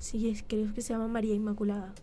Sí, 0.00 0.30
es, 0.30 0.42
creo 0.46 0.72
que 0.74 0.80
se 0.80 0.94
llama 0.94 1.08
María 1.08 1.34
Inmaculada. 1.34 1.94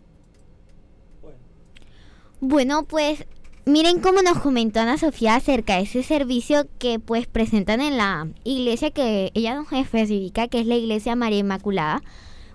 Bueno, 2.40 2.84
pues 2.84 3.26
miren 3.64 4.00
cómo 4.00 4.22
nos 4.22 4.38
comentó 4.38 4.78
Ana 4.78 4.96
Sofía 4.96 5.34
acerca 5.34 5.76
de 5.76 5.82
ese 5.82 6.04
servicio 6.04 6.68
que 6.78 7.00
pues 7.00 7.26
presentan 7.26 7.80
en 7.80 7.96
la 7.96 8.28
iglesia 8.44 8.92
que 8.92 9.32
ella 9.34 9.56
nos 9.56 9.72
especifica 9.72 10.46
que 10.46 10.60
es 10.60 10.66
la 10.66 10.76
iglesia 10.76 11.16
María 11.16 11.40
Inmaculada. 11.40 12.00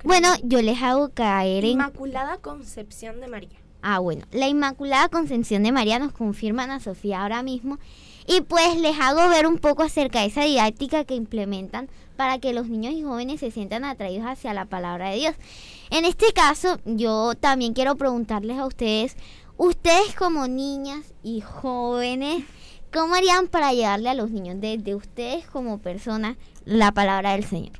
Bueno, 0.06 0.30
yo 0.44 0.62
les 0.62 0.82
hago 0.82 1.10
caer 1.10 1.66
en... 1.66 1.72
Inmaculada 1.72 2.38
Concepción 2.38 3.20
de 3.20 3.28
María. 3.28 3.60
Ah, 3.82 4.00
bueno, 4.00 4.26
la 4.32 4.48
Inmaculada 4.48 5.10
Concepción 5.10 5.64
de 5.64 5.74
María 5.74 6.00
nos 6.00 6.14
confirma 6.14 6.64
Ana 6.64 6.80
Sofía 6.80 7.22
ahora 7.22 7.44
mismo. 7.44 7.80
Y 8.26 8.40
pues 8.40 8.78
les 8.80 8.98
hago 8.98 9.28
ver 9.28 9.46
un 9.46 9.58
poco 9.58 9.84
acerca 9.84 10.22
de 10.22 10.28
esa 10.28 10.44
didáctica 10.44 11.04
que 11.04 11.16
implementan 11.16 11.90
para 12.16 12.40
que 12.40 12.54
los 12.54 12.68
niños 12.68 12.94
y 12.94 13.04
jóvenes 13.04 13.40
se 13.40 13.52
sientan 13.52 13.86
atraídos 13.86 14.28
hacia 14.28 14.54
la 14.54 14.66
palabra 14.66 15.10
de 15.10 15.18
Dios. 15.18 15.36
En 15.90 16.06
este 16.06 16.34
caso, 16.34 16.80
yo 16.86 17.34
también 17.36 17.74
quiero 17.74 17.96
preguntarles 17.96 18.58
a 18.58 18.66
ustedes, 18.66 19.16
ustedes 19.58 20.16
como 20.16 20.48
niñas 20.48 21.14
y 21.24 21.42
jóvenes, 21.42 22.44
¿cómo 22.92 23.16
harían 23.16 23.48
para 23.48 23.74
llevarle 23.74 24.10
a 24.10 24.14
los 24.14 24.32
niños 24.32 24.58
desde 24.60 24.96
ustedes 24.96 25.46
como 25.48 25.80
personas 25.80 26.38
la 26.66 26.92
palabra 26.92 27.32
del 27.34 27.44
Señor? 27.44 27.74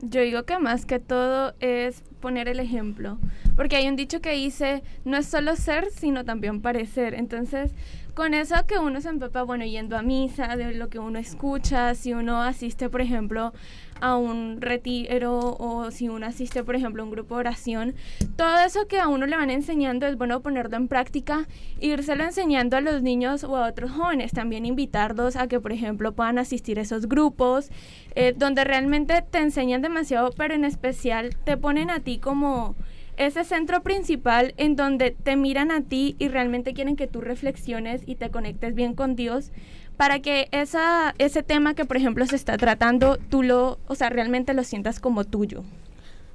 Yo 0.00 0.20
digo 0.20 0.44
que 0.44 0.58
más 0.58 0.86
que 0.86 1.00
todo 1.00 1.54
es 1.58 2.04
poner 2.20 2.48
el 2.48 2.60
ejemplo, 2.60 3.18
porque 3.56 3.76
hay 3.76 3.88
un 3.88 3.96
dicho 3.96 4.20
que 4.20 4.30
dice, 4.30 4.84
no 5.04 5.16
es 5.16 5.26
solo 5.26 5.56
ser, 5.56 5.90
sino 5.90 6.24
también 6.24 6.62
parecer. 6.62 7.14
Entonces, 7.14 7.72
con 8.18 8.34
eso 8.34 8.56
que 8.66 8.80
uno 8.80 9.00
se 9.00 9.10
empapa, 9.10 9.44
bueno, 9.44 9.64
yendo 9.64 9.96
a 9.96 10.02
misa, 10.02 10.56
de 10.56 10.74
lo 10.74 10.88
que 10.88 10.98
uno 10.98 11.20
escucha, 11.20 11.94
si 11.94 12.14
uno 12.14 12.42
asiste, 12.42 12.90
por 12.90 13.00
ejemplo, 13.00 13.52
a 14.00 14.16
un 14.16 14.60
retiro 14.60 15.38
o 15.38 15.92
si 15.92 16.08
uno 16.08 16.26
asiste, 16.26 16.64
por 16.64 16.74
ejemplo, 16.74 17.00
a 17.00 17.04
un 17.04 17.12
grupo 17.12 17.36
de 17.36 17.40
oración, 17.42 17.94
todo 18.34 18.58
eso 18.58 18.88
que 18.88 18.98
a 18.98 19.06
uno 19.06 19.24
le 19.26 19.36
van 19.36 19.50
enseñando 19.50 20.04
es 20.08 20.18
bueno 20.18 20.40
ponerlo 20.40 20.76
en 20.76 20.88
práctica, 20.88 21.46
írselo 21.78 22.24
enseñando 22.24 22.76
a 22.76 22.80
los 22.80 23.02
niños 23.02 23.44
o 23.44 23.54
a 23.54 23.68
otros 23.68 23.92
jóvenes, 23.92 24.32
también 24.32 24.66
invitarlos 24.66 25.36
a 25.36 25.46
que, 25.46 25.60
por 25.60 25.70
ejemplo, 25.70 26.10
puedan 26.10 26.38
asistir 26.38 26.80
a 26.80 26.82
esos 26.82 27.06
grupos, 27.06 27.70
eh, 28.16 28.34
donde 28.36 28.64
realmente 28.64 29.22
te 29.30 29.38
enseñan 29.38 29.80
demasiado, 29.80 30.32
pero 30.36 30.54
en 30.54 30.64
especial 30.64 31.36
te 31.44 31.56
ponen 31.56 31.88
a 31.88 32.00
ti 32.00 32.18
como 32.18 32.74
ese 33.18 33.44
centro 33.44 33.82
principal 33.82 34.54
en 34.56 34.76
donde 34.76 35.10
te 35.10 35.36
miran 35.36 35.70
a 35.70 35.82
ti 35.82 36.16
y 36.18 36.28
realmente 36.28 36.72
quieren 36.72 36.96
que 36.96 37.06
tú 37.06 37.20
reflexiones 37.20 38.02
y 38.06 38.14
te 38.14 38.30
conectes 38.30 38.74
bien 38.74 38.94
con 38.94 39.16
Dios 39.16 39.50
para 39.96 40.20
que 40.20 40.48
esa, 40.52 41.14
ese 41.18 41.42
tema 41.42 41.74
que 41.74 41.84
por 41.84 41.96
ejemplo 41.96 42.24
se 42.26 42.36
está 42.36 42.56
tratando, 42.56 43.18
tú 43.28 43.42
lo, 43.42 43.78
o 43.88 43.94
sea, 43.94 44.08
realmente 44.08 44.54
lo 44.54 44.64
sientas 44.64 45.00
como 45.00 45.24
tuyo. 45.24 45.64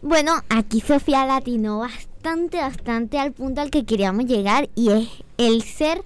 Bueno, 0.01 0.33
aquí 0.49 0.81
Sofía 0.81 1.25
latinó 1.25 1.79
bastante, 1.79 2.57
bastante 2.57 3.17
al 3.17 3.31
punto 3.31 3.61
al 3.61 3.71
que 3.71 3.85
queríamos 3.85 4.25
llegar 4.25 4.69
y 4.75 4.89
es 4.89 5.09
el 5.37 5.61
ser, 5.61 6.03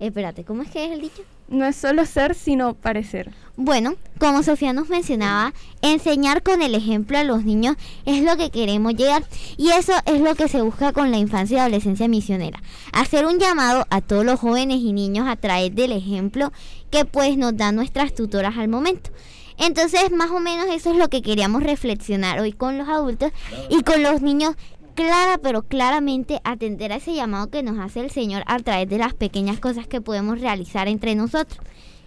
espérate, 0.00 0.44
¿cómo 0.44 0.62
es 0.62 0.70
que 0.70 0.84
es 0.84 0.90
el 0.90 1.00
dicho? 1.00 1.22
No 1.48 1.64
es 1.64 1.76
solo 1.76 2.04
ser, 2.06 2.34
sino 2.34 2.74
parecer. 2.74 3.32
Bueno, 3.58 3.94
como 4.18 4.42
Sofía 4.42 4.74
nos 4.74 4.90
mencionaba, 4.90 5.54
enseñar 5.80 6.42
con 6.42 6.60
el 6.60 6.74
ejemplo 6.74 7.16
a 7.16 7.24
los 7.24 7.44
niños 7.44 7.76
es 8.04 8.22
lo 8.22 8.36
que 8.36 8.50
queremos 8.50 8.94
llegar 8.94 9.24
y 9.56 9.70
eso 9.70 9.92
es 10.04 10.20
lo 10.20 10.34
que 10.34 10.48
se 10.48 10.60
busca 10.60 10.92
con 10.92 11.10
la 11.10 11.16
infancia 11.16 11.56
y 11.56 11.60
adolescencia 11.60 12.06
misionera. 12.06 12.60
Hacer 12.92 13.24
un 13.24 13.38
llamado 13.38 13.86
a 13.88 14.02
todos 14.02 14.26
los 14.26 14.40
jóvenes 14.40 14.80
y 14.80 14.92
niños 14.92 15.26
a 15.26 15.36
través 15.36 15.74
del 15.74 15.92
ejemplo 15.92 16.52
que 16.90 17.06
pues 17.06 17.38
nos 17.38 17.56
dan 17.56 17.76
nuestras 17.76 18.14
tutoras 18.14 18.58
al 18.58 18.68
momento. 18.68 19.10
Entonces, 19.58 20.10
más 20.10 20.30
o 20.30 20.38
menos 20.38 20.66
eso 20.70 20.90
es 20.90 20.98
lo 20.98 21.08
que 21.08 21.22
queríamos 21.22 21.62
reflexionar 21.62 22.40
hoy 22.40 22.52
con 22.52 22.76
los 22.76 22.88
adultos 22.88 23.32
y 23.70 23.82
con 23.82 24.02
los 24.02 24.20
niños 24.20 24.54
clara, 24.96 25.38
pero 25.38 25.62
claramente 25.62 26.40
atender 26.42 26.90
a 26.90 26.96
ese 26.96 27.14
llamado 27.14 27.50
que 27.50 27.62
nos 27.62 27.78
hace 27.78 28.00
el 28.00 28.10
Señor 28.10 28.42
a 28.46 28.58
través 28.58 28.88
de 28.88 28.98
las 28.98 29.14
pequeñas 29.14 29.60
cosas 29.60 29.86
que 29.86 30.00
podemos 30.00 30.40
realizar 30.40 30.88
entre 30.88 31.14
nosotros. 31.14 31.60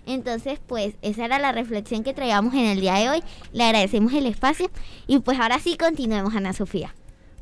Entonces, 0.05 0.59
pues 0.65 0.95
esa 1.01 1.25
era 1.25 1.39
la 1.39 1.53
reflexión 1.53 2.03
que 2.03 2.13
traíamos 2.13 2.53
en 2.55 2.65
el 2.65 2.81
día 2.81 2.95
de 2.95 3.09
hoy. 3.09 3.23
Le 3.53 3.63
agradecemos 3.63 4.11
el 4.13 4.25
espacio 4.25 4.69
y 5.07 5.19
pues 5.19 5.39
ahora 5.39 5.59
sí 5.59 5.77
continuemos, 5.77 6.35
Ana 6.35 6.51
Sofía. 6.51 6.93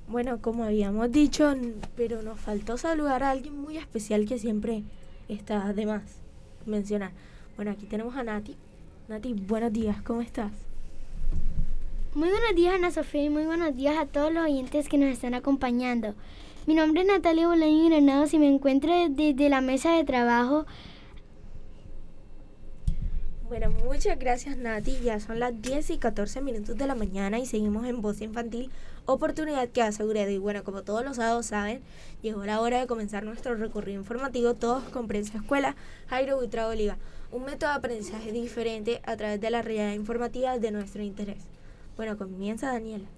Bueno, 0.09 0.41
como 0.41 0.66
habíamos 0.66 1.12
dicho, 1.12 1.53
pero 1.96 2.22
nos 2.22 2.40
faltó 2.40 2.78
saludar 2.78 3.24
a 3.24 3.31
alguien 3.31 3.59
muy 3.59 3.78
especial 3.78 4.25
que 4.25 4.38
siempre 4.38 4.84
está 5.30 5.74
de 5.74 5.86
más 5.86 6.03
mencionar. 6.66 7.12
Bueno, 7.56 7.72
aquí 7.72 7.86
tenemos 7.86 8.16
a 8.16 8.24
Nati. 8.24 8.56
Nati, 9.07 9.34
buenos 9.34 9.72
días, 9.72 10.02
¿cómo 10.02 10.22
estás? 10.22 10.67
Muy 12.18 12.30
buenos 12.32 12.56
días 12.56 12.74
Ana 12.74 12.90
Sofía 12.90 13.26
y 13.26 13.30
muy 13.30 13.46
buenos 13.46 13.76
días 13.76 13.96
a 13.96 14.08
todos 14.08 14.34
los 14.34 14.44
oyentes 14.44 14.90
que 14.90 14.98
nos 14.98 15.12
están 15.12 15.36
acompañando. 15.36 16.16
Mi 16.66 16.74
nombre 16.74 17.02
es 17.02 17.08
Natalia 17.08 17.48
Bolaño 17.48 17.90
Granados 17.90 18.34
y 18.34 18.40
me 18.40 18.48
encuentro 18.48 18.92
desde 19.08 19.50
la 19.50 19.62
mesa 19.62 19.92
de 19.92 20.04
trabajo. 20.04 20.66
Bueno, 23.48 23.70
muchas 23.70 24.18
gracias 24.18 24.58
Nati. 24.58 24.98
Ya 25.04 25.20
son 25.20 25.40
las 25.40 25.62
10 25.62 25.92
y 25.92 25.98
14 26.00 26.42
minutos 26.42 26.76
de 26.76 26.88
la 26.88 26.96
mañana 26.96 27.38
y 27.38 27.46
seguimos 27.46 27.86
en 27.86 28.02
Voz 28.02 28.20
Infantil, 28.22 28.72
oportunidad 29.06 29.70
que 29.70 29.84
ha 29.84 29.88
asegurado. 29.90 30.32
Y 30.32 30.40
bueno, 30.40 30.64
como 30.64 30.82
todos 30.82 31.06
los 31.06 31.18
sábados 31.18 31.46
saben, 31.46 31.84
llegó 32.24 32.44
la 32.46 32.62
hora 32.62 32.80
de 32.80 32.88
comenzar 32.88 33.26
nuestro 33.26 33.54
recorrido 33.54 34.00
informativo 34.00 34.56
todos 34.56 34.84
con 34.86 35.08
Prensa 35.08 35.38
Escuela 35.38 35.76
Jairo 36.08 36.38
Buitrago 36.38 36.74
Liga, 36.74 36.98
un 37.32 37.46
método 37.46 37.70
de 37.70 37.76
aprendizaje 37.76 38.32
diferente 38.32 39.02
a 39.06 39.16
través 39.18 39.40
de 39.40 39.52
la 39.52 39.62
realidad 39.62 39.94
informativa 39.94 40.58
de 40.58 40.72
nuestro 40.72 41.04
interés. 41.04 41.56
Bueno, 41.97 42.16
comienza 42.16 42.72
Daniela. 42.72 43.09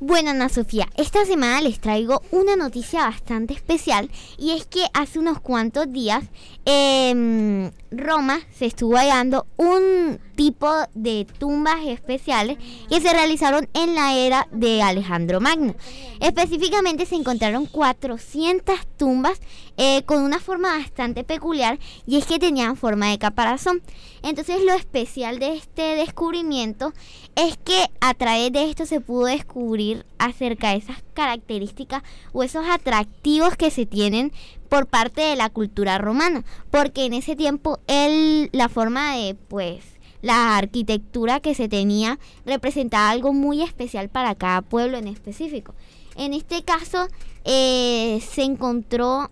Bueno, 0.00 0.30
Ana 0.30 0.48
Sofía, 0.48 0.88
esta 0.96 1.24
semana 1.24 1.60
les 1.60 1.80
traigo 1.80 2.22
una 2.30 2.54
noticia 2.54 3.04
bastante 3.04 3.54
especial 3.54 4.10
y 4.36 4.52
es 4.52 4.64
que 4.64 4.84
hace 4.94 5.18
unos 5.18 5.40
cuantos 5.40 5.92
días 5.92 6.24
en 6.64 7.72
Roma 7.90 8.40
se 8.52 8.66
estuvo 8.66 8.96
hallando 8.96 9.46
un 9.56 10.20
tipo 10.36 10.72
de 10.94 11.26
tumbas 11.38 11.84
especiales 11.86 12.58
que 12.88 13.00
se 13.00 13.12
realizaron 13.12 13.68
en 13.74 13.96
la 13.96 14.14
era 14.14 14.46
de 14.52 14.82
Alejandro 14.82 15.40
Magno. 15.40 15.74
Específicamente 16.20 17.04
se 17.04 17.16
encontraron 17.16 17.66
400 17.66 18.78
tumbas 18.96 19.40
eh, 19.76 20.04
con 20.04 20.22
una 20.22 20.38
forma 20.38 20.78
bastante 20.78 21.24
peculiar 21.24 21.80
y 22.06 22.18
es 22.18 22.26
que 22.26 22.38
tenían 22.38 22.76
forma 22.76 23.10
de 23.10 23.18
caparazón. 23.18 23.82
Entonces 24.22 24.62
lo 24.64 24.74
especial 24.74 25.38
de 25.38 25.56
este 25.56 25.96
descubrimiento 25.96 26.92
es 27.36 27.56
que 27.56 27.86
a 28.00 28.14
través 28.14 28.52
de 28.52 28.68
esto 28.68 28.86
se 28.86 29.00
pudo 29.00 29.26
descubrir 29.26 30.04
acerca 30.18 30.70
de 30.70 30.76
esas 30.76 31.02
características 31.14 32.02
o 32.32 32.42
esos 32.42 32.66
atractivos 32.68 33.56
que 33.56 33.70
se 33.70 33.86
tienen 33.86 34.32
por 34.68 34.86
parte 34.86 35.22
de 35.22 35.36
la 35.36 35.48
cultura 35.48 35.98
romana, 35.98 36.44
porque 36.70 37.04
en 37.04 37.14
ese 37.14 37.36
tiempo 37.36 37.78
el, 37.86 38.50
la 38.52 38.68
forma 38.68 39.16
de 39.16 39.34
pues 39.34 39.84
la 40.20 40.56
arquitectura 40.56 41.40
que 41.40 41.54
se 41.54 41.68
tenía 41.68 42.18
representaba 42.44 43.10
algo 43.10 43.32
muy 43.32 43.62
especial 43.62 44.08
para 44.08 44.34
cada 44.34 44.62
pueblo 44.62 44.98
en 44.98 45.06
específico. 45.08 45.74
En 46.16 46.34
este 46.34 46.62
caso 46.64 47.08
eh, 47.44 48.20
se 48.28 48.42
encontró 48.42 49.30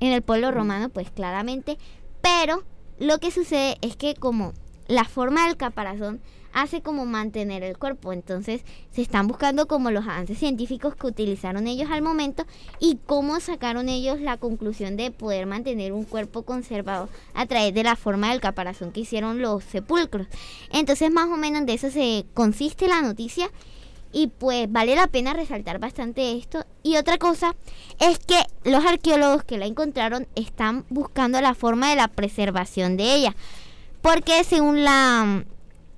en 0.00 0.12
el 0.12 0.22
pueblo 0.22 0.50
romano, 0.50 0.88
pues 0.88 1.10
claramente, 1.10 1.78
pero 2.20 2.64
lo 2.98 3.18
que 3.18 3.30
sucede 3.30 3.76
es 3.80 3.96
que 3.96 4.14
como 4.14 4.52
la 4.86 5.04
forma 5.04 5.46
del 5.46 5.56
caparazón 5.56 6.20
hace 6.54 6.80
como 6.80 7.04
mantener 7.04 7.62
el 7.62 7.76
cuerpo. 7.76 8.12
Entonces 8.12 8.62
se 8.90 9.02
están 9.02 9.26
buscando 9.26 9.66
como 9.66 9.90
los 9.90 10.04
avances 10.04 10.38
científicos 10.38 10.94
que 10.94 11.08
utilizaron 11.08 11.66
ellos 11.66 11.90
al 11.90 12.00
momento 12.00 12.46
y 12.78 12.98
cómo 13.06 13.40
sacaron 13.40 13.88
ellos 13.88 14.20
la 14.20 14.38
conclusión 14.38 14.96
de 14.96 15.10
poder 15.10 15.46
mantener 15.46 15.92
un 15.92 16.04
cuerpo 16.04 16.42
conservado 16.42 17.08
a 17.34 17.46
través 17.46 17.74
de 17.74 17.82
la 17.82 17.96
forma 17.96 18.30
del 18.30 18.40
caparazón 18.40 18.92
que 18.92 19.00
hicieron 19.00 19.42
los 19.42 19.64
sepulcros. 19.64 20.28
Entonces 20.70 21.10
más 21.10 21.28
o 21.28 21.36
menos 21.36 21.66
de 21.66 21.74
eso 21.74 21.90
se 21.90 22.24
consiste 22.32 22.88
la 22.88 23.02
noticia. 23.02 23.50
Y 24.14 24.28
pues 24.28 24.70
vale 24.70 24.94
la 24.94 25.08
pena 25.08 25.32
resaltar 25.34 25.80
bastante 25.80 26.36
esto. 26.38 26.64
Y 26.84 26.96
otra 26.96 27.18
cosa 27.18 27.56
es 27.98 28.20
que 28.20 28.38
los 28.62 28.84
arqueólogos 28.84 29.42
que 29.42 29.58
la 29.58 29.66
encontraron 29.66 30.28
están 30.36 30.84
buscando 30.88 31.40
la 31.40 31.54
forma 31.54 31.90
de 31.90 31.96
la 31.96 32.06
preservación 32.06 32.96
de 32.96 33.12
ella. 33.12 33.34
Porque 34.00 34.44
según 34.44 34.84
la 34.84 35.44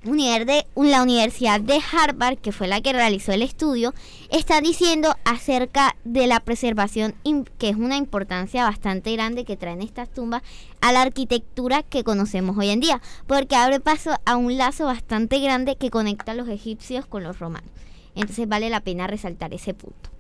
la 0.07 1.03
Universidad 1.03 1.61
de 1.61 1.81
Harvard, 1.93 2.39
que 2.39 2.53
fue 2.53 2.69
la 2.69 2.81
que 2.81 2.93
realizó 2.93 3.33
el 3.33 3.43
estudio, 3.43 3.93
está 4.31 4.61
diciendo 4.61 5.15
acerca 5.25 5.97
de 6.05 6.29
la 6.29 6.41
preservación, 6.41 7.15
que 7.59 7.71
es 7.71 7.77
una 7.77 7.97
importancia 7.97 8.63
bastante 8.63 9.13
grande 9.13 9.45
que 9.45 9.57
traen 9.57 9.83
estas 9.83 10.09
tumbas 10.09 10.43
a 10.81 10.93
la 10.93 11.03
arquitectura 11.03 11.83
que 11.83 12.05
conocemos 12.05 12.57
hoy 12.57 12.71
en 12.71 12.81
día, 12.81 13.03
porque 13.27 13.57
abre 13.57 13.81
paso 13.81 14.13
a 14.25 14.37
un 14.37 14.57
lazo 14.57 14.85
bastante 14.85 15.41
grande 15.41 15.77
que 15.77 15.91
conecta 15.91 16.33
a 16.33 16.37
los 16.37 16.49
egipcios 16.49 17.05
con 17.07 17.25
los 17.25 17.41
romanos. 17.41 17.71
Entonces 18.17 18.49
vale 18.49 18.69
la 18.71 18.81
pena 18.81 19.07
resaltar 19.07 19.55
ese 19.55 19.75
punto. 19.75 20.11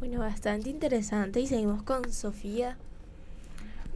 Bueno, 0.00 0.20
bastante 0.20 0.70
interesante 0.70 1.40
y 1.40 1.46
seguimos 1.46 1.82
con 1.82 2.10
Sofía. 2.12 2.76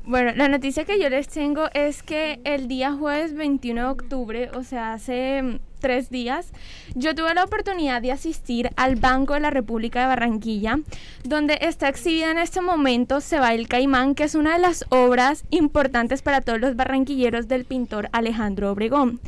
Bueno, 0.05 0.33
la 0.35 0.49
noticia 0.49 0.85
que 0.85 1.01
yo 1.01 1.09
les 1.09 1.29
tengo 1.29 1.69
es 1.75 2.03
que 2.03 2.41
el 2.43 2.67
día 2.67 2.93
jueves 2.93 3.35
21 3.35 3.81
de 3.81 3.89
octubre, 3.89 4.51
o 4.53 4.65
sea, 4.65 4.95
hace 4.95 5.61
tres 5.79 6.11
días, 6.11 6.53
yo 6.97 7.15
tuve 7.15 7.35
la 7.35 7.45
oportunidad 7.45 8.03
de 8.03 8.11
asistir 8.11 8.71
al 8.75 8.97
Banco 8.97 9.35
de 9.35 9.41
la 9.41 9.51
República 9.51 10.01
de 10.01 10.07
Barranquilla, 10.09 10.81
donde 11.23 11.59
está 11.61 11.89
exhibida 11.89 12.33
en 12.33 12.39
este 12.39 12.61
momento 12.61 13.21
Se 13.21 13.39
va 13.39 13.55
el 13.55 13.69
Caimán, 13.69 14.17
que 14.17 14.25
es 14.25 14.35
una 14.35 14.55
de 14.55 14.59
las 14.59 14.85
obras 14.89 15.45
importantes 15.51 16.21
para 16.21 16.41
todos 16.41 16.61
los 16.61 16.75
barranquilleros 16.75 17.47
del 17.47 17.65
pintor 17.65 18.09
Alejandro 18.11 18.73
Obregón. 18.73 19.21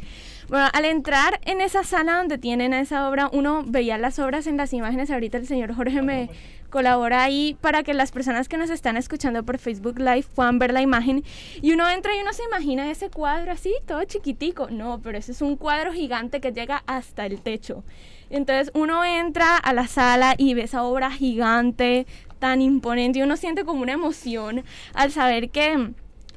Bueno, 0.49 0.69
al 0.73 0.85
entrar 0.85 1.41
en 1.47 1.61
esa 1.63 1.85
sala 1.85 2.19
donde 2.19 2.37
tienen 2.37 2.75
esa 2.75 3.09
obra, 3.09 3.31
uno 3.33 3.63
veía 3.67 3.97
las 3.97 4.19
obras 4.19 4.47
en 4.47 4.57
las 4.59 4.73
imágenes. 4.75 5.11
Ahorita 5.11 5.39
el 5.39 5.47
señor 5.47 5.75
Jorge 5.75 6.03
me 6.03 6.29
colabora 6.69 7.23
ahí 7.23 7.57
para 7.61 7.83
que 7.83 7.95
las 7.95 8.13
personas 8.13 8.49
que 8.49 8.59
nos 8.59 8.69
están 8.69 8.97
escuchando 8.97 9.43
por 9.45 9.59
Facebook 9.59 9.99
Live 9.99 10.27
puedan 10.35 10.59
ver 10.59 10.73
la 10.73 10.83
imagen. 10.83 11.25
Y 11.63 11.73
uno 11.73 11.89
entra 11.89 12.15
y 12.15 12.21
uno 12.21 12.33
se 12.33 12.45
imagina 12.45 12.91
ese 12.91 13.09
cuadro 13.09 13.53
así, 13.53 13.73
todo 13.87 14.05
chiquitico. 14.05 14.69
No, 14.71 15.01
pero 15.03 15.17
ese 15.17 15.33
es 15.33 15.41
un 15.41 15.57
cuadro 15.57 15.93
gigante 15.93 16.41
que 16.41 16.53
llega 16.53 16.83
hasta 16.87 17.25
el 17.25 17.41
techo. 17.41 17.83
Entonces 18.29 18.71
uno 18.75 19.05
entra 19.05 19.57
a 19.57 19.73
la 19.73 19.87
sala 19.87 20.35
y 20.37 20.53
ve 20.55 20.63
esa 20.63 20.83
obra 20.83 21.11
gigante, 21.11 22.07
tan 22.39 22.61
imponente, 22.61 23.21
y 23.21 23.23
uno 23.23 23.37
siente 23.37 23.65
como 23.65 23.81
una 23.81 23.93
emoción 23.93 24.65
al 24.93 25.11
saber 25.11 25.51
que 25.51 25.93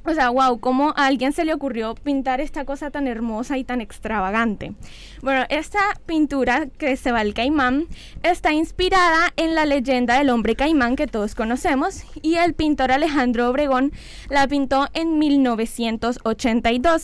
o 0.08 0.14
sea, 0.14 0.30
wow, 0.30 0.58
¿cómo 0.58 0.94
a 0.96 1.06
alguien 1.06 1.34
se 1.34 1.44
le 1.44 1.52
ocurrió 1.52 1.94
pintar 1.94 2.40
esta 2.40 2.64
cosa 2.64 2.90
tan 2.90 3.06
hermosa 3.06 3.58
y 3.58 3.64
tan 3.64 3.82
extravagante? 3.82 4.72
Bueno, 5.20 5.44
esta 5.50 5.80
pintura 6.06 6.66
que 6.78 6.96
se 6.96 7.12
va 7.12 7.20
al 7.20 7.34
caimán 7.34 7.86
está 8.22 8.54
inspirada 8.54 9.34
en 9.36 9.54
la 9.54 9.66
leyenda 9.66 10.16
del 10.16 10.30
hombre 10.30 10.56
caimán 10.56 10.96
que 10.96 11.06
todos 11.06 11.34
conocemos 11.34 12.04
y 12.22 12.36
el 12.36 12.54
pintor 12.54 12.90
Alejandro 12.90 13.50
Obregón 13.50 13.92
la 14.30 14.48
pintó 14.48 14.88
en 14.94 15.18
1982 15.18 17.02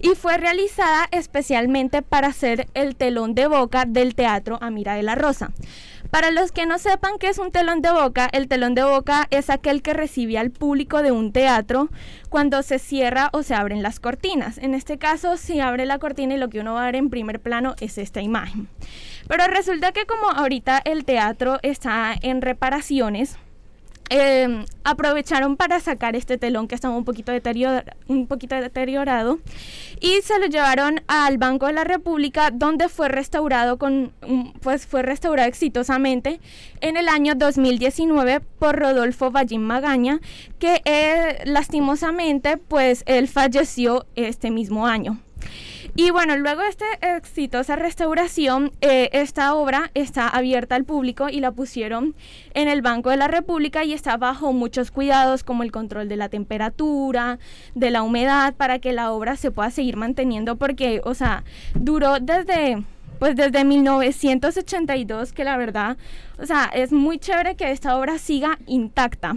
y 0.00 0.08
fue 0.14 0.38
realizada 0.38 1.06
especialmente 1.10 2.00
para 2.00 2.32
ser 2.32 2.68
el 2.72 2.96
telón 2.96 3.34
de 3.34 3.46
boca 3.46 3.84
del 3.84 4.14
teatro 4.14 4.56
Amira 4.62 4.94
de 4.94 5.02
la 5.02 5.16
Rosa. 5.16 5.50
Para 6.10 6.30
los 6.30 6.52
que 6.52 6.64
no 6.64 6.78
sepan 6.78 7.18
qué 7.18 7.28
es 7.28 7.38
un 7.38 7.52
telón 7.52 7.82
de 7.82 7.92
boca, 7.92 8.30
el 8.32 8.48
telón 8.48 8.74
de 8.74 8.82
boca 8.82 9.26
es 9.30 9.50
aquel 9.50 9.82
que 9.82 9.92
recibe 9.92 10.38
al 10.38 10.50
público 10.50 11.02
de 11.02 11.12
un 11.12 11.32
teatro 11.32 11.90
cuando 12.30 12.62
se 12.62 12.78
cierra 12.78 13.28
o 13.32 13.42
se 13.42 13.54
abren 13.54 13.82
las 13.82 14.00
cortinas. 14.00 14.56
En 14.56 14.72
este 14.72 14.96
caso, 14.96 15.36
se 15.36 15.60
abre 15.60 15.84
la 15.84 15.98
cortina 15.98 16.34
y 16.34 16.38
lo 16.38 16.48
que 16.48 16.60
uno 16.60 16.74
va 16.74 16.82
a 16.82 16.86
ver 16.86 16.96
en 16.96 17.10
primer 17.10 17.40
plano 17.40 17.74
es 17.80 17.98
esta 17.98 18.22
imagen. 18.22 18.68
Pero 19.28 19.46
resulta 19.48 19.92
que 19.92 20.06
como 20.06 20.30
ahorita 20.30 20.80
el 20.82 21.04
teatro 21.04 21.58
está 21.62 22.14
en 22.22 22.40
reparaciones, 22.40 23.36
Em, 24.10 24.64
aprovecharon 24.84 25.56
para 25.56 25.80
sacar 25.80 26.16
este 26.16 26.38
telón 26.38 26.66
que 26.66 26.74
estaba 26.74 26.96
un 26.96 27.04
poquito, 27.04 27.30
deteriorado 27.30 29.38
y 30.00 30.22
se 30.22 30.38
lo 30.38 30.46
llevaron 30.46 31.02
al 31.08 31.36
Banco 31.36 31.66
de 31.66 31.74
la 31.74 31.84
República 31.84 32.50
donde 32.50 32.88
fue 32.88 33.10
restaurado 33.10 33.76
con 33.76 34.12
pues 34.62 34.86
fue 34.86 35.02
restaurado 35.02 35.46
exitosamente 35.46 36.40
en 36.80 36.96
el 36.96 37.08
año 37.08 37.34
2019 37.34 38.40
por 38.58 38.76
Rodolfo 38.76 39.30
Vallín 39.30 39.64
Magaña 39.64 40.20
que 40.58 40.80
eh, 40.86 41.42
lastimosamente 41.44 42.56
pues 42.56 43.02
él 43.04 43.28
falleció 43.28 44.06
este 44.14 44.50
mismo 44.50 44.86
año. 44.86 45.20
Y 46.00 46.12
bueno, 46.12 46.36
luego 46.36 46.62
de 46.62 46.68
esta 46.68 46.86
exitosa 47.16 47.74
restauración, 47.74 48.70
eh, 48.82 49.10
esta 49.12 49.52
obra 49.54 49.90
está 49.94 50.28
abierta 50.28 50.76
al 50.76 50.84
público 50.84 51.28
y 51.28 51.40
la 51.40 51.50
pusieron 51.50 52.14
en 52.54 52.68
el 52.68 52.82
Banco 52.82 53.10
de 53.10 53.16
la 53.16 53.26
República 53.26 53.82
y 53.82 53.92
está 53.92 54.16
bajo 54.16 54.52
muchos 54.52 54.92
cuidados 54.92 55.42
como 55.42 55.64
el 55.64 55.72
control 55.72 56.08
de 56.08 56.14
la 56.14 56.28
temperatura, 56.28 57.40
de 57.74 57.90
la 57.90 58.04
humedad, 58.04 58.54
para 58.54 58.78
que 58.78 58.92
la 58.92 59.10
obra 59.10 59.34
se 59.34 59.50
pueda 59.50 59.72
seguir 59.72 59.96
manteniendo 59.96 60.54
porque, 60.54 61.00
o 61.02 61.14
sea, 61.14 61.42
duró 61.74 62.20
desde 62.20 62.84
pues 63.18 63.34
desde 63.34 63.64
1982, 63.64 65.32
que 65.32 65.42
la 65.42 65.56
verdad, 65.56 65.96
o 66.38 66.46
sea, 66.46 66.70
es 66.72 66.92
muy 66.92 67.18
chévere 67.18 67.56
que 67.56 67.72
esta 67.72 67.98
obra 67.98 68.18
siga 68.18 68.58
intacta. 68.66 69.36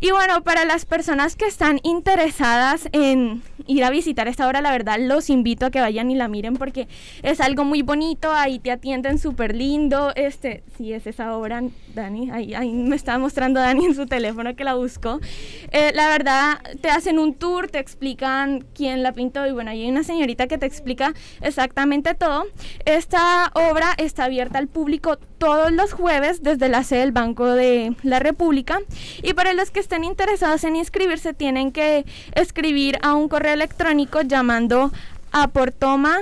Y 0.00 0.10
bueno, 0.10 0.42
para 0.42 0.64
las 0.64 0.84
personas 0.84 1.36
que 1.36 1.46
están 1.46 1.80
interesadas 1.82 2.88
en 2.92 3.42
ir 3.66 3.82
a 3.82 3.90
visitar 3.90 4.28
esta 4.28 4.46
obra, 4.46 4.60
la 4.60 4.70
verdad 4.70 4.98
los 5.00 5.30
invito 5.30 5.66
a 5.66 5.70
que 5.70 5.80
vayan 5.80 6.10
y 6.10 6.14
la 6.14 6.28
miren 6.28 6.54
porque 6.54 6.86
es 7.22 7.40
algo 7.40 7.64
muy 7.64 7.82
bonito, 7.82 8.30
ahí 8.30 8.58
te 8.58 8.70
atienden 8.70 9.18
súper 9.18 9.56
lindo, 9.56 10.12
este, 10.14 10.62
sí 10.76 10.92
es 10.92 11.06
esa 11.06 11.36
obra, 11.36 11.62
Dani, 11.94 12.30
ahí, 12.30 12.72
me 12.72 12.94
estaba 12.94 13.18
mostrando 13.18 13.58
Dani 13.60 13.86
en 13.86 13.94
su 13.94 14.06
teléfono 14.06 14.54
que 14.54 14.64
la 14.64 14.74
buscó. 14.74 15.18
Eh, 15.72 15.92
la 15.94 16.08
verdad, 16.08 16.58
te 16.80 16.90
hacen 16.90 17.18
un 17.18 17.34
tour, 17.34 17.68
te 17.68 17.78
explican 17.78 18.66
quién 18.74 19.02
la 19.02 19.12
pintó 19.12 19.46
y 19.46 19.52
bueno, 19.52 19.70
hay 19.70 19.88
una 19.88 20.04
señorita 20.04 20.46
que 20.46 20.58
te 20.58 20.66
explica 20.66 21.14
exactamente 21.40 22.14
todo. 22.14 22.44
Esta 22.84 23.50
obra 23.54 23.94
está 23.96 24.24
abierta 24.24 24.58
al 24.58 24.68
público 24.68 25.16
todos 25.38 25.72
los 25.72 25.92
jueves 25.92 26.42
desde 26.42 26.68
la 26.68 26.82
sede 26.82 27.00
del 27.00 27.12
Banco 27.12 27.46
de 27.46 27.94
la 28.02 28.18
República 28.18 28.80
y 29.22 29.34
para 29.34 29.52
los 29.52 29.70
que 29.70 29.80
estén 29.80 30.04
interesados 30.04 30.64
en 30.64 30.76
inscribirse 30.76 31.34
tienen 31.34 31.72
que 31.72 32.04
escribir 32.34 32.98
a 33.02 33.14
un 33.14 33.28
correo 33.28 33.54
electrónico 33.54 34.22
llamando 34.22 34.90
a 35.32 35.48
portoma 35.48 36.18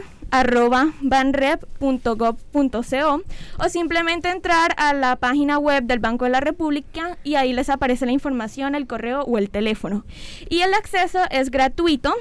o 3.58 3.68
simplemente 3.68 4.30
entrar 4.30 4.74
a 4.76 4.92
la 4.92 5.16
página 5.16 5.58
web 5.58 5.84
del 5.84 6.00
Banco 6.00 6.24
de 6.24 6.32
la 6.32 6.40
República 6.40 7.16
y 7.22 7.36
ahí 7.36 7.52
les 7.52 7.68
aparece 7.70 8.04
la 8.04 8.12
información, 8.12 8.74
el 8.74 8.88
correo 8.88 9.22
o 9.22 9.38
el 9.38 9.48
teléfono. 9.50 10.04
Y 10.48 10.62
el 10.62 10.74
acceso 10.74 11.20
es 11.30 11.52
gratuito 11.52 12.12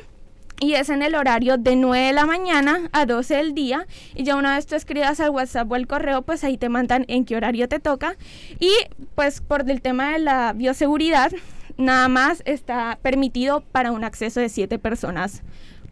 y 0.63 0.75
es 0.75 0.89
en 0.89 1.01
el 1.01 1.15
horario 1.15 1.57
de 1.57 1.75
9 1.75 2.07
de 2.07 2.13
la 2.13 2.25
mañana 2.25 2.89
a 2.93 3.05
12 3.05 3.35
del 3.35 3.53
día 3.53 3.85
y 4.15 4.23
ya 4.23 4.37
una 4.37 4.55
vez 4.55 4.65
tú 4.65 4.75
escribas 4.75 5.19
al 5.19 5.31
WhatsApp 5.31 5.69
o 5.69 5.75
al 5.75 5.87
correo 5.87 6.21
pues 6.21 6.45
ahí 6.45 6.57
te 6.57 6.69
mandan 6.69 7.03
en 7.09 7.25
qué 7.25 7.35
horario 7.35 7.67
te 7.67 7.81
toca 7.81 8.15
y 8.61 8.71
pues 9.13 9.41
por 9.41 9.69
el 9.69 9.81
tema 9.81 10.13
de 10.13 10.19
la 10.19 10.53
bioseguridad 10.53 11.33
nada 11.75 12.07
más 12.07 12.43
está 12.45 12.97
permitido 13.01 13.59
para 13.73 13.91
un 13.91 14.05
acceso 14.05 14.39
de 14.39 14.47
7 14.47 14.79
personas 14.79 15.43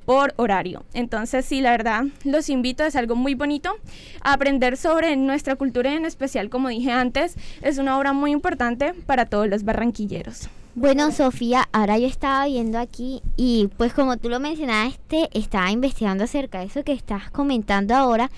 por 0.06 0.33
horario. 0.38 0.83
Entonces, 0.94 1.45
sí, 1.45 1.62
la 1.62 1.71
verdad, 1.71 2.06
los 2.24 2.50
invito, 2.50 2.83
es 2.83 2.95
algo 2.95 3.15
muy 3.15 3.35
bonito. 3.35 3.75
aprender 4.21 4.75
sobre 4.77 5.15
nuestra 5.15 5.56
cultura 5.56 5.94
en 5.94 6.06
especial, 6.06 6.50
como 6.50 6.69
dije 6.69 6.91
antes, 6.91 7.35
es 7.62 7.77
una 7.77 7.97
obra 7.97 8.12
muy 8.12 8.31
importante 8.31 8.94
para 9.06 9.25
todos 9.25 9.47
los 9.47 9.63
barranquilleros. 9.63 10.50
Bueno, 10.73 11.12
Sofía, 11.12 11.68
ahora 11.73 11.97
yo 11.97 12.07
estaba 12.07 12.45
viendo 12.45 12.79
aquí 12.79 13.21
y 13.35 13.68
pues 13.75 13.94
como 13.94 14.15
tú 14.15 14.29
lo 14.29 14.39
mencionaste, 14.39 15.27
estaba 15.33 15.69
investigando 15.69 16.23
acerca 16.23 16.59
de 16.59 16.68
eso 16.68 16.85
que 16.85 16.94
estás 16.94 17.29
comentando 17.29 17.94
ahora 17.94 18.31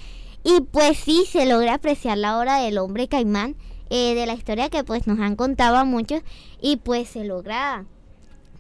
y 0.44 0.62
pues 0.62 0.98
sí, 0.98 1.26
se 1.30 1.46
logra 1.46 1.76
apreciar 1.76 2.18
la 2.18 2.40
obra 2.40 2.58
del 2.58 2.80
hombre 2.80 3.08
caimán, 3.08 3.56
eh, 3.92 4.16
de 4.16 4.26
la 4.26 4.34
historia 4.34 4.70
que 4.70 4.84
pues 4.84 5.06
nos 5.06 5.20
han 5.20 5.36
contado 5.36 5.78
a 5.78 5.84
muchos 5.84 6.24
y 6.60 6.78
pues 6.78 7.08
se 7.08 7.24
logra 7.24 7.86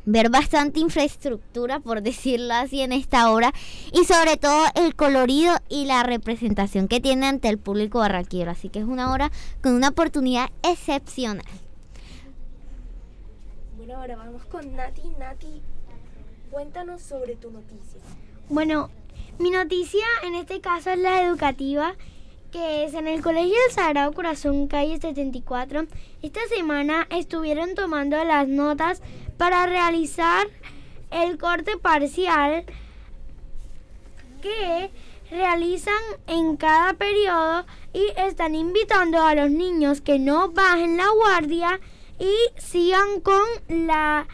ver 0.05 0.29
bastante 0.29 0.79
infraestructura, 0.79 1.79
por 1.79 2.01
decirlo 2.03 2.53
así, 2.53 2.81
en 2.81 2.91
esta 2.91 3.31
obra 3.31 3.53
y 3.91 4.05
sobre 4.05 4.37
todo 4.37 4.65
el 4.75 4.93
colorido 4.93 5.55
y 5.67 5.85
la 5.85 6.03
representación 6.03 6.87
que 6.87 6.99
tiene 6.99 7.25
ante 7.25 7.49
el 7.49 7.57
público 7.57 7.97
barranquero. 7.97 8.51
Así 8.51 8.69
que 8.69 8.77
es 8.77 8.85
una 8.85 9.11
obra 9.11 9.31
con 9.63 9.73
una 9.73 9.87
oportunidad 9.89 10.51
excepcional 10.61 11.62
ahora 13.93 14.15
vamos 14.15 14.45
con 14.45 14.75
Nati. 14.75 15.01
Nati, 15.19 15.61
cuéntanos 16.51 17.01
sobre 17.01 17.35
tu 17.35 17.51
noticia. 17.51 17.99
Bueno, 18.49 18.89
mi 19.39 19.49
noticia 19.49 20.05
en 20.23 20.35
este 20.35 20.61
caso 20.61 20.91
es 20.91 20.99
la 20.99 21.21
educativa, 21.23 21.95
que 22.51 22.85
es 22.85 22.93
en 22.93 23.07
el 23.07 23.21
Colegio 23.21 23.53
del 23.53 23.71
Sagrado 23.71 24.13
Corazón, 24.13 24.67
calle 24.67 24.99
74. 24.99 25.85
Esta 26.21 26.41
semana 26.47 27.07
estuvieron 27.09 27.75
tomando 27.75 28.23
las 28.23 28.47
notas 28.47 29.01
para 29.37 29.65
realizar 29.65 30.47
el 31.11 31.37
corte 31.37 31.77
parcial 31.77 32.65
que 34.41 34.91
realizan 35.31 35.93
en 36.27 36.57
cada 36.57 36.93
periodo 36.93 37.65
y 37.93 38.05
están 38.17 38.55
invitando 38.55 39.21
a 39.21 39.33
los 39.35 39.49
niños 39.49 40.01
que 40.01 40.19
no 40.19 40.51
bajen 40.51 40.97
la 40.97 41.09
guardia 41.09 41.79
y 42.19 42.33
sigan 42.59 43.21
con 43.21 43.43
la 43.67 44.27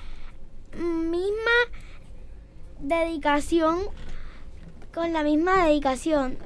misma 0.78 1.52
dedicación, 2.80 3.80
con 4.94 5.14
la 5.14 5.24
misma 5.24 5.66
dedicación. 5.66 6.38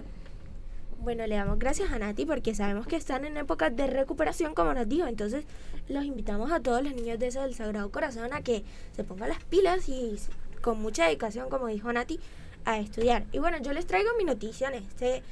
Bueno, 1.00 1.28
le 1.28 1.36
damos 1.36 1.60
gracias 1.60 1.92
a 1.92 2.00
Nati 2.00 2.25
porque 2.25 2.56
sabemos 2.56 2.88
que 2.88 2.96
están 2.96 3.25
en 3.25 3.36
época 3.36 3.70
de 3.70 3.88
recuperación, 3.88 4.54
como 4.54 4.74
nos 4.74 4.88
dijo. 4.88 5.06
Entonces, 5.06 5.46
los 5.90 6.06
invitamos 6.06 6.52
a 6.52 6.62
todos 6.62 6.82
los 6.82 6.94
niños 6.94 7.20
de 7.20 7.28
ese 7.28 7.40
del 7.40 7.56
Sagrado 7.56 7.92
Corazón 7.92 8.32
a 8.32 8.42
que 8.42 8.63
se 8.96 9.04
pongan 9.04 9.30
las 9.30 9.44
pilas 9.44 9.90
y 9.90 10.16
con 10.62 10.82
mucha 10.82 11.06
dedicación, 11.06 11.50
como 11.50 11.68
dijo 11.68 11.92
Nati, 11.92 12.20
a 12.63 12.80
estudiar. 12.80 13.25
Y 13.34 13.40
bueno, 13.40 13.58
yo 13.62 13.74
les 13.74 13.86
traigo 13.86 14.12
mi 14.18 14.24
noticia 14.24 14.70
este, 14.70 15.24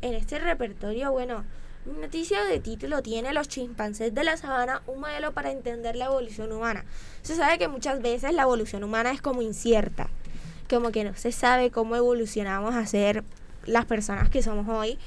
en 0.00 0.14
este 0.14 0.40
repertorio. 0.40 1.12
Bueno, 1.12 1.44
Noticia 1.98 2.44
de 2.44 2.60
título 2.60 3.02
tiene 3.02 3.32
Los 3.32 3.48
chimpancés 3.48 4.14
de 4.14 4.22
la 4.22 4.36
sabana, 4.36 4.82
un 4.86 5.00
modelo 5.00 5.32
para 5.32 5.50
entender 5.50 5.96
la 5.96 6.06
evolución 6.06 6.52
humana. 6.52 6.84
Se 7.22 7.34
sabe 7.34 7.58
que 7.58 7.68
muchas 7.68 8.00
veces 8.00 8.32
la 8.32 8.42
evolución 8.42 8.84
humana 8.84 9.10
es 9.10 9.20
como 9.20 9.42
incierta, 9.42 10.08
como 10.68 10.92
que 10.92 11.04
no 11.04 11.14
se 11.14 11.32
sabe 11.32 11.70
cómo 11.70 11.96
evolucionamos 11.96 12.74
a 12.74 12.86
ser 12.86 13.24
las 13.66 13.86
personas 13.86 14.30
que 14.30 14.42
somos 14.42 14.68
hoy. 14.68 14.98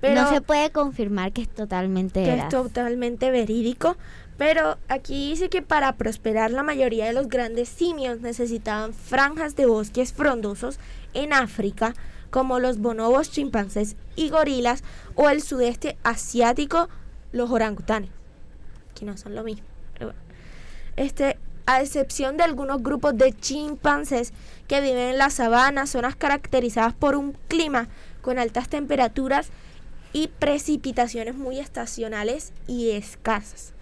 Pero 0.00 0.20
no 0.20 0.28
se 0.28 0.40
puede 0.40 0.70
confirmar 0.70 1.32
que 1.32 1.42
es 1.42 1.48
totalmente 1.48 2.24
que 2.24 2.34
es 2.34 2.48
totalmente 2.48 3.30
verídico. 3.30 3.96
Pero 4.36 4.76
aquí 4.88 5.30
dice 5.30 5.48
que 5.48 5.62
para 5.62 5.92
prosperar 5.92 6.50
la 6.50 6.64
mayoría 6.64 7.06
de 7.06 7.12
los 7.12 7.28
grandes 7.28 7.68
simios 7.68 8.20
necesitaban 8.20 8.92
franjas 8.92 9.54
de 9.54 9.66
bosques 9.66 10.12
frondosos 10.12 10.78
en 11.14 11.32
África, 11.32 11.94
como 12.34 12.58
los 12.58 12.78
bonobos, 12.78 13.30
chimpancés 13.30 13.94
y 14.16 14.28
gorilas, 14.28 14.82
o 15.14 15.30
el 15.30 15.40
sudeste 15.40 15.96
asiático, 16.02 16.88
los 17.30 17.48
orangutanes, 17.48 18.10
que 18.96 19.04
no 19.04 19.16
son 19.16 19.36
lo 19.36 19.44
mismo. 19.44 19.64
Este, 20.96 21.38
a 21.64 21.80
excepción 21.80 22.36
de 22.36 22.42
algunos 22.42 22.82
grupos 22.82 23.16
de 23.16 23.32
chimpancés 23.34 24.32
que 24.66 24.80
viven 24.80 25.10
en 25.10 25.18
la 25.18 25.30
sabana, 25.30 25.86
zonas 25.86 26.16
caracterizadas 26.16 26.92
por 26.92 27.14
un 27.14 27.36
clima 27.46 27.86
con 28.20 28.40
altas 28.40 28.68
temperaturas 28.68 29.50
y 30.12 30.26
precipitaciones 30.26 31.36
muy 31.36 31.60
estacionales 31.60 32.52
y 32.66 32.90
escasas. 32.90 33.74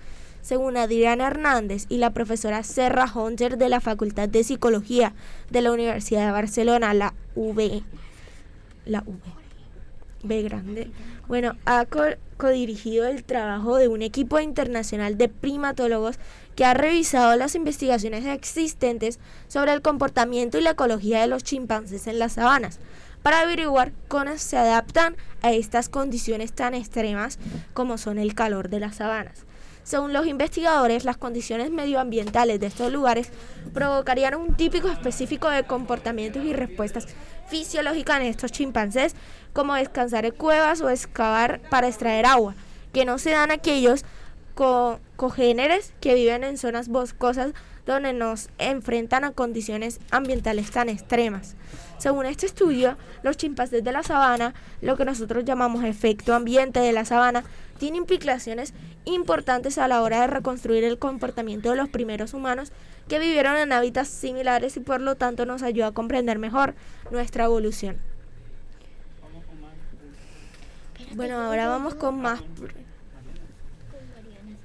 Según 0.42 0.76
Adriana 0.76 1.28
Hernández 1.28 1.86
y 1.88 1.96
la 1.96 2.10
profesora 2.10 2.64
Serra 2.64 3.10
Hunter 3.14 3.56
de 3.56 3.70
la 3.70 3.80
Facultad 3.80 4.28
de 4.28 4.44
Psicología 4.44 5.14
de 5.48 5.62
la 5.62 5.72
Universidad 5.72 6.26
de 6.26 6.32
Barcelona, 6.32 6.92
la 6.92 7.14
UB, 7.34 7.82
la 8.86 9.02
UB, 9.06 9.20
B 10.24 10.42
grande, 10.42 10.90
bueno, 11.26 11.56
ha 11.66 11.84
co- 11.84 12.02
codirigido 12.36 13.06
el 13.06 13.24
trabajo 13.24 13.76
de 13.76 13.88
un 13.88 14.02
equipo 14.02 14.38
internacional 14.40 15.18
de 15.18 15.28
primatólogos 15.28 16.16
que 16.56 16.64
ha 16.64 16.74
revisado 16.74 17.34
las 17.36 17.54
investigaciones 17.54 18.24
existentes 18.26 19.18
sobre 19.48 19.72
el 19.72 19.82
comportamiento 19.82 20.58
y 20.58 20.62
la 20.62 20.70
ecología 20.70 21.20
de 21.20 21.26
los 21.26 21.42
chimpancés 21.44 22.06
en 22.06 22.18
las 22.18 22.32
sabanas 22.34 22.78
para 23.22 23.40
averiguar 23.40 23.92
cómo 24.08 24.36
se 24.36 24.58
adaptan 24.58 25.16
a 25.42 25.52
estas 25.52 25.88
condiciones 25.88 26.52
tan 26.52 26.74
extremas 26.74 27.38
como 27.72 27.96
son 27.98 28.18
el 28.18 28.34
calor 28.34 28.68
de 28.68 28.80
las 28.80 28.96
sabanas. 28.96 29.44
Según 29.84 30.12
los 30.12 30.26
investigadores, 30.28 31.04
las 31.04 31.16
condiciones 31.16 31.70
medioambientales 31.72 32.60
de 32.60 32.66
estos 32.66 32.92
lugares 32.92 33.30
provocarían 33.74 34.34
un 34.36 34.54
típico 34.56 34.88
específico 34.88 35.50
de 35.50 35.64
comportamientos 35.64 36.44
y 36.44 36.52
respuestas 36.52 37.06
fisiológicas 37.48 38.20
en 38.20 38.26
estos 38.26 38.52
chimpancés, 38.52 39.14
como 39.52 39.74
descansar 39.74 40.24
en 40.24 40.32
cuevas 40.32 40.80
o 40.80 40.88
excavar 40.90 41.60
para 41.70 41.88
extraer 41.88 42.26
agua, 42.26 42.54
que 42.92 43.04
no 43.04 43.18
se 43.18 43.30
dan 43.30 43.50
aquellos 43.50 44.04
co- 44.54 44.98
cogéneres 45.16 45.92
que 46.00 46.14
viven 46.14 46.44
en 46.44 46.58
zonas 46.58 46.88
boscosas 46.88 47.52
donde 47.86 48.12
nos 48.12 48.48
enfrentan 48.58 49.24
a 49.24 49.32
condiciones 49.32 49.98
ambientales 50.10 50.70
tan 50.70 50.88
extremas. 50.88 51.56
Según 51.98 52.26
este 52.26 52.46
estudio, 52.46 52.96
los 53.22 53.36
chimpancés 53.36 53.82
de 53.84 53.92
la 53.92 54.02
sabana, 54.02 54.54
lo 54.80 54.96
que 54.96 55.04
nosotros 55.04 55.44
llamamos 55.44 55.84
efecto 55.84 56.34
ambiente 56.34 56.80
de 56.80 56.92
la 56.92 57.04
sabana, 57.04 57.44
tiene 57.82 57.98
implicaciones 57.98 58.74
importantes 59.04 59.76
a 59.76 59.88
la 59.88 60.02
hora 60.02 60.20
de 60.20 60.28
reconstruir 60.28 60.84
el 60.84 61.00
comportamiento 61.00 61.68
de 61.68 61.74
los 61.74 61.88
primeros 61.88 62.32
humanos 62.32 62.70
que 63.08 63.18
vivieron 63.18 63.56
en 63.56 63.72
hábitats 63.72 64.08
similares 64.08 64.76
y 64.76 64.80
por 64.80 65.00
lo 65.00 65.16
tanto 65.16 65.46
nos 65.46 65.64
ayuda 65.64 65.88
a 65.88 65.90
comprender 65.90 66.38
mejor 66.38 66.76
nuestra 67.10 67.46
evolución. 67.46 67.96
Bueno, 71.16 71.40
ahora 71.40 71.66
vamos 71.66 71.96
con 71.96 72.22
más. 72.22 72.40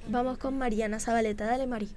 Vamos 0.06 0.38
con 0.38 0.56
Mariana 0.56 1.00
Zabaleta. 1.00 1.44
Dale, 1.44 1.66
Mari. 1.66 1.88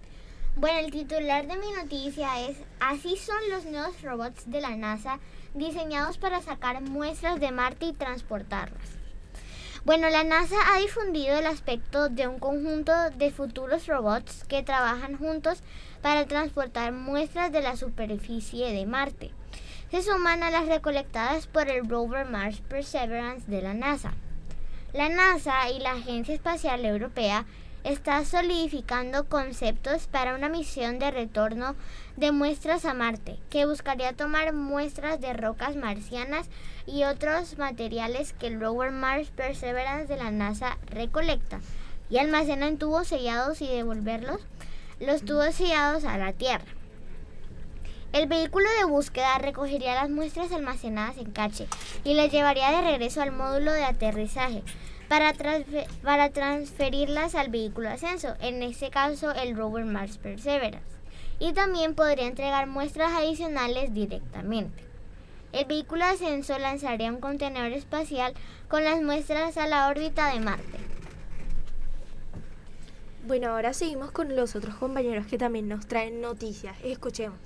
Bueno, 0.56 0.80
el 0.80 0.90
titular 0.90 1.46
de 1.46 1.56
mi 1.56 1.72
noticia 1.72 2.50
es 2.50 2.58
Así 2.80 3.16
son 3.16 3.38
los 3.52 3.66
nuevos 3.66 4.02
robots 4.02 4.50
de 4.50 4.60
la 4.60 4.76
NASA 4.76 5.20
diseñados 5.54 6.18
para 6.18 6.42
sacar 6.42 6.82
muestras 6.82 7.40
de 7.40 7.52
Marte 7.52 7.86
y 7.86 7.94
transportarlas. 7.94 9.01
Bueno, 9.84 10.12
la 10.12 10.24
NASA 10.24 10.56
ha 10.72 10.78
difundido 10.78 11.40
el 11.40 11.48
aspecto 11.48 12.08
de 12.08 12.28
un 12.28 12.38
conjunto 12.38 12.94
de 13.16 13.32
futuros 13.32 13.88
robots 13.88 14.44
que 14.48 14.62
trabajan 14.62 15.18
juntos 15.18 15.64
para 16.04 16.28
transportar 16.28 16.92
muestras 16.92 17.52
de 17.52 17.64
la 17.64 17.76
superficie 17.76 18.72
de 18.72 18.86
Marte. 18.86 19.32
Se 19.90 20.04
suman 20.04 20.44
a 20.44 20.52
las 20.52 20.68
recolectadas 20.68 21.48
por 21.48 21.68
el 21.68 21.90
rover 21.90 22.28
Mars 22.28 22.62
Perseverance 22.70 23.50
de 23.50 23.64
la 23.64 23.74
NASA. 23.74 24.14
La 24.94 25.10
NASA 25.10 25.72
y 25.72 25.80
la 25.80 25.94
Agencia 25.94 26.36
Espacial 26.36 26.86
Europea 26.86 27.48
está 27.84 28.24
solidificando 28.24 29.28
conceptos 29.30 30.06
para 30.06 30.36
una 30.36 30.48
misión 30.48 31.00
de 31.00 31.10
retorno 31.10 31.76
de 32.18 32.32
muestras 32.32 32.86
a 32.86 32.94
Marte, 32.94 33.38
que 33.50 33.66
buscaría 33.66 34.14
tomar 34.14 34.54
muestras 34.54 35.22
de 35.22 35.34
rocas 35.34 35.76
marcianas 35.76 36.50
y 36.86 37.04
otros 37.04 37.58
materiales 37.58 38.34
que 38.34 38.48
el 38.48 38.60
rover 38.60 38.92
Mars 38.92 39.30
Perseverance 39.36 40.08
de 40.08 40.22
la 40.22 40.32
NASA 40.32 40.78
recolecta 40.88 41.60
y 42.10 42.18
almacena 42.18 42.68
en 42.68 42.78
tubos 42.78 43.08
sellados 43.08 43.62
y 43.62 43.68
devolverlos 43.68 44.42
los 45.00 45.24
tubos 45.24 45.56
sellados 45.56 46.04
a 46.06 46.18
la 46.18 46.34
Tierra. 46.34 46.66
El 48.14 48.28
vehículo 48.28 48.68
de 48.78 48.84
búsqueda 48.84 49.38
recogería 49.38 49.96
las 49.96 50.10
muestras 50.10 50.52
almacenadas 50.52 51.18
en 51.18 51.32
cache 51.32 51.68
y 52.04 52.14
las 52.14 52.30
llevaría 52.30 52.70
de 52.72 52.82
regreso 52.82 53.22
al 53.22 53.32
módulo 53.32 53.72
de 53.72 53.86
aterrizaje 53.86 54.64
para, 55.08 55.34
para 56.04 56.30
transferirlas 56.30 57.36
al 57.36 57.50
vehículo 57.50 57.90
ascenso, 57.90 58.36
en 58.42 58.64
este 58.64 58.90
caso 58.90 59.32
el 59.32 59.56
rover 59.56 59.86
Mars 59.86 60.18
Perseverance, 60.18 61.01
y 61.42 61.54
también 61.54 61.96
podría 61.96 62.28
entregar 62.28 62.68
muestras 62.68 63.14
adicionales 63.14 63.92
directamente. 63.96 64.84
El 65.52 65.66
vehículo 65.66 66.06
de 66.06 66.12
ascenso 66.12 66.58
lanzaría 66.60 67.12
un 67.12 67.20
contenedor 67.20 67.72
espacial 67.72 68.34
con 68.68 68.84
las 68.84 69.02
muestras 69.02 69.58
a 69.58 69.66
la 69.66 69.88
órbita 69.88 70.32
de 70.32 70.40
Marte. 70.40 70.78
Bueno, 73.26 73.50
ahora 73.50 73.74
seguimos 73.74 74.12
con 74.12 74.36
los 74.36 74.56
otros 74.56 74.76
compañeros 74.76 75.26
que 75.26 75.40
también 75.40 75.68
nos 75.68 75.88
traen 75.88 76.22
noticias. 76.22 76.78
Escuchemos. 76.84 77.40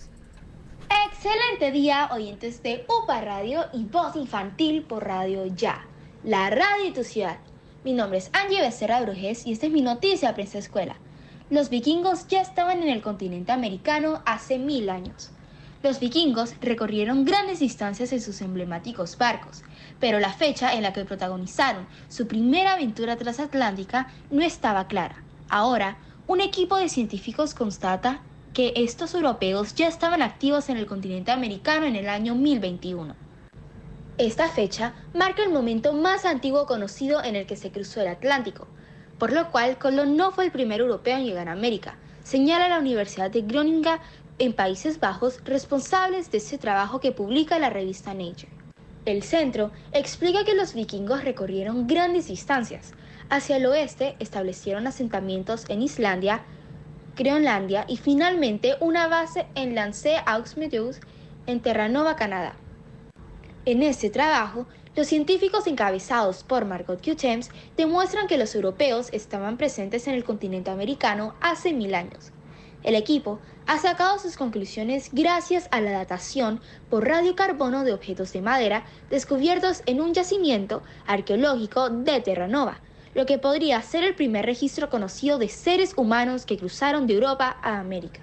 Excelente 1.07 1.71
día, 1.71 2.09
oyentes 2.11 2.61
de 2.63 2.85
UPA 2.89 3.21
Radio 3.21 3.65
y 3.71 3.85
Voz 3.85 4.17
Infantil 4.17 4.83
por 4.83 5.05
Radio 5.05 5.45
Ya, 5.45 5.85
la 6.25 6.49
radio 6.49 6.83
de 6.83 6.91
tu 6.91 7.03
ciudad. 7.05 7.37
Mi 7.85 7.93
nombre 7.93 8.17
es 8.17 8.29
Angie 8.33 8.59
Becerra 8.59 9.01
Brujes 9.01 9.47
y 9.47 9.53
esta 9.53 9.67
es 9.67 9.71
mi 9.71 9.81
noticia 9.81 10.29
de 10.29 10.33
Prensa 10.33 10.57
Escuela. 10.57 10.97
Los 11.51 11.69
vikingos 11.69 12.27
ya 12.27 12.41
estaban 12.41 12.81
en 12.81 12.89
el 12.89 13.03
continente 13.03 13.51
americano 13.51 14.23
hace 14.25 14.57
mil 14.57 14.89
años. 14.89 15.29
Los 15.83 15.99
vikingos 15.99 16.55
recorrieron 16.59 17.23
grandes 17.23 17.59
distancias 17.59 18.11
en 18.13 18.21
sus 18.21 18.41
emblemáticos 18.41 19.15
barcos, 19.19 19.61
pero 19.99 20.19
la 20.19 20.33
fecha 20.33 20.73
en 20.73 20.81
la 20.81 20.91
que 20.91 21.05
protagonizaron 21.05 21.85
su 22.09 22.27
primera 22.27 22.73
aventura 22.73 23.15
transatlántica 23.15 24.07
no 24.31 24.41
estaba 24.41 24.87
clara. 24.87 25.21
Ahora, 25.47 25.99
un 26.25 26.41
equipo 26.41 26.77
de 26.77 26.89
científicos 26.89 27.53
constata 27.53 28.21
que 28.55 28.73
estos 28.75 29.13
europeos 29.13 29.75
ya 29.75 29.87
estaban 29.87 30.23
activos 30.23 30.69
en 30.69 30.77
el 30.77 30.87
continente 30.87 31.29
americano 31.29 31.85
en 31.85 31.95
el 31.95 32.09
año 32.09 32.33
1021. 32.33 33.15
Esta 34.17 34.49
fecha 34.49 34.95
marca 35.13 35.43
el 35.43 35.51
momento 35.51 35.93
más 35.93 36.25
antiguo 36.25 36.65
conocido 36.65 37.23
en 37.23 37.35
el 37.35 37.45
que 37.45 37.55
se 37.55 37.69
cruzó 37.69 38.01
el 38.01 38.07
Atlántico, 38.07 38.67
por 39.17 39.31
lo 39.31 39.51
cual 39.51 39.77
Colón 39.77 40.17
no 40.17 40.31
fue 40.31 40.45
el 40.45 40.51
primer 40.51 40.81
europeo 40.81 41.17
en 41.17 41.25
llegar 41.25 41.49
a 41.49 41.53
América, 41.53 41.97
señala 42.23 42.69
la 42.69 42.79
Universidad 42.79 43.31
de 43.31 43.41
Groningen 43.41 43.99
en 44.39 44.53
Países 44.53 44.99
Bajos, 44.99 45.39
responsables 45.45 46.31
de 46.31 46.39
ese 46.39 46.57
trabajo 46.57 46.99
que 46.99 47.11
publica 47.11 47.59
la 47.59 47.69
revista 47.69 48.13
Nature. 48.13 48.49
El 49.05 49.23
centro 49.23 49.71
explica 49.93 50.43
que 50.43 50.55
los 50.55 50.73
vikingos 50.73 51.23
recorrieron 51.23 51.87
grandes 51.87 52.27
distancias. 52.27 52.93
Hacia 53.29 53.57
el 53.57 53.65
oeste 53.67 54.15
establecieron 54.19 54.87
asentamientos 54.87 55.65
en 55.69 55.81
Islandia, 55.83 56.43
Groenlandia 57.15 57.85
y 57.87 57.97
finalmente 57.97 58.75
una 58.81 59.07
base 59.07 59.47
en 59.55 59.75
Lance 59.75 60.17
aux 60.25 60.55
en 61.47 61.59
Terranova, 61.61 62.15
Canadá. 62.15 62.55
En 63.65 63.83
este 63.83 64.09
trabajo, 64.09 64.67
los 64.95 65.07
científicos 65.07 65.67
encabezados 65.67 66.43
por 66.43 66.65
Margot 66.65 67.03
Cutems 67.03 67.49
demuestran 67.75 68.27
que 68.27 68.37
los 68.37 68.55
europeos 68.55 69.09
estaban 69.11 69.57
presentes 69.57 70.07
en 70.07 70.13
el 70.13 70.23
continente 70.23 70.71
americano 70.71 71.35
hace 71.41 71.73
mil 71.73 71.93
años. 71.95 72.31
El 72.83 72.95
equipo 72.95 73.39
ha 73.67 73.79
sacado 73.79 74.19
sus 74.19 74.37
conclusiones 74.37 75.09
gracias 75.11 75.67
a 75.71 75.81
la 75.81 75.91
datación 75.91 76.61
por 76.89 77.07
radiocarbono 77.07 77.83
de 77.83 77.93
objetos 77.93 78.31
de 78.31 78.41
madera 78.41 78.85
descubiertos 79.09 79.81
en 79.85 79.99
un 79.99 80.13
yacimiento 80.13 80.83
arqueológico 81.07 81.89
de 81.89 82.21
Terranova, 82.21 82.79
lo 83.15 83.25
que 83.25 83.39
podría 83.39 83.81
ser 83.81 84.03
el 84.03 84.15
primer 84.15 84.45
registro 84.45 84.89
conocido 84.89 85.39
de 85.39 85.49
seres 85.49 85.93
humanos 85.97 86.45
que 86.45 86.57
cruzaron 86.57 87.07
de 87.07 87.15
Europa 87.15 87.57
a 87.61 87.79
América. 87.79 88.21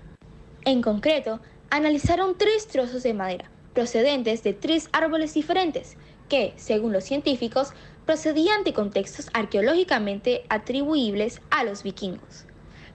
En 0.65 0.81
concreto, 0.81 1.41
analizaron 1.71 2.39
tres 2.39 2.69
trozos 2.69 3.03
de 3.03 3.15
madera, 3.15 3.51
procedentes 3.75 4.43
de 4.43 4.53
tres 4.53 4.89
árboles 4.93 5.35
diferentes, 5.35 5.97
que, 6.29 6.53
según 6.57 6.93
los 6.93 7.05
científicos, 7.05 7.73
procedían 8.07 8.65
de 8.65 8.73
contextos 8.73 9.29
arqueológicamente 9.33 10.45
atribuibles 10.49 11.41
a 11.51 11.65
los 11.65 11.83
vikingos. 11.83 12.45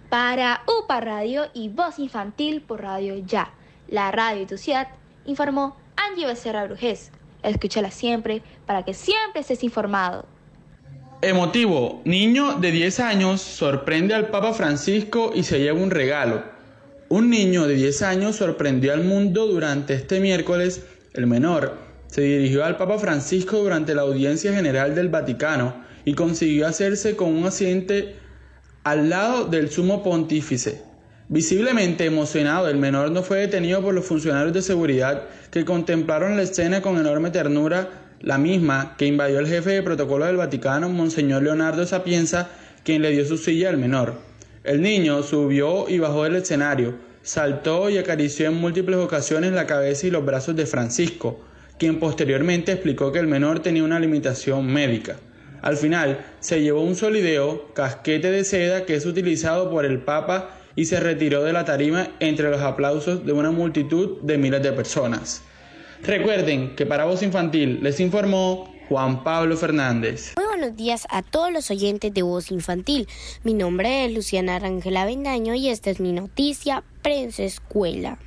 Para 0.10 0.64
UPA 0.68 1.02
Radio 1.02 1.48
y 1.54 1.70
Voz 1.70 2.00
Infantil 2.00 2.62
por 2.62 2.82
Radio 2.82 3.18
Ya, 3.26 3.54
la 3.88 4.12
radio 4.12 4.42
de 4.42 4.46
tu 4.46 4.58
ciudad, 4.58 4.88
informó 5.26 5.76
Angie 5.96 6.26
Becerra 6.26 6.66
Brujés. 6.66 7.12
Escúchala 7.44 7.92
siempre 7.92 8.42
para 8.66 8.84
que 8.84 8.94
siempre 8.94 9.42
estés 9.42 9.64
informado. 9.64 10.26
Emotivo, 11.22 12.02
niño 12.06 12.60
de 12.60 12.72
10 12.72 13.00
años 13.00 13.42
sorprende 13.42 14.14
al 14.14 14.28
Papa 14.28 14.54
Francisco 14.54 15.32
y 15.34 15.44
se 15.44 15.60
lleva 15.60 15.80
un 15.80 15.92
regalo. 15.92 16.44
Un 17.10 17.30
niño 17.30 17.68
de 17.68 17.74
10 17.74 18.02
años 18.04 18.36
sorprendió 18.36 18.94
al 18.94 19.04
mundo 19.04 19.48
durante 19.48 19.94
este 19.94 20.20
miércoles, 20.20 20.86
el 21.14 21.26
menor, 21.26 21.87
se 22.08 22.22
dirigió 22.22 22.66
al 22.66 22.78
Papa 22.78 22.98
Francisco 22.98 23.58
durante 23.58 23.96
la 23.96 24.02
audiencia 24.02 24.54
general 24.54 24.96
del 24.96 25.10
Vaticano 25.10 25.76
y 26.06 26.14
consiguió 26.14 26.68
hacerse 26.68 27.16
con 27.16 27.36
un 27.36 27.46
asiento 27.46 27.94
al 28.84 29.10
lado 29.10 29.46
del 29.46 29.70
sumo 29.70 30.04
pontífice. 30.04 30.82
Visiblemente 31.30 32.06
emocionado, 32.06 32.70
el 32.70 32.78
menor 32.78 33.12
no 33.12 33.22
fue 33.22 33.40
detenido 33.40 33.82
por 33.82 33.94
los 33.94 34.06
funcionarios 34.06 34.54
de 34.54 34.62
seguridad 34.62 35.24
que 35.52 35.66
contemplaron 35.66 36.38
la 36.38 36.44
escena 36.44 36.82
con 36.82 36.98
enorme 36.98 37.32
ternura 37.32 37.90
la 38.22 38.38
misma 38.38 38.96
que 38.98 39.06
invadió 39.06 39.40
el 39.40 39.48
jefe 39.48 39.72
de 39.72 39.84
protocolo 39.84 40.26
del 40.26 40.38
Vaticano, 40.38 40.90
Monseñor 40.90 41.44
Leonardo 41.44 41.86
Sapienza, 41.86 42.50
quien 42.84 43.02
le 43.02 43.12
dio 43.12 43.26
su 43.26 43.38
silla 43.38 43.70
al 43.70 43.78
menor. 43.78 44.16
El 44.64 44.82
niño 44.82 45.22
subió 45.24 45.88
y 45.90 46.00
bajó 46.00 46.24
del 46.24 46.38
escenario, 46.38 46.96
saltó 47.22 47.90
y 47.90 47.98
acarició 47.98 48.48
en 48.48 48.56
múltiples 48.56 48.98
ocasiones 48.98 49.52
la 49.52 49.68
cabeza 49.68 50.08
y 50.08 50.12
los 50.12 50.26
brazos 50.26 50.56
de 50.56 50.66
Francisco, 50.66 51.42
quien 51.78 52.00
posteriormente 52.00 52.72
explicó 52.72 53.12
que 53.12 53.20
el 53.20 53.28
menor 53.28 53.60
tenía 53.60 53.84
una 53.84 54.00
limitación 54.00 54.66
médica. 54.66 55.18
Al 55.62 55.78
final, 55.78 56.26
se 56.40 56.62
llevó 56.62 56.82
un 56.82 56.96
solideo, 56.96 57.74
casquete 57.74 58.32
de 58.32 58.44
seda 58.44 58.86
que 58.86 58.96
es 58.96 59.06
utilizado 59.06 59.70
por 59.70 59.86
el 59.86 60.00
Papa 60.00 60.52
y 60.76 60.86
se 60.86 61.00
retiró 61.00 61.44
de 61.44 61.54
la 61.54 61.66
tarima 61.66 62.10
entre 62.20 62.50
los 62.50 62.62
aplausos 62.62 63.26
de 63.26 63.34
una 63.34 63.52
multitud 63.52 64.22
de 64.22 64.38
miles 64.38 64.62
de 64.62 64.72
personas. 64.72 65.42
Recuerden 66.04 66.76
que 66.76 66.86
para 66.86 67.06
Voz 67.06 67.24
Infantil 67.24 67.80
les 67.82 68.00
informó 68.00 68.72
Juan 68.88 69.24
Pablo 69.24 69.58
Fernández. 69.58 70.34
Muy 70.38 70.46
buenos 70.46 70.78
días 70.78 71.08
a 71.10 71.24
todos 71.24 71.52
los 71.52 71.70
oyentes 71.72 72.14
de 72.14 72.22
Voz 72.22 72.52
Infantil. 72.52 73.08
Mi 73.44 73.54
nombre 73.54 74.06
es 74.06 74.14
Luciana 74.14 74.60
Rangela 74.60 75.06
Bendaño 75.06 75.56
y 75.56 75.70
esta 75.70 75.90
es 75.90 76.00
mi 76.00 76.14
noticia 76.14 76.84
Prensa 77.02 77.44
Escuela. 77.44 78.20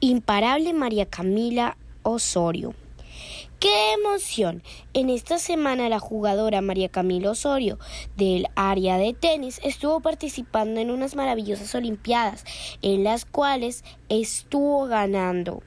Imparable 0.00 0.74
María 0.74 1.06
Camila 1.06 1.76
Osorio. 2.02 2.74
¡Qué 3.58 3.92
emoción! 3.94 4.62
En 4.92 5.10
esta 5.10 5.38
semana 5.38 5.88
la 5.88 5.98
jugadora 5.98 6.60
María 6.60 6.88
Camila 6.88 7.32
Osorio 7.32 7.78
del 8.16 8.46
área 8.54 8.98
de 8.98 9.14
tenis 9.14 9.60
estuvo 9.64 10.00
participando 10.00 10.80
en 10.80 10.90
unas 10.90 11.16
maravillosas 11.16 11.74
Olimpiadas 11.74 12.44
en 12.82 13.02
las 13.02 13.24
cuales 13.24 13.82
estuvo 14.08 14.86
ganando 14.86 15.62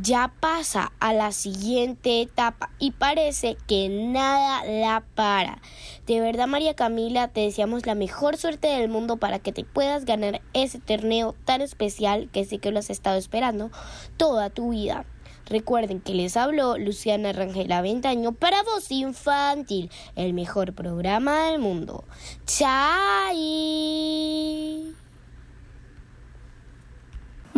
ya 0.00 0.32
pasa 0.40 0.92
a 1.00 1.12
la 1.12 1.32
siguiente 1.32 2.22
etapa 2.22 2.70
y 2.78 2.92
parece 2.92 3.56
que 3.66 3.88
nada 3.88 4.64
la 4.64 5.04
para. 5.14 5.60
De 6.06 6.20
verdad, 6.20 6.46
María 6.46 6.74
Camila, 6.74 7.28
te 7.28 7.40
deseamos 7.40 7.84
la 7.86 7.94
mejor 7.94 8.36
suerte 8.36 8.68
del 8.68 8.88
mundo 8.88 9.16
para 9.16 9.40
que 9.40 9.52
te 9.52 9.64
puedas 9.64 10.04
ganar 10.04 10.40
ese 10.52 10.78
torneo 10.78 11.34
tan 11.44 11.60
especial 11.60 12.30
que 12.32 12.44
sé 12.44 12.58
que 12.58 12.70
lo 12.70 12.78
has 12.78 12.90
estado 12.90 13.18
esperando 13.18 13.70
toda 14.16 14.50
tu 14.50 14.70
vida. 14.70 15.04
Recuerden 15.48 16.00
que 16.00 16.12
les 16.14 16.36
habló 16.36 16.76
Luciana 16.76 17.32
Rangel 17.32 17.68
Ventaño 17.82 18.32
para 18.32 18.62
Voz 18.62 18.90
Infantil, 18.90 19.90
el 20.14 20.34
mejor 20.34 20.74
programa 20.74 21.46
del 21.46 21.58
mundo. 21.58 22.04
¡Chai! 22.44 23.38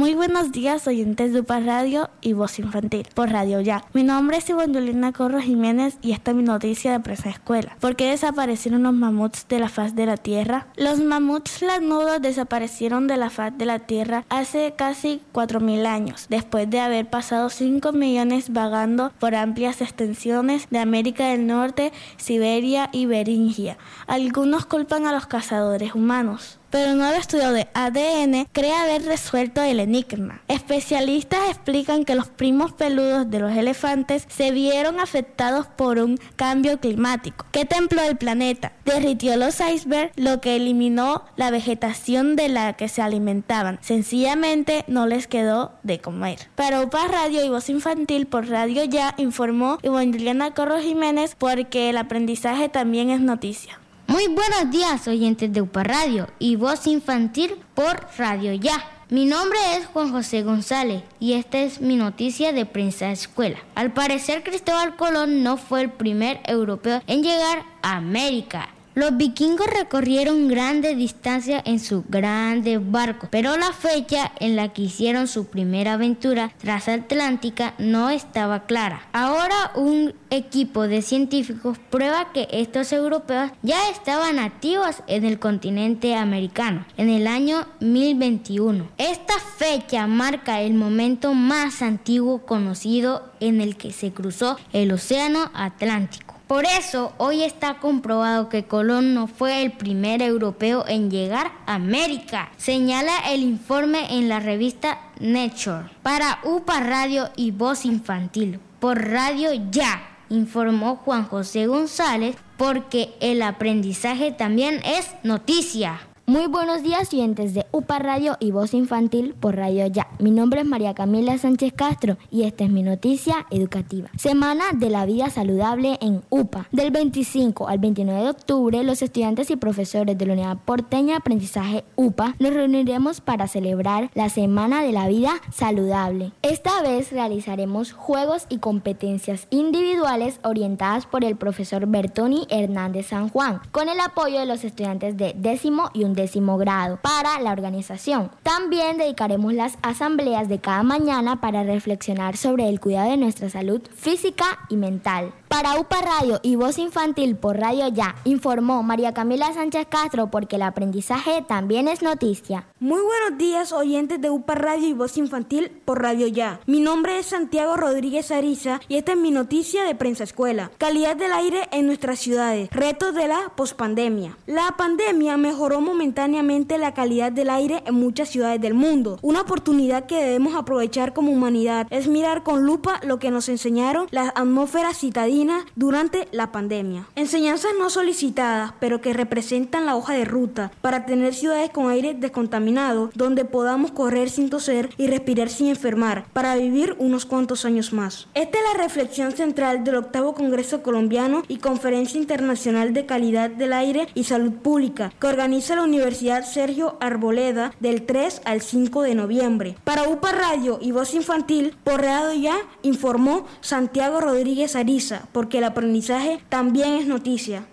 Muy 0.01 0.15
buenos 0.15 0.51
días, 0.51 0.87
oyentes 0.87 1.35
de 1.35 1.41
UPA 1.41 1.61
Radio 1.61 2.09
y 2.23 2.33
Voz 2.33 2.59
Infantil 2.59 3.07
por 3.15 3.29
Radio 3.29 3.61
Ya. 3.61 3.85
Mi 3.93 4.03
nombre 4.03 4.39
es 4.39 4.49
Ivonne 4.49 5.13
Corro 5.13 5.43
Jiménez 5.43 5.99
y 6.01 6.13
esta 6.13 6.31
es 6.31 6.39
mi 6.39 6.43
noticia 6.43 6.93
de 6.93 7.01
Presa 7.01 7.29
Escuela. 7.29 7.77
¿Por 7.81 7.97
qué 7.97 8.09
desaparecieron 8.09 8.85
los 8.85 8.95
mamuts 8.95 9.47
de 9.47 9.59
la 9.59 9.69
faz 9.69 9.95
de 9.95 10.07
la 10.07 10.17
Tierra? 10.17 10.69
Los 10.77 11.01
mamuts 11.01 11.61
lanudos 11.61 12.23
desaparecieron 12.23 13.09
de 13.09 13.19
la 13.19 13.29
faz 13.29 13.59
de 13.59 13.67
la 13.67 13.81
Tierra 13.81 14.25
hace 14.31 14.73
casi 14.75 15.21
4.000 15.35 15.85
años, 15.85 16.29
después 16.31 16.71
de 16.71 16.81
haber 16.81 17.11
pasado 17.11 17.51
5 17.51 17.93
millones 17.93 18.55
vagando 18.55 19.13
por 19.19 19.35
amplias 19.35 19.83
extensiones 19.83 20.67
de 20.71 20.79
América 20.79 21.27
del 21.27 21.47
Norte, 21.47 21.93
Siberia 22.17 22.89
y 22.91 23.05
Beringia. 23.05 23.77
Algunos 24.07 24.65
culpan 24.65 25.07
a 25.07 25.13
los 25.13 25.27
cazadores 25.27 25.95
humanos 25.95 26.60
pero 26.71 26.93
un 26.93 26.99
nuevo 26.99 27.17
estudio 27.17 27.53
de 27.53 27.69
ADN 27.75 28.49
cree 28.53 28.73
haber 28.73 29.05
resuelto 29.05 29.63
el 29.63 29.81
enigma. 29.81 30.41
Especialistas 30.49 31.51
explican 31.51 32.05
que 32.05 32.15
los 32.15 32.29
primos 32.29 32.73
peludos 32.73 33.31
de 33.31 33.41
los 33.41 33.53
elefantes 33.53 34.27
se 34.29 34.51
vieron 34.51 35.01
afectados 35.01 35.67
por 35.67 35.99
un 35.99 36.19
cambio 36.37 36.81
climático 36.81 37.45
que 37.53 37.65
templó 37.65 38.03
el 38.03 38.17
planeta, 38.17 38.73
derritió 38.85 39.37
los 39.37 39.61
icebergs, 39.61 40.13
lo 40.17 40.41
que 40.41 40.57
eliminó 40.57 41.25
la 41.37 41.51
vegetación 41.51 42.37
de 42.37 42.49
la 42.49 42.75
que 42.75 42.89
se 42.89 43.03
alimentaban. 43.03 43.79
Sencillamente 43.83 44.85
no 44.87 45.07
les 45.07 45.27
quedó 45.27 45.73
de 45.83 46.01
comer. 46.01 46.49
Para 46.55 46.83
UPA 46.83 47.09
Radio 47.09 47.45
y 47.45 47.49
Voz 47.49 47.69
Infantil 47.69 48.27
por 48.27 48.49
Radio 48.49 48.85
Ya 48.85 49.15
informó 49.19 49.79
Ivonne 49.83 50.53
Corro 50.55 50.79
Jiménez 50.79 51.35
porque 51.39 51.91
el 51.91 51.97
aprendizaje 51.97 52.69
también 52.69 53.11
es 53.11 53.21
noticia. 53.21 53.79
Muy 54.11 54.27
buenos 54.27 54.73
días, 54.73 55.07
oyentes 55.07 55.53
de 55.53 55.63
UPA 55.63 55.85
Radio 55.85 56.27
y 56.41 56.57
Voz 56.57 56.89
Infantil 56.89 57.55
por 57.77 58.09
Radio 58.19 58.53
Ya. 58.55 58.85
Mi 59.09 59.25
nombre 59.25 59.57
es 59.77 59.87
Juan 59.87 60.11
José 60.11 60.43
González 60.43 61.05
y 61.21 61.35
esta 61.35 61.61
es 61.61 61.81
mi 61.81 61.95
noticia 61.95 62.53
de 62.53 62.67
prensa 62.67 63.13
escuela. 63.13 63.59
Al 63.77 63.93
parecer 63.93 64.43
Cristóbal 64.43 64.97
Colón 64.97 65.45
no 65.45 65.57
fue 65.59 65.83
el 65.83 65.93
primer 65.93 66.41
europeo 66.47 67.01
en 67.07 67.23
llegar 67.23 67.63
a 67.83 67.99
América. 67.99 68.71
Los 68.95 69.17
vikingos 69.17 69.69
recorrieron 69.69 70.49
grandes 70.49 70.97
distancias 70.97 71.63
en 71.65 71.79
sus 71.79 72.03
grandes 72.09 72.81
barcos, 72.91 73.29
pero 73.31 73.57
la 73.57 73.73
fecha 73.73 74.33
en 74.41 74.57
la 74.57 74.73
que 74.73 74.83
hicieron 74.83 75.29
su 75.29 75.47
primera 75.47 75.93
aventura 75.93 76.53
transatlántica 76.59 77.75
no 77.79 78.11
estaba 78.11 78.65
clara. 78.65 79.03
Ahora 79.13 79.71
un 79.77 80.13
equipo 80.31 80.89
de 80.89 81.03
científicos 81.03 81.79
prueba 81.91 82.33
que 82.33 82.49
estos 82.51 82.93
europeos 82.93 83.53
ya 83.63 83.91
estaban 83.91 84.41
activos 84.41 85.05
en 85.07 85.25
el 85.25 85.39
continente 85.39 86.17
americano 86.17 86.85
en 86.97 87.11
el 87.11 87.29
año 87.29 87.69
1021. 87.79 88.89
Esta 88.99 89.35
fecha 89.39 90.09
marca 90.09 90.63
el 90.63 90.75
momento 90.75 91.33
más 91.33 91.83
antiguo 91.83 92.45
conocido 92.45 93.31
en 93.39 93.61
el 93.61 93.77
que 93.77 93.93
se 93.93 94.13
cruzó 94.13 94.59
el 94.73 94.91
Océano 94.91 95.51
Atlántico. 95.55 96.30
Por 96.51 96.65
eso, 96.65 97.13
hoy 97.19 97.45
está 97.45 97.75
comprobado 97.75 98.49
que 98.49 98.65
Colón 98.65 99.15
no 99.15 99.29
fue 99.29 99.63
el 99.63 99.71
primer 99.71 100.21
europeo 100.21 100.85
en 100.89 101.09
llegar 101.09 101.53
a 101.65 101.75
América, 101.75 102.51
señala 102.57 103.13
el 103.31 103.43
informe 103.45 104.19
en 104.19 104.29
la 104.29 104.41
revista 104.41 104.99
Nature. 105.21 105.91
Para 106.03 106.41
UPA 106.43 106.81
Radio 106.81 107.31
y 107.37 107.53
Voz 107.53 107.85
Infantil, 107.85 108.59
por 108.81 109.01
Radio 109.01 109.51
Ya, 109.71 110.03
informó 110.29 110.97
Juan 110.97 111.25
José 111.25 111.69
González, 111.69 112.35
porque 112.57 113.15
el 113.21 113.43
aprendizaje 113.43 114.33
también 114.33 114.81
es 114.85 115.09
noticia. 115.23 116.01
Muy 116.31 116.47
buenos 116.47 116.85
días, 116.85 117.13
oyentes 117.13 117.55
de 117.55 117.67
UPA 117.73 117.99
Radio 117.99 118.37
y 118.39 118.53
Voz 118.53 118.73
Infantil 118.73 119.35
por 119.35 119.57
Radio 119.57 119.89
Ya. 119.89 120.07
Mi 120.21 120.31
nombre 120.31 120.61
es 120.61 120.67
María 120.67 120.95
Camila 120.95 121.37
Sánchez 121.37 121.73
Castro 121.73 122.19
y 122.31 122.45
esta 122.45 122.63
es 122.63 122.71
mi 122.71 122.85
noticia 122.85 123.49
educativa. 123.51 124.11
Semana 124.17 124.67
de 124.73 124.91
la 124.91 125.07
Vida 125.07 125.29
Saludable 125.29 125.99
en 126.01 126.23
UPA. 126.31 126.69
Del 126.71 126.93
25 126.93 127.67
al 127.67 127.81
29 127.81 128.23
de 128.23 128.31
octubre, 128.31 128.85
los 128.85 129.03
estudiantes 129.03 129.51
y 129.51 129.57
profesores 129.57 130.17
de 130.17 130.25
la 130.25 130.35
Unidad 130.35 130.59
Porteña 130.65 131.17
Aprendizaje 131.17 131.83
UPA 131.97 132.37
nos 132.39 132.55
reuniremos 132.55 133.21
para 133.21 133.49
celebrar 133.49 134.13
la 134.15 134.29
Semana 134.29 134.85
de 134.85 134.93
la 134.93 135.09
Vida 135.09 135.33
Saludable. 135.53 136.31
Esta 136.43 136.81
vez 136.83 137.11
realizaremos 137.11 137.93
juegos 137.93 138.47
y 138.49 138.59
competencias 138.59 139.49
individuales 139.51 140.39
orientadas 140.45 141.07
por 141.07 141.25
el 141.25 141.35
profesor 141.35 141.87
Bertoni 141.87 142.47
Hernández 142.51 143.09
San 143.09 143.31
Juan, 143.31 143.61
con 143.73 143.89
el 143.89 143.99
apoyo 143.99 144.39
de 144.39 144.47
los 144.47 144.63
estudiantes 144.63 145.17
de 145.17 145.35
décimo 145.37 145.91
y 145.93 146.05
un 146.05 146.20
décimo 146.21 146.59
grado 146.59 146.99
para 147.03 147.41
la 147.41 147.53
organización. 147.53 148.31
También 148.43 148.99
dedicaremos 148.99 149.55
las 149.55 149.79
asambleas 149.83 150.49
de 150.49 150.61
cada 150.61 150.83
mañana 150.83 151.41
para 151.41 151.63
reflexionar 151.65 152.37
sobre 152.37 152.69
el 152.69 152.81
cuidado 152.81 153.11
de 153.11 153.17
nuestra 153.17 153.49
salud 153.49 153.81
física 153.95 154.59
y 154.69 154.77
mental. 154.77 155.33
Para 155.51 155.81
UPA 155.81 156.01
Radio 156.01 156.39
y 156.45 156.55
Voz 156.55 156.79
Infantil 156.79 157.35
por 157.35 157.59
Radio 157.59 157.89
Ya, 157.89 158.15
informó 158.23 158.85
María 158.85 159.13
Camila 159.13 159.53
Sánchez 159.53 159.89
Castro 159.91 160.31
porque 160.31 160.55
el 160.55 160.63
aprendizaje 160.63 161.43
también 161.43 161.89
es 161.89 162.03
noticia. 162.03 162.69
Muy 162.79 163.01
buenos 163.01 163.37
días 163.37 163.73
oyentes 163.73 164.21
de 164.21 164.31
UPA 164.31 164.55
Radio 164.55 164.87
y 164.87 164.93
Voz 164.93 165.19
Infantil 165.19 165.73
por 165.85 166.01
Radio 166.01 166.29
Ya. 166.29 166.61
Mi 166.67 166.79
nombre 166.79 167.19
es 167.19 167.27
Santiago 167.27 167.77
Rodríguez 167.77 168.31
Ariza 168.31 168.81
y 168.87 168.95
esta 168.95 169.13
es 169.13 169.19
mi 169.19 169.33
noticia 169.33 169.83
de 169.83 169.97
Prensa 169.97 170.23
Escuela. 170.23 170.71
Calidad 170.79 171.17
del 171.17 171.33
aire 171.33 171.69
en 171.73 171.87
nuestras 171.87 172.21
ciudades. 172.21 172.71
Retos 172.71 173.13
de 173.17 173.27
la 173.27 173.53
pospandemia. 173.57 174.39
La 174.47 174.77
pandemia 174.79 175.37
mejoró 175.37 175.81
momentáneamente 175.81 176.79
la 176.79 176.95
calidad 176.95 177.33
del 177.33 177.51
aire 177.51 177.83
en 177.87 177.97
muchas 177.97 178.29
ciudades 178.29 178.61
del 178.61 178.75
mundo. 178.75 179.19
Una 179.21 179.41
oportunidad 179.41 180.07
que 180.07 180.23
debemos 180.23 180.55
aprovechar 180.55 181.13
como 181.13 181.33
humanidad 181.33 181.89
es 181.91 182.07
mirar 182.07 182.45
con 182.45 182.65
lupa 182.65 183.01
lo 183.03 183.19
que 183.19 183.33
nos 183.33 183.49
enseñaron 183.49 184.07
las 184.13 184.29
atmósferas 184.37 184.97
citadinas 184.97 185.40
durante 185.75 186.29
la 186.33 186.53
pandemia. 186.53 187.07
Enseñanzas 187.17 187.73
no 187.79 187.89
solicitadas, 187.91 188.73
pero 188.81 189.01
que 189.01 189.13
representan 189.13 189.87
la 189.87 189.97
hoja 189.97 190.15
de 190.15 190.25
ruta 190.25 190.71
para 190.83 191.07
tener 191.07 191.35
ciudades 191.35 191.71
con 191.71 191.91
aire 191.91 192.15
descontaminado, 192.15 193.11
donde 193.15 193.45
podamos 193.45 193.93
correr 193.93 194.31
sin 194.31 194.51
toser 194.51 194.91
y 194.99 195.07
respirar 195.07 195.49
sin 195.49 195.69
enfermar, 195.69 196.27
para 196.33 196.57
vivir 196.57 196.95
unos 196.99 197.25
cuantos 197.27 197.65
años 197.65 197.93
más. 197.93 198.29
Esta 198.35 198.59
es 198.59 198.65
la 198.73 198.83
reflexión 198.83 199.33
central 199.33 199.85
del 199.85 199.97
octavo 199.97 200.35
Congreso 200.35 200.83
Colombiano 200.83 201.43
y 201.49 201.57
Conferencia 201.57 202.21
Internacional 202.21 202.93
de 202.93 203.07
Calidad 203.07 203.51
del 203.51 203.73
Aire 203.73 204.09
y 204.15 204.25
Salud 204.25 204.53
Pública, 204.53 205.13
que 205.21 205.27
organiza 205.27 205.77
la 205.77 205.83
Universidad 205.83 206.45
Sergio 206.45 206.97
Arboleda 207.01 207.73
del 207.81 208.03
3 208.03 208.43
al 208.45 208.61
5 208.61 209.03
de 209.03 209.15
noviembre. 209.15 209.77
Para 209.85 210.09
UPA 210.09 210.33
Radio 210.33 210.79
y 210.81 210.93
Voz 210.93 211.15
Infantil, 211.15 211.75
por 211.85 212.03
Radio 212.03 212.41
Ya, 212.41 212.57
informó 212.83 213.47
Santiago 213.61 214.21
Rodríguez 214.21 214.77
Ariza, 214.77 215.23
porque 215.33 215.59
el 215.59 215.65
aprendizaje 215.65 216.41
también 216.49 216.95
es 216.95 217.07
noticia. 217.07 217.67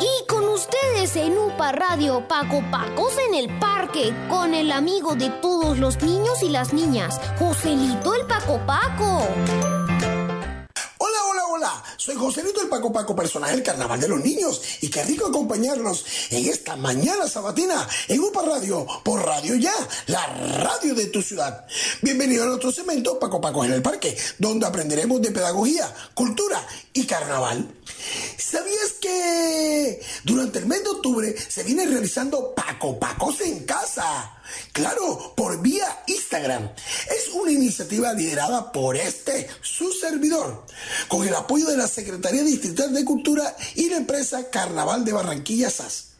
Y 0.00 0.26
con 0.28 0.44
ustedes 0.48 1.16
en 1.16 1.36
UPA 1.36 1.72
Radio 1.72 2.26
Paco 2.26 2.62
Pacos 2.70 3.14
en 3.28 3.34
el 3.34 3.58
parque, 3.58 4.12
con 4.28 4.54
el 4.54 4.72
amigo 4.72 5.14
de 5.14 5.30
todos 5.30 5.78
los 5.78 6.02
niños 6.02 6.42
y 6.42 6.48
las 6.48 6.72
niñas, 6.72 7.20
Joselito 7.38 8.14
el 8.14 8.26
Paco 8.26 8.60
Paco. 8.66 9.83
Hola. 11.56 11.84
Soy 11.96 12.16
Joselito 12.16 12.62
el 12.62 12.68
Paco 12.68 12.92
Paco, 12.92 13.14
personaje 13.14 13.52
del 13.52 13.62
Carnaval 13.62 14.00
de 14.00 14.08
los 14.08 14.18
Niños. 14.18 14.60
Y 14.80 14.88
qué 14.88 15.04
rico 15.04 15.28
acompañarlos 15.28 16.04
en 16.30 16.46
esta 16.46 16.74
mañana 16.74 17.28
sabatina 17.28 17.88
en 18.08 18.18
UPA 18.18 18.42
Radio, 18.42 18.84
por 19.04 19.24
Radio 19.24 19.54
Ya, 19.54 19.72
la 20.08 20.26
radio 20.26 20.96
de 20.96 21.06
tu 21.06 21.22
ciudad. 21.22 21.64
Bienvenido 22.02 22.42
a 22.42 22.46
nuestro 22.48 22.72
segmento 22.72 23.20
Paco 23.20 23.40
Paco 23.40 23.64
en 23.64 23.72
el 23.72 23.82
Parque, 23.82 24.18
donde 24.36 24.66
aprenderemos 24.66 25.22
de 25.22 25.30
pedagogía, 25.30 25.94
cultura 26.12 26.60
y 26.92 27.06
carnaval. 27.06 27.72
¿Sabías 28.36 28.94
que 29.00 30.02
durante 30.24 30.58
el 30.58 30.66
mes 30.66 30.82
de 30.82 30.88
octubre 30.88 31.36
se 31.38 31.62
viene 31.62 31.86
realizando 31.86 32.52
Paco 32.52 32.98
Pacos 32.98 33.40
en 33.42 33.64
casa? 33.64 34.40
Claro, 34.72 35.34
por 35.36 35.60
vía 35.62 36.02
Instagram. 36.06 36.70
Es 37.10 37.28
una 37.34 37.52
iniciativa 37.52 38.12
liderada 38.12 38.72
por 38.72 38.96
este, 38.96 39.48
su 39.60 39.92
servidor, 39.92 40.64
con 41.08 41.26
el 41.26 41.34
apoyo 41.34 41.66
de 41.66 41.76
la 41.76 41.88
Secretaría 41.88 42.42
Distrital 42.42 42.92
de 42.92 43.04
Cultura 43.04 43.56
y 43.74 43.88
la 43.90 43.96
empresa 43.96 44.50
Carnaval 44.50 45.04
de 45.04 45.12
Barranquilla 45.12 45.70
SAS. 45.70 46.13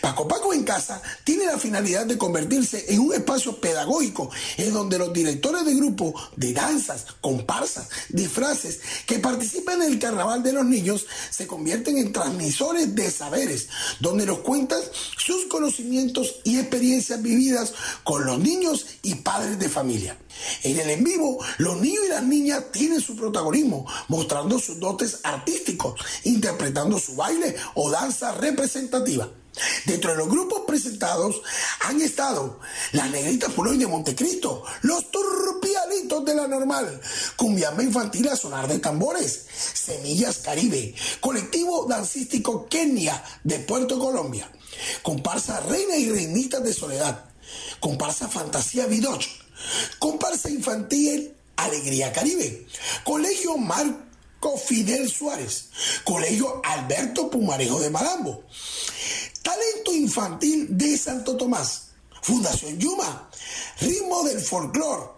Paco 0.00 0.28
Paco 0.28 0.52
en 0.52 0.64
Casa 0.64 1.02
tiene 1.24 1.46
la 1.46 1.58
finalidad 1.58 2.06
de 2.06 2.18
convertirse 2.18 2.84
en 2.88 3.00
un 3.00 3.14
espacio 3.14 3.60
pedagógico 3.60 4.30
en 4.56 4.72
donde 4.72 4.98
los 4.98 5.12
directores 5.12 5.64
de 5.64 5.74
grupo 5.74 6.14
de 6.36 6.52
danzas, 6.52 7.06
comparsas, 7.20 7.88
disfraces 8.08 8.80
que 9.06 9.18
participan 9.18 9.82
en 9.82 9.92
el 9.92 9.98
carnaval 9.98 10.42
de 10.42 10.52
los 10.52 10.64
niños 10.64 11.06
se 11.30 11.46
convierten 11.46 11.98
en 11.98 12.12
transmisores 12.12 12.94
de 12.94 13.10
saberes, 13.10 13.68
donde 14.00 14.26
nos 14.26 14.38
cuentan 14.38 14.80
sus 15.16 15.46
conocimientos 15.46 16.36
y 16.44 16.58
experiencias 16.58 17.22
vividas 17.22 17.74
con 18.04 18.24
los 18.24 18.38
niños 18.38 18.86
y 19.02 19.16
padres 19.16 19.58
de 19.58 19.68
familia. 19.68 20.18
En 20.62 20.78
el 20.78 20.90
en 20.90 21.04
vivo, 21.04 21.38
los 21.58 21.80
niños 21.80 22.04
y 22.06 22.08
las 22.10 22.22
niñas 22.22 22.64
tienen 22.72 23.00
su 23.00 23.16
protagonismo, 23.16 23.86
mostrando 24.08 24.58
sus 24.58 24.78
dotes 24.78 25.20
artísticos, 25.22 26.00
interpretando 26.24 26.98
su 26.98 27.16
baile 27.16 27.56
o 27.74 27.90
danza 27.90 28.32
representativa. 28.32 29.28
Dentro 29.86 30.10
de 30.10 30.18
los 30.18 30.28
grupos 30.28 30.62
presentados 30.66 31.40
han 31.80 32.00
estado 32.00 32.60
las 32.92 33.10
Negritas 33.10 33.52
Puloy 33.52 33.78
de 33.78 33.86
Montecristo, 33.86 34.64
los 34.82 35.10
Turpialitos 35.10 36.24
de 36.24 36.34
la 36.34 36.46
Normal, 36.46 37.00
Cumbiamba 37.36 37.82
Infantil 37.82 38.28
a 38.28 38.36
Sonar 38.36 38.68
de 38.68 38.78
Tambores, 38.78 39.46
Semillas 39.74 40.38
Caribe, 40.38 40.94
Colectivo 41.20 41.86
Dancístico 41.88 42.68
Kenia 42.68 43.22
de 43.44 43.58
Puerto 43.60 43.98
Colombia, 43.98 44.50
Comparsa 45.02 45.60
Reina 45.60 45.96
y 45.96 46.10
Reinitas 46.10 46.62
de 46.62 46.74
Soledad, 46.74 47.24
Comparsa 47.80 48.28
Fantasía 48.28 48.86
Vidoch, 48.86 49.24
Comparsa 49.98 50.50
Infantil 50.50 51.32
Alegría 51.56 52.12
Caribe, 52.12 52.66
Colegio 53.04 53.56
Marco 53.56 54.58
Fidel 54.58 55.10
Suárez, 55.10 55.70
Colegio 56.04 56.60
Alberto 56.64 57.30
Pumarejo 57.30 57.80
de 57.80 57.90
Malambo, 57.90 58.44
Talento 59.46 59.94
Infantil 59.94 60.76
de 60.76 60.98
Santo 60.98 61.36
Tomás, 61.36 61.90
Fundación 62.20 62.80
Yuma, 62.80 63.30
Ritmo 63.80 64.24
del 64.24 64.40
Folclor, 64.40 65.16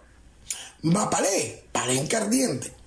Mapalé, 0.83 1.65
Palenca 1.71 2.17
Ardiente. 2.17 2.78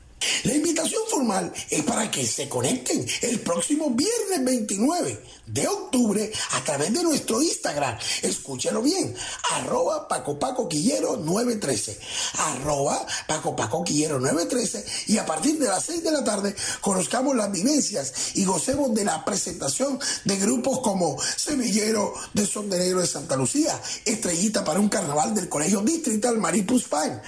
La 0.45 0.55
invitación 0.55 1.03
formal 1.09 1.53
es 1.71 1.83
para 1.83 2.11
que 2.11 2.27
se 2.27 2.49
conecten 2.49 3.07
el 3.23 3.41
próximo 3.41 3.91
viernes 3.91 4.45
29 4.45 5.23
de 5.47 5.67
octubre 5.67 6.33
a 6.53 6.65
través 6.65 6.93
de 6.93 7.03
nuestro 7.03 7.43
Instagram. 7.43 7.99
Escúchelo 8.23 8.83
bien, 8.83 9.15
arroba 9.53 10.09
Paco 10.09 10.39
Paco 10.39 10.69
Quillero 10.69 11.17
913, 11.17 11.99
arroba 12.39 13.07
Paco 13.27 13.55
Paco 13.55 13.85
Quillero 13.85 14.19
913 14.19 14.85
y 15.09 15.19
a 15.19 15.27
partir 15.27 15.59
de 15.59 15.67
las 15.67 15.85
6 15.85 16.03
de 16.03 16.11
la 16.11 16.25
tarde 16.25 16.55
conozcamos 16.81 17.37
las 17.37 17.51
vivencias 17.51 18.13
y 18.35 18.45
gocemos 18.45 18.95
de 18.95 19.05
la 19.05 19.25
presentación 19.25 19.99
de 20.25 20.37
grupos 20.37 20.81
como 20.81 21.17
Semillero 21.21 22.15
de 22.33 22.47
Son 22.47 22.69
de 22.71 22.79
Negro 22.79 23.01
de 23.01 23.07
Santa 23.07 23.37
Lucía, 23.37 23.81
Estrellita 24.05 24.65
para 24.65 24.81
un 24.81 24.89
Carnaval 24.89 25.35
del 25.35 25.49
Colegio 25.49 25.81
Distrital 25.81 26.39
Maripus 26.39 26.85
Pan, 26.85 27.23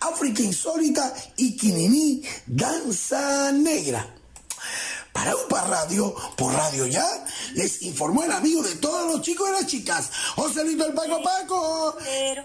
África 0.00 0.42
Insólita 0.42 1.12
y 1.36 1.56
Quininí 1.56 2.22
Danza 2.46 3.52
Negra. 3.52 4.06
Para 5.12 5.34
UPA 5.34 5.64
Radio, 5.64 6.14
por 6.36 6.54
Radio 6.54 6.86
Ya, 6.86 7.06
les 7.54 7.82
informó 7.82 8.22
el 8.22 8.30
amigo 8.30 8.62
de 8.62 8.76
todos 8.76 9.12
los 9.12 9.22
chicos 9.22 9.48
y 9.48 9.52
las 9.52 9.66
chicas, 9.66 10.10
Joselito 10.36 10.86
el 10.86 10.94
Paco 10.94 11.22
Paco. 11.22 11.96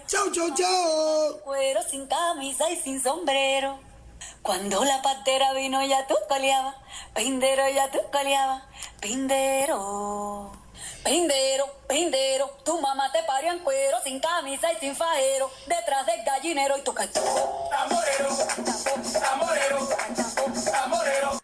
Chao, 0.08 0.32
chao, 0.32 0.52
chao. 0.56 1.40
Cuero 1.44 1.80
sin 1.88 2.06
camisa 2.06 2.68
y 2.70 2.76
sin 2.80 3.00
sombrero. 3.00 3.78
Cuando 4.42 4.84
la 4.84 5.02
patera 5.02 5.52
vino 5.52 5.84
ya 5.86 6.06
tú 6.06 6.14
coleaba, 6.28 6.74
pindero 7.14 7.62
ya 7.74 7.90
tú 7.90 7.98
coleaba, 8.10 8.66
pindero. 9.00 10.63
Pindero, 11.04 11.66
pindero, 11.88 12.50
tu 12.64 12.80
mamá 12.80 13.12
te 13.12 13.22
parió 13.24 13.52
en 13.52 13.58
cuero, 13.60 13.98
sin 14.02 14.20
camisa 14.20 14.72
y 14.72 14.76
sin 14.76 14.96
fajero, 14.96 15.50
detrás 15.66 16.06
del 16.06 16.24
gallinero 16.24 16.78
y 16.78 16.82
tu 16.82 16.94
cachorro. 16.94 17.68
Tamborero, 17.70 18.28
tamborero, 19.20 19.88
tamborero. 20.72 21.43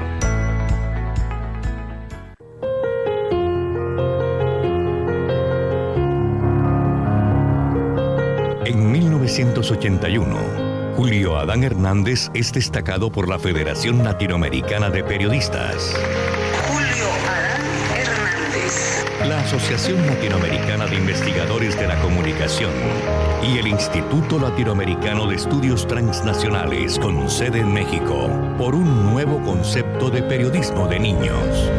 1981, 9.31 10.93
Julio 10.97 11.37
Adán 11.37 11.63
Hernández 11.63 12.29
es 12.33 12.51
destacado 12.51 13.09
por 13.13 13.29
la 13.29 13.39
Federación 13.39 14.03
Latinoamericana 14.03 14.89
de 14.89 15.05
Periodistas. 15.05 15.95
Julio 16.67 17.05
Adán 17.29 17.61
Hernández. 17.95 19.05
La 19.25 19.39
Asociación 19.39 20.05
Latinoamericana 20.05 20.85
de 20.85 20.97
Investigadores 20.97 21.79
de 21.79 21.87
la 21.87 21.97
Comunicación 22.01 22.71
y 23.41 23.57
el 23.57 23.67
Instituto 23.67 24.37
Latinoamericano 24.37 25.25
de 25.27 25.35
Estudios 25.35 25.87
Transnacionales 25.87 26.99
con 26.99 27.29
sede 27.29 27.61
en 27.61 27.71
México 27.71 28.29
por 28.57 28.75
un 28.75 29.13
nuevo 29.13 29.41
concepto 29.43 30.09
de 30.09 30.23
periodismo 30.23 30.89
de 30.89 30.99
niños. 30.99 31.71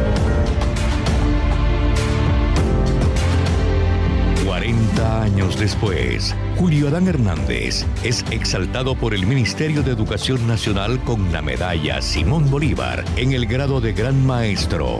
40 4.93 5.23
años 5.23 5.59
después, 5.59 6.35
Julio 6.57 6.87
Adán 6.87 7.07
Hernández 7.07 7.85
es 8.03 8.25
exaltado 8.31 8.95
por 8.95 9.13
el 9.13 9.25
Ministerio 9.25 9.81
de 9.81 9.91
Educación 9.91 10.45
Nacional 10.47 10.99
con 11.03 11.31
la 11.31 11.41
medalla 11.41 12.01
Simón 12.01 12.49
Bolívar 12.49 13.03
en 13.15 13.33
el 13.33 13.45
grado 13.45 13.81
de 13.81 13.93
Gran 13.93 14.25
Maestro. 14.25 14.99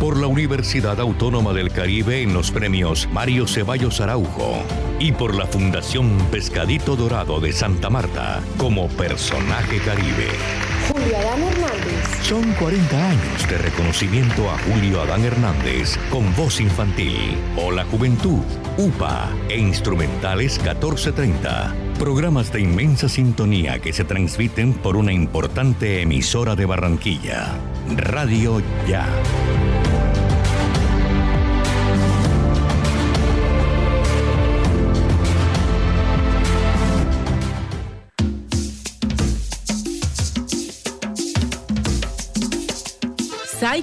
Por 0.00 0.16
la 0.18 0.26
Universidad 0.26 1.00
Autónoma 1.00 1.52
del 1.52 1.70
Caribe 1.70 2.22
en 2.22 2.34
los 2.34 2.50
premios 2.50 3.08
Mario 3.12 3.46
Ceballos 3.46 4.00
Araujo 4.00 4.62
y 4.98 5.12
por 5.12 5.34
la 5.34 5.46
Fundación 5.46 6.16
Pescadito 6.30 6.96
Dorado 6.96 7.40
de 7.40 7.52
Santa 7.52 7.90
Marta 7.90 8.42
como 8.58 8.88
personaje 8.88 9.78
caribe. 9.78 10.65
Julio 10.88 11.16
Adán 11.18 11.42
Hernández. 11.42 12.22
Son 12.22 12.52
40 12.54 13.10
años 13.10 13.48
de 13.48 13.58
reconocimiento 13.58 14.50
a 14.50 14.58
Julio 14.58 15.02
Adán 15.02 15.24
Hernández 15.24 15.98
con 16.10 16.34
voz 16.36 16.60
infantil. 16.60 17.36
O 17.56 17.72
la 17.72 17.84
juventud, 17.84 18.42
UPA 18.78 19.28
e 19.48 19.58
instrumentales 19.58 20.58
1430. 20.58 21.74
Programas 21.98 22.52
de 22.52 22.60
inmensa 22.60 23.08
sintonía 23.08 23.80
que 23.80 23.92
se 23.92 24.04
transmiten 24.04 24.74
por 24.74 24.96
una 24.96 25.12
importante 25.12 26.02
emisora 26.02 26.54
de 26.54 26.66
Barranquilla. 26.66 27.48
Radio 27.96 28.62
Ya. 28.86 29.06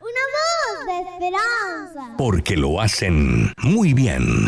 una 0.00 0.24
voz 0.34 0.86
de 0.86 1.10
esperanza. 1.10 2.14
Porque 2.16 2.56
lo 2.56 2.80
hacen 2.80 3.52
muy 3.62 3.94
bien. 3.94 4.46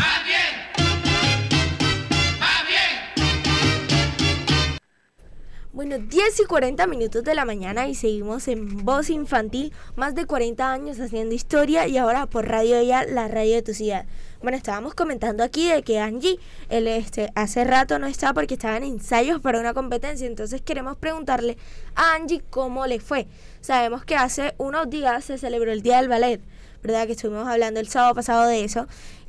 Bueno, 5.77 5.99
10 5.99 6.39
y 6.39 6.45
40 6.45 6.87
minutos 6.87 7.23
de 7.23 7.35
la 7.35 7.45
mañana 7.45 7.87
y 7.87 7.93
seguimos 7.93 8.47
en 8.47 8.83
Voz 8.83 9.11
Infantil, 9.11 9.71
más 9.95 10.15
de 10.15 10.25
40 10.25 10.71
años 10.73 10.99
haciendo 10.99 11.35
historia 11.35 11.87
y 11.87 11.99
ahora 11.99 12.25
por 12.25 12.47
Radio 12.47 12.81
Ya, 12.81 13.05
la 13.05 13.27
radio 13.27 13.53
de 13.53 13.61
tu 13.61 13.75
ciudad. 13.75 14.07
Bueno, 14.41 14.57
estábamos 14.57 14.95
comentando 14.95 15.43
aquí 15.43 15.69
de 15.69 15.83
que 15.83 15.99
Angie, 15.99 16.39
él 16.69 16.87
este, 16.87 17.31
hace 17.35 17.63
rato 17.63 17.99
no 17.99 18.07
está 18.07 18.33
porque 18.33 18.55
estaba 18.55 18.77
en 18.77 18.85
ensayos 18.85 19.39
para 19.39 19.59
una 19.59 19.75
competencia, 19.75 20.25
entonces 20.25 20.63
queremos 20.63 20.97
preguntarle 20.97 21.57
a 21.93 22.15
Angie 22.15 22.41
cómo 22.49 22.87
le 22.87 22.99
fue. 22.99 23.27
Sabemos 23.67 24.05
que 24.05 24.15
hace 24.15 24.53
unos 24.57 24.89
días 24.89 25.25
se 25.25 25.37
celebró 25.37 25.73
el 25.73 25.81
Día 25.81 25.97
del 25.97 26.07
Ballet, 26.07 26.39
¿verdad? 26.81 27.05
Que 27.05 27.11
estuvimos 27.11 27.45
hablando 27.49 27.81
el 27.81 27.89
sábado 27.89 28.15
pasado 28.15 28.47
de 28.47 28.63
eso. 28.63 28.87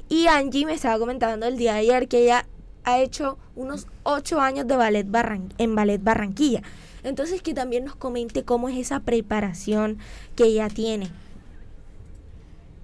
Y 0.09 0.29
Angie 0.29 0.65
me 0.65 0.75
estaba 0.75 0.97
comentando 0.97 1.49
el 1.49 1.57
día 1.57 1.73
de 1.73 1.81
ayer 1.81 2.07
que 2.07 2.23
ella 2.23 2.47
ha 2.85 3.01
hecho 3.01 3.37
unos 3.57 3.89
ocho 4.05 4.41
años 4.41 4.69
de 4.69 4.77
ballet 4.77 5.09
en 5.59 5.75
Ballet 5.75 6.01
Barranquilla. 6.01 6.63
Entonces 7.03 7.43
que 7.43 7.53
también 7.53 7.85
nos 7.85 7.97
comente 7.97 8.45
cómo 8.45 8.69
es 8.69 8.79
esa 8.79 9.01
preparación 9.01 9.99
que 10.37 10.45
ella 10.45 10.69
tiene. 10.69 11.09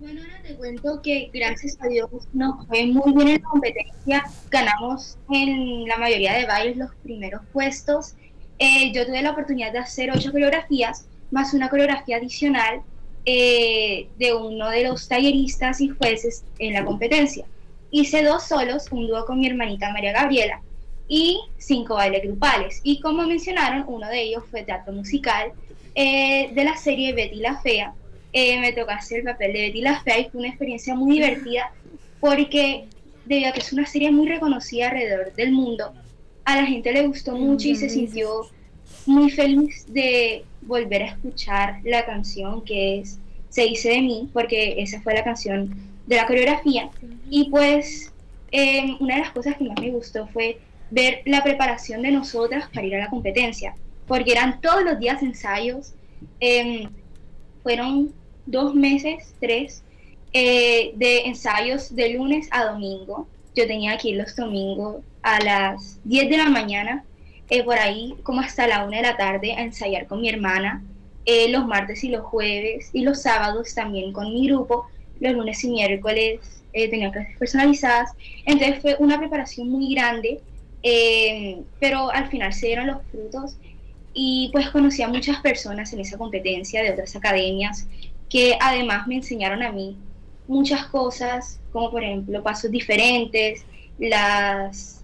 Bueno, 0.00 0.22
ahora 0.22 0.42
te 0.42 0.56
cuento 0.56 1.02
que 1.02 1.30
gracias 1.32 1.78
a 1.80 1.86
Dios 1.86 2.10
nos 2.32 2.66
fue 2.66 2.84
muy 2.86 3.12
bien 3.14 3.28
en 3.28 3.34
la 3.34 3.48
competencia. 3.48 4.24
Ganamos 4.50 5.18
en 5.30 5.86
la 5.86 5.98
mayoría 5.98 6.32
de 6.32 6.46
bailes 6.46 6.78
los 6.78 6.92
primeros 6.96 7.42
puestos. 7.52 8.14
Eh, 8.58 8.92
yo 8.92 9.06
tuve 9.06 9.22
la 9.22 9.30
oportunidad 9.30 9.72
de 9.72 9.78
hacer 9.78 10.10
ocho 10.10 10.32
coreografías, 10.32 11.06
más 11.34 11.52
una 11.52 11.68
coreografía 11.68 12.18
adicional 12.18 12.80
eh, 13.26 14.06
de 14.18 14.34
uno 14.34 14.70
de 14.70 14.84
los 14.84 15.08
talleristas 15.08 15.80
y 15.80 15.88
jueces 15.88 16.44
en 16.60 16.74
la 16.74 16.84
competencia. 16.84 17.44
Hice 17.90 18.22
dos 18.22 18.44
solos, 18.44 18.86
un 18.92 19.08
dúo 19.08 19.26
con 19.26 19.40
mi 19.40 19.48
hermanita 19.48 19.92
María 19.92 20.12
Gabriela 20.12 20.62
y 21.08 21.40
cinco 21.58 21.94
bailes 21.94 22.22
grupales. 22.22 22.80
Y 22.84 23.00
como 23.00 23.26
mencionaron, 23.26 23.84
uno 23.88 24.08
de 24.08 24.22
ellos 24.22 24.44
fue 24.48 24.62
teatro 24.62 24.92
musical 24.92 25.52
eh, 25.96 26.50
de 26.54 26.64
la 26.64 26.76
serie 26.76 27.12
Betty 27.12 27.36
la 27.36 27.60
Fea, 27.60 27.92
eh, 28.32 28.60
me 28.60 28.72
tocó 28.72 28.92
hacer 28.92 29.18
el 29.18 29.24
papel 29.24 29.52
de 29.52 29.62
Betty 29.62 29.80
la 29.80 30.00
Fea 30.02 30.20
y 30.20 30.28
fue 30.30 30.40
una 30.40 30.48
experiencia 30.48 30.94
muy 30.94 31.16
divertida 31.16 31.72
porque 32.20 32.84
debido 33.24 33.50
a 33.50 33.52
que 33.52 33.60
es 33.60 33.72
una 33.72 33.86
serie 33.86 34.12
muy 34.12 34.28
reconocida 34.28 34.86
alrededor 34.86 35.34
del 35.34 35.50
mundo, 35.50 35.92
a 36.44 36.56
la 36.56 36.66
gente 36.66 36.92
le 36.92 37.06
gustó 37.08 37.36
mucho 37.36 37.68
y 37.68 37.74
se 37.74 37.88
sintió 37.88 38.46
muy 39.06 39.30
feliz 39.30 39.86
de 39.88 40.44
volver 40.62 41.02
a 41.02 41.06
escuchar 41.06 41.80
la 41.84 42.04
canción 42.06 42.64
que 42.64 43.00
es 43.00 43.18
Se 43.48 43.62
dice 43.62 43.90
de 43.90 44.02
mí, 44.02 44.28
porque 44.32 44.82
esa 44.82 45.00
fue 45.00 45.14
la 45.14 45.22
canción 45.22 45.74
de 46.06 46.16
la 46.16 46.26
coreografía. 46.26 46.90
Y 47.30 47.50
pues 47.50 48.12
em, 48.50 48.96
una 49.00 49.14
de 49.14 49.20
las 49.20 49.30
cosas 49.30 49.56
que 49.56 49.64
más 49.64 49.80
me 49.80 49.90
gustó 49.90 50.26
fue 50.28 50.58
ver 50.90 51.22
la 51.24 51.42
preparación 51.42 52.02
de 52.02 52.10
nosotras 52.10 52.68
para 52.72 52.86
ir 52.86 52.96
a 52.96 52.98
la 52.98 53.10
competencia, 53.10 53.74
porque 54.06 54.32
eran 54.32 54.60
todos 54.60 54.82
los 54.84 54.98
días 54.98 55.22
ensayos, 55.22 55.94
em, 56.40 56.88
fueron 57.62 58.12
dos 58.46 58.74
meses, 58.74 59.34
tres, 59.40 59.82
eh, 60.32 60.92
de 60.96 61.20
ensayos 61.26 61.94
de 61.94 62.14
lunes 62.14 62.48
a 62.50 62.64
domingo. 62.64 63.28
Yo 63.54 63.66
tenía 63.66 63.96
que 63.98 64.08
ir 64.10 64.16
los 64.16 64.34
domingos 64.34 64.96
a 65.22 65.40
las 65.42 66.00
10 66.04 66.28
de 66.28 66.36
la 66.36 66.50
mañana, 66.50 67.04
eh, 67.50 67.62
por 67.62 67.78
ahí 67.78 68.14
como 68.22 68.40
hasta 68.40 68.66
la 68.66 68.84
1 68.84 68.96
de 68.96 69.02
la 69.02 69.16
tarde, 69.16 69.52
a 69.52 69.62
ensayar 69.62 70.06
con 70.06 70.20
mi 70.20 70.28
hermana, 70.28 70.82
eh, 71.26 71.48
los 71.48 71.66
martes 71.66 72.04
y 72.04 72.08
los 72.08 72.22
jueves, 72.22 72.90
y 72.92 73.02
los 73.02 73.22
sábados 73.22 73.74
también 73.74 74.12
con 74.12 74.32
mi 74.32 74.48
grupo, 74.48 74.86
los 75.20 75.32
lunes 75.32 75.62
y 75.64 75.70
miércoles 75.70 76.40
tenía 76.72 77.12
clases 77.12 77.38
personalizadas. 77.38 78.10
Entonces 78.44 78.80
fue 78.82 78.96
una 78.98 79.16
preparación 79.16 79.68
muy 79.68 79.94
grande, 79.94 80.40
pero 81.78 82.10
al 82.10 82.28
final 82.28 82.52
se 82.52 82.66
dieron 82.66 82.88
los 82.88 82.98
frutos 83.12 83.56
y 84.12 84.48
pues 84.52 84.70
conocí 84.70 85.02
a 85.02 85.08
muchas 85.08 85.40
personas 85.40 85.92
en 85.92 86.00
esa 86.00 86.18
competencia 86.18 86.82
de 86.82 86.92
otras 86.92 87.14
academias 87.16 87.86
que 88.28 88.56
además 88.60 89.06
me 89.06 89.16
enseñaron 89.16 89.62
a 89.62 89.70
mí 89.70 89.96
muchas 90.46 90.86
cosas, 90.86 91.60
como 91.72 91.90
por 91.90 92.02
ejemplo 92.02 92.42
pasos 92.42 92.70
diferentes, 92.70 93.64
las, 93.98 95.03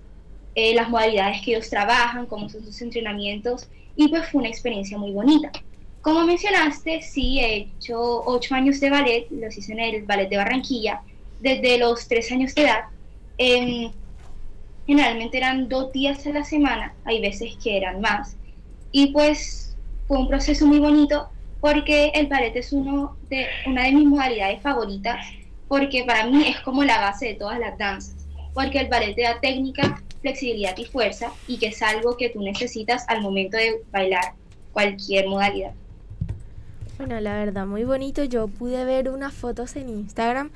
eh, 0.54 0.74
las 0.74 0.88
modalidades 0.88 1.42
que 1.42 1.52
ellos 1.52 1.70
trabajan, 1.70 2.26
cómo 2.26 2.48
son 2.48 2.64
sus 2.64 2.80
entrenamientos, 2.82 3.68
y 3.96 4.08
pues 4.08 4.28
fue 4.30 4.40
una 4.40 4.48
experiencia 4.48 4.98
muy 4.98 5.12
bonita. 5.12 5.50
Como 6.02 6.24
mencionaste, 6.24 7.02
sí, 7.02 7.40
he 7.40 7.56
hecho 7.56 8.22
ocho 8.24 8.54
años 8.54 8.80
de 8.80 8.90
ballet, 8.90 9.26
los 9.30 9.56
hice 9.56 9.72
en 9.72 9.80
el 9.80 10.02
ballet 10.04 10.28
de 10.28 10.38
Barranquilla, 10.38 11.02
desde 11.40 11.78
los 11.78 12.08
tres 12.08 12.30
años 12.32 12.54
de 12.54 12.62
edad. 12.62 12.84
generalmente 14.86 15.36
eran 15.36 15.68
dos 15.68 15.92
días 15.92 16.26
a 16.26 16.30
la 16.30 16.44
semana, 16.44 16.94
hay 17.04 17.20
veces 17.20 17.56
que 17.62 17.76
eran 17.76 18.00
más. 18.00 18.36
Y 18.92 19.12
pues 19.12 19.76
fue 20.08 20.18
un 20.18 20.28
proceso 20.28 20.66
muy 20.66 20.78
bonito 20.78 21.28
porque 21.60 22.10
el 22.14 22.26
ballet 22.26 22.56
es 22.56 22.72
uno 22.72 23.16
de, 23.28 23.46
una 23.66 23.84
de 23.84 23.92
mis 23.92 24.08
modalidades 24.08 24.62
favoritas, 24.62 25.24
porque 25.68 26.04
para 26.04 26.26
mí 26.26 26.48
es 26.48 26.60
como 26.60 26.82
la 26.82 27.00
base 27.00 27.26
de 27.26 27.34
todas 27.34 27.58
las 27.58 27.76
danzas, 27.78 28.26
porque 28.54 28.80
el 28.80 28.88
ballet 28.88 29.14
te 29.14 29.22
da 29.22 29.38
técnica, 29.40 30.02
flexibilidad 30.20 30.76
y 30.76 30.84
fuerza, 30.84 31.32
y 31.46 31.58
que 31.58 31.68
es 31.68 31.82
algo 31.82 32.16
que 32.16 32.28
tú 32.30 32.42
necesitas 32.42 33.04
al 33.08 33.22
momento 33.22 33.56
de 33.56 33.82
bailar 33.90 34.34
cualquier 34.72 35.26
modalidad. 35.28 35.72
Bueno, 36.98 37.18
la 37.20 37.34
verdad, 37.34 37.66
muy 37.66 37.84
bonito. 37.84 38.24
Yo 38.24 38.46
pude 38.48 38.84
ver 38.84 39.08
unas 39.08 39.32
fotos 39.32 39.74
en 39.76 39.88
Instagram 39.88 40.50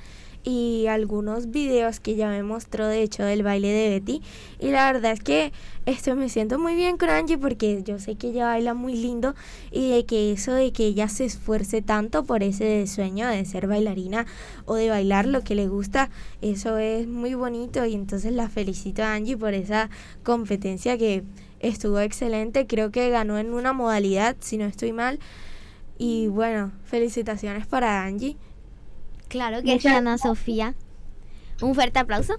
y 0.45 0.87
algunos 0.89 1.51
videos 1.51 2.01
que 2.01 2.17
ya 2.17 2.29
me 2.29 2.43
mostró 2.43 2.87
de 2.87 3.03
hecho 3.03 3.25
del 3.25 3.43
baile 3.43 3.69
de 3.69 3.89
Betty. 3.89 4.23
Y 4.61 4.69
la 4.69 4.93
verdad 4.93 5.13
es 5.13 5.21
que 5.21 5.53
esto 5.87 6.15
me 6.15 6.29
siento 6.29 6.59
muy 6.59 6.75
bien 6.75 6.99
con 6.99 7.09
Angie 7.09 7.39
porque 7.39 7.83
yo 7.83 7.99
sé 7.99 8.17
que 8.17 8.29
ella 8.29 8.47
baila 8.47 8.75
muy 8.75 8.95
lindo 8.95 9.35
y 9.71 9.91
de 9.91 10.05
que 10.05 10.33
eso 10.33 10.53
de 10.53 10.73
que 10.73 10.85
ella 10.85 11.09
se 11.09 11.25
esfuerce 11.25 11.81
tanto 11.81 12.25
por 12.25 12.43
ese 12.43 12.87
sueño 12.87 13.27
de 13.27 13.45
ser 13.47 13.67
bailarina 13.67 14.27
o 14.67 14.75
de 14.75 14.91
bailar 14.91 15.27
lo 15.27 15.43
que 15.43 15.55
le 15.55 15.67
gusta, 15.67 16.11
eso 16.43 16.77
es 16.77 17.09
muy 17.09 17.35
bonito 17.35 17.85
y 17.87 17.95
entonces 17.95 18.33
la 18.33 18.49
felicito 18.49 19.03
a 19.03 19.15
Angie 19.15 19.39
por 19.39 19.55
esa 19.55 19.89
competencia 20.23 20.99
que 20.99 21.25
estuvo 21.61 21.99
excelente, 22.01 22.67
creo 22.67 22.91
que 22.91 23.09
ganó 23.09 23.39
en 23.39 23.55
una 23.55 23.73
modalidad 23.73 24.37
si 24.41 24.59
no 24.59 24.67
estoy 24.67 24.93
mal. 24.93 25.19
Y 25.97 26.27
bueno, 26.27 26.73
felicitaciones 26.85 27.67
para 27.67 28.05
Angie 28.05 28.37
Claro 29.35 29.65
que 29.65 29.81
sí, 29.81 29.89
Ana 29.89 30.17
Sofía. 30.17 30.77
Un 31.61 31.75
fuerte 31.75 31.99
aplauso. 31.99 32.35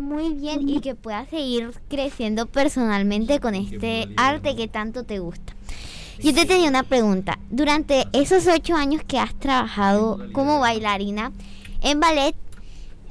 muy 0.00 0.32
bien 0.32 0.66
y 0.66 0.80
que 0.80 0.94
puedas 0.94 1.28
seguir 1.28 1.70
creciendo 1.90 2.46
personalmente 2.46 3.40
con 3.40 3.54
este 3.54 4.08
arte 4.16 4.56
que 4.56 4.68
tanto 4.68 5.04
te 5.04 5.18
gusta. 5.18 5.54
Yo 6.22 6.32
te 6.32 6.46
tenía 6.46 6.70
una 6.70 6.82
pregunta. 6.82 7.38
Durante 7.50 8.06
esos 8.14 8.46
ocho 8.46 8.74
años 8.74 9.02
que 9.06 9.18
has 9.18 9.34
trabajado 9.34 10.32
como 10.32 10.60
bailarina 10.60 11.30
en 11.82 12.00
ballet, 12.00 12.34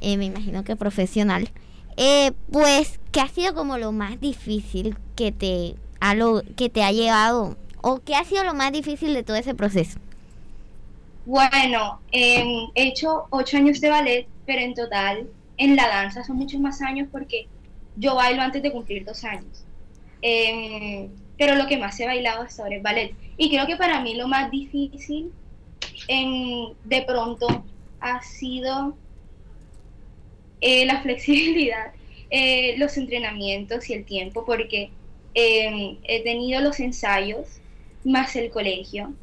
eh, 0.01 0.17
me 0.17 0.25
imagino 0.25 0.63
que 0.63 0.75
profesional, 0.75 1.51
eh, 1.97 2.31
pues, 2.51 2.99
¿qué 3.11 3.21
ha 3.21 3.27
sido 3.27 3.53
como 3.53 3.77
lo 3.77 3.91
más 3.91 4.19
difícil 4.19 4.97
que 5.15 5.31
te 5.31 5.75
a 5.99 6.15
lo 6.15 6.43
que 6.55 6.69
te 6.69 6.83
ha 6.83 6.91
llegado 6.91 7.57
o 7.81 7.99
qué 7.99 8.15
ha 8.15 8.23
sido 8.23 8.43
lo 8.43 8.53
más 8.53 8.71
difícil 8.71 9.13
de 9.13 9.23
todo 9.23 9.37
ese 9.37 9.53
proceso? 9.53 9.99
Bueno, 11.25 11.99
he 12.11 12.43
hecho 12.75 13.25
ocho 13.29 13.57
años 13.57 13.81
de 13.81 13.89
ballet, 13.89 14.27
pero 14.45 14.61
en 14.61 14.73
total 14.73 15.27
en 15.57 15.75
la 15.75 15.87
danza 15.87 16.23
son 16.23 16.37
muchos 16.37 16.59
más 16.59 16.81
años 16.81 17.07
porque 17.11 17.47
yo 17.95 18.15
bailo 18.15 18.41
antes 18.41 18.61
de 18.61 18.71
cumplir 18.71 19.05
dos 19.05 19.23
años. 19.23 19.63
Em, 20.21 21.09
pero 21.37 21.55
lo 21.55 21.67
que 21.67 21.77
más 21.77 21.99
he 21.99 22.05
bailado 22.05 22.43
hasta 22.43 22.63
ahora 22.63 22.75
es 22.77 22.83
ballet. 22.83 23.13
Y 23.37 23.49
creo 23.49 23.67
que 23.67 23.75
para 23.75 24.01
mí 24.01 24.15
lo 24.15 24.27
más 24.27 24.51
difícil 24.51 25.31
en, 26.07 26.73
de 26.83 27.01
pronto 27.03 27.63
ha 27.99 28.21
sido 28.21 28.95
eh, 30.61 30.85
la 30.85 31.01
flexibilidad, 31.01 31.93
eh, 32.29 32.75
los 32.77 32.97
entrenamientos 32.97 33.89
y 33.89 33.93
el 33.93 34.05
tiempo, 34.05 34.45
porque 34.45 34.89
Em, 35.37 35.97
he 36.05 36.23
tenido 36.23 36.61
los 36.61 36.79
ensayos 36.79 37.59
más 38.05 38.37
el 38.37 38.49
colegio 38.51 39.13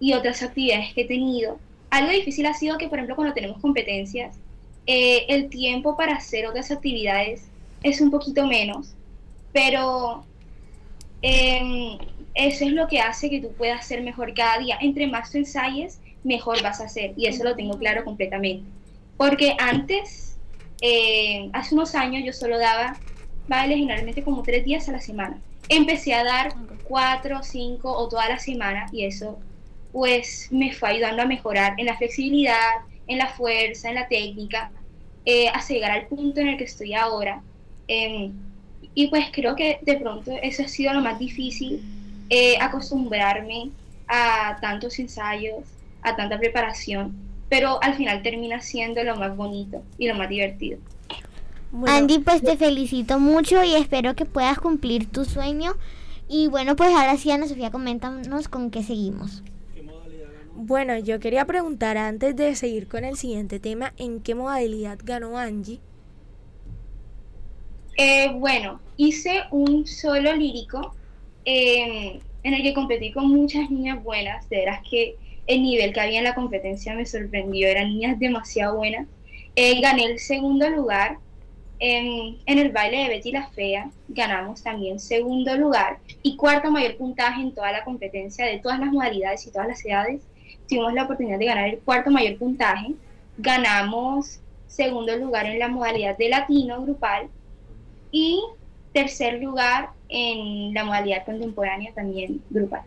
y 0.00 0.14
otras 0.14 0.42
actividades 0.42 0.94
que 0.94 1.02
he 1.02 1.06
tenido. 1.06 1.58
Algo 1.90 2.10
difícil 2.10 2.46
ha 2.46 2.54
sido 2.54 2.78
que, 2.78 2.88
por 2.88 2.98
ejemplo, 2.98 3.14
cuando 3.14 3.34
tenemos 3.34 3.60
competencias, 3.60 4.38
eh, 4.86 5.26
el 5.28 5.50
tiempo 5.50 5.96
para 5.98 6.14
hacer 6.14 6.46
otras 6.46 6.70
actividades 6.70 7.42
es 7.82 8.00
un 8.00 8.10
poquito 8.10 8.46
menos, 8.46 8.94
pero 9.52 10.24
em, 11.20 11.98
eso 12.34 12.64
es 12.64 12.72
lo 12.72 12.88
que 12.88 13.00
hace 13.00 13.28
que 13.28 13.40
tú 13.42 13.52
puedas 13.52 13.86
ser 13.86 14.02
mejor 14.02 14.32
cada 14.32 14.58
día. 14.58 14.78
Entre 14.80 15.06
más 15.08 15.30
tú 15.30 15.38
ensayes, 15.38 16.00
mejor 16.24 16.62
vas 16.62 16.80
a 16.80 16.88
ser. 16.88 17.12
Y 17.18 17.26
eso 17.26 17.44
lo 17.44 17.54
tengo 17.54 17.78
claro 17.78 18.04
completamente. 18.04 18.64
Porque 19.18 19.54
antes, 19.58 20.38
eh, 20.80 21.50
hace 21.52 21.74
unos 21.74 21.94
años, 21.94 22.24
yo 22.24 22.32
solo 22.32 22.58
daba 22.58 22.96
bailes 23.48 23.78
generalmente 23.78 24.22
como 24.22 24.42
tres 24.42 24.64
días 24.64 24.88
a 24.88 24.92
la 24.92 25.00
semana 25.00 25.38
empecé 25.70 26.12
a 26.12 26.24
dar 26.24 26.52
cuatro, 26.84 27.42
cinco 27.42 27.96
o 27.96 28.08
toda 28.08 28.28
la 28.28 28.38
semana 28.38 28.86
y 28.92 29.04
eso 29.04 29.38
pues 29.92 30.48
me 30.50 30.72
fue 30.72 30.90
ayudando 30.90 31.22
a 31.22 31.26
mejorar 31.26 31.74
en 31.78 31.86
la 31.86 31.96
flexibilidad, 31.96 32.82
en 33.06 33.18
la 33.18 33.28
fuerza, 33.28 33.88
en 33.88 33.94
la 33.94 34.08
técnica, 34.08 34.70
eh, 35.24 35.48
hasta 35.48 35.74
llegar 35.74 35.92
al 35.92 36.06
punto 36.06 36.40
en 36.40 36.48
el 36.48 36.58
que 36.58 36.64
estoy 36.64 36.94
ahora. 36.94 37.42
Em, 37.88 38.32
y 38.94 39.08
pues 39.08 39.26
creo 39.32 39.56
que 39.56 39.78
de 39.82 39.96
pronto 39.96 40.32
eso 40.42 40.62
ha 40.62 40.68
sido 40.68 40.92
lo 40.92 41.00
más 41.00 41.18
difícil, 41.18 41.80
eh, 42.28 42.56
acostumbrarme 42.60 43.70
a 44.06 44.58
tantos 44.60 44.98
ensayos, 44.98 45.64
a 46.02 46.14
tanta 46.16 46.38
preparación, 46.38 47.14
pero 47.48 47.82
al 47.82 47.94
final 47.94 48.22
termina 48.22 48.60
siendo 48.60 49.02
lo 49.02 49.16
más 49.16 49.36
bonito 49.36 49.82
y 49.98 50.08
lo 50.08 50.14
más 50.14 50.28
divertido. 50.28 50.78
Andy, 51.72 52.18
pues 52.18 52.42
te 52.42 52.56
felicito 52.56 53.18
mucho 53.18 53.62
y 53.62 53.74
espero 53.74 54.14
que 54.14 54.24
puedas 54.24 54.58
cumplir 54.58 55.10
tu 55.10 55.24
sueño. 55.24 55.74
Y 56.28 56.48
bueno, 56.48 56.76
pues 56.76 56.90
ahora 56.90 57.16
sí, 57.16 57.30
Ana 57.30 57.46
Sofía, 57.46 57.70
coméntanos 57.70 58.48
con 58.48 58.70
qué 58.70 58.82
seguimos. 58.82 59.42
Bueno, 60.54 60.98
yo 60.98 61.20
quería 61.20 61.46
preguntar 61.46 61.96
antes 61.96 62.36
de 62.36 62.54
seguir 62.54 62.86
con 62.86 63.04
el 63.04 63.16
siguiente 63.16 63.60
tema, 63.60 63.94
¿en 63.96 64.20
qué 64.20 64.34
modalidad 64.34 64.98
ganó 65.02 65.38
Angie? 65.38 65.80
Eh, 67.96 68.30
bueno, 68.34 68.80
hice 68.96 69.42
un 69.50 69.86
solo 69.86 70.34
lírico 70.34 70.94
em, 71.44 72.20
en 72.42 72.54
el 72.54 72.62
que 72.62 72.74
competí 72.74 73.12
con 73.12 73.28
muchas 73.28 73.70
niñas 73.70 74.02
buenas. 74.02 74.48
De 74.48 74.56
veras 74.58 74.82
que 74.88 75.16
el 75.46 75.62
nivel 75.62 75.92
que 75.92 76.00
había 76.00 76.18
en 76.18 76.24
la 76.24 76.34
competencia 76.34 76.94
me 76.94 77.06
sorprendió, 77.06 77.68
eran 77.68 77.88
niñas 77.88 78.18
demasiado 78.18 78.76
buenas. 78.76 79.06
Eh, 79.56 79.80
gané 79.80 80.04
el 80.04 80.18
segundo 80.18 80.68
lugar 80.70 81.18
en, 81.80 82.36
el 82.46 82.72
baile 82.72 82.98
de 82.98 83.08
Betty 83.08 83.32
la 83.32 83.48
Fea 83.48 83.90
ganamos 84.08 84.62
también 84.62 85.00
segundo 85.00 85.56
lugar 85.56 85.98
y 86.22 86.36
cuarto 86.36 86.70
mayor 86.70 86.96
puntaje 86.96 87.40
en 87.40 87.54
toda 87.54 87.72
la 87.72 87.84
competencia 87.84 88.44
de 88.44 88.58
todas 88.58 88.78
las 88.78 88.92
modalidades 88.92 89.46
y 89.46 89.50
todas 89.50 89.68
las 89.68 89.84
edades. 89.84 90.20
Tuvimos 90.68 90.92
la 90.92 91.04
oportunidad 91.04 91.38
de 91.38 91.46
ganar 91.46 91.68
el 91.68 91.78
cuarto 91.78 92.10
mayor 92.10 92.38
puntaje. 92.38 92.92
Ganamos 93.38 94.40
segundo 94.66 95.16
lugar 95.16 95.46
en 95.46 95.58
la 95.58 95.68
modalidad 95.68 96.16
de 96.18 96.28
latino 96.28 96.82
grupal 96.82 97.28
y 98.12 98.42
tercer 98.92 99.42
lugar 99.42 99.90
en 100.10 100.74
la 100.74 100.84
modalidad 100.84 101.24
contemporánea 101.24 101.92
también 101.94 102.42
grupal. 102.50 102.82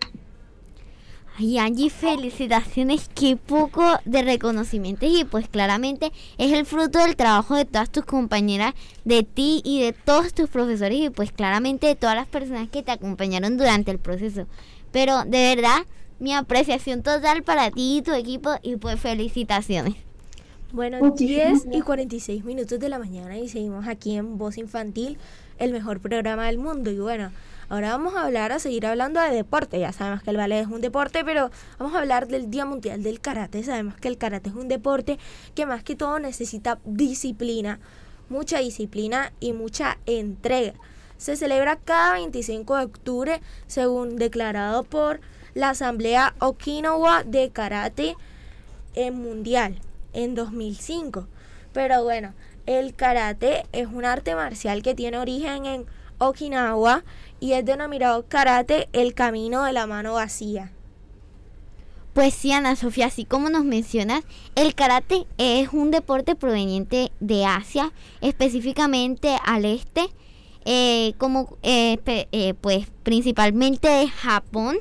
Ay, 1.35 1.57
Angie, 1.57 1.89
felicitaciones, 1.89 3.09
qué 3.15 3.37
poco 3.37 3.83
de 4.05 4.21
reconocimiento 4.21 5.07
y 5.07 5.23
pues 5.23 5.47
claramente 5.47 6.11
es 6.37 6.51
el 6.51 6.67
fruto 6.67 6.99
del 6.99 7.15
trabajo 7.15 7.55
de 7.55 7.65
todas 7.65 7.89
tus 7.89 8.05
compañeras, 8.05 8.75
de 9.03 9.23
ti 9.23 9.61
y 9.65 9.81
de 9.81 9.93
todos 9.93 10.31
tus 10.35 10.47
profesores 10.47 10.99
y 10.99 11.09
pues 11.09 11.31
claramente 11.31 11.87
de 11.87 11.95
todas 11.95 12.15
las 12.15 12.27
personas 12.27 12.69
que 12.69 12.83
te 12.83 12.91
acompañaron 12.91 13.57
durante 13.57 13.89
el 13.89 13.97
proceso. 13.97 14.45
Pero 14.91 15.23
de 15.25 15.55
verdad, 15.55 15.79
mi 16.19 16.35
apreciación 16.35 17.01
total 17.01 17.41
para 17.41 17.71
ti 17.71 17.97
y 17.97 18.01
tu 18.03 18.13
equipo 18.13 18.51
y 18.61 18.75
pues 18.75 18.99
felicitaciones. 18.99 19.95
Bueno, 20.71 21.11
10 21.11 21.67
y 21.71 21.81
46 21.81 22.45
minutos 22.45 22.79
de 22.79 22.89
la 22.89 22.99
mañana 22.99 23.37
y 23.39 23.47
seguimos 23.47 23.87
aquí 23.87 24.15
en 24.15 24.37
Voz 24.37 24.59
Infantil, 24.59 25.17
el 25.57 25.71
mejor 25.71 25.99
programa 25.99 26.45
del 26.45 26.59
mundo. 26.59 26.91
Y 26.91 26.99
bueno, 26.99 27.31
ahora 27.69 27.91
vamos 27.91 28.15
a 28.15 28.25
hablar, 28.25 28.51
a 28.51 28.59
seguir 28.59 28.85
hablando 28.85 29.21
de 29.21 29.31
deporte. 29.31 29.79
Ya 29.79 29.91
sabemos 29.91 30.23
que 30.23 30.29
el 30.29 30.37
ballet 30.37 30.61
es 30.61 30.67
un 30.67 30.81
deporte, 30.81 31.23
pero 31.23 31.51
vamos 31.79 31.95
a 31.95 31.99
hablar 31.99 32.27
del 32.27 32.49
Día 32.49 32.65
Mundial 32.65 33.03
del 33.03 33.19
Karate. 33.19 33.63
Sabemos 33.63 33.95
que 33.95 34.07
el 34.07 34.17
karate 34.17 34.49
es 34.49 34.55
un 34.55 34.67
deporte 34.67 35.19
que 35.55 35.65
más 35.65 35.83
que 35.83 35.95
todo 35.95 36.19
necesita 36.19 36.79
disciplina, 36.85 37.79
mucha 38.29 38.59
disciplina 38.59 39.33
y 39.39 39.53
mucha 39.53 39.97
entrega. 40.05 40.73
Se 41.17 41.35
celebra 41.35 41.77
cada 41.77 42.13
25 42.13 42.75
de 42.77 42.83
octubre, 42.83 43.41
según 43.67 44.17
declarado 44.17 44.83
por 44.83 45.21
la 45.53 45.69
Asamblea 45.69 46.35
Okinawa 46.39 47.23
de 47.23 47.49
Karate 47.49 48.15
Mundial 49.11 49.79
en 50.13 50.35
2005. 50.35 51.27
Pero 51.73 52.03
bueno, 52.03 52.33
el 52.65 52.93
karate 52.95 53.65
es 53.71 53.87
un 53.87 54.05
arte 54.05 54.35
marcial 54.35 54.83
que 54.83 54.95
tiene 54.95 55.17
origen 55.17 55.65
en 55.65 55.85
Okinawa 56.17 57.03
y 57.43 57.51
es 57.51 57.65
denominado 57.65 58.25
karate 58.29 58.87
el 58.93 59.13
camino 59.13 59.63
de 59.65 59.73
la 59.73 59.85
mano 59.85 60.13
vacía. 60.13 60.71
Pues 62.13 62.33
sí, 62.33 62.53
Ana 62.53 62.77
Sofía, 62.77 63.07
así 63.07 63.25
como 63.25 63.49
nos 63.49 63.65
mencionas, 63.65 64.23
el 64.55 64.75
karate 64.75 65.27
es 65.37 65.67
un 65.73 65.91
deporte 65.91 66.35
proveniente 66.35 67.11
de 67.19 67.45
Asia, 67.45 67.91
específicamente 68.21 69.35
al 69.43 69.65
este, 69.65 70.07
eh, 70.63 71.15
como 71.17 71.57
eh, 71.63 71.99
eh, 72.05 72.53
pues 72.61 72.87
principalmente 73.03 73.89
de 73.89 74.07
Japón, 74.07 74.77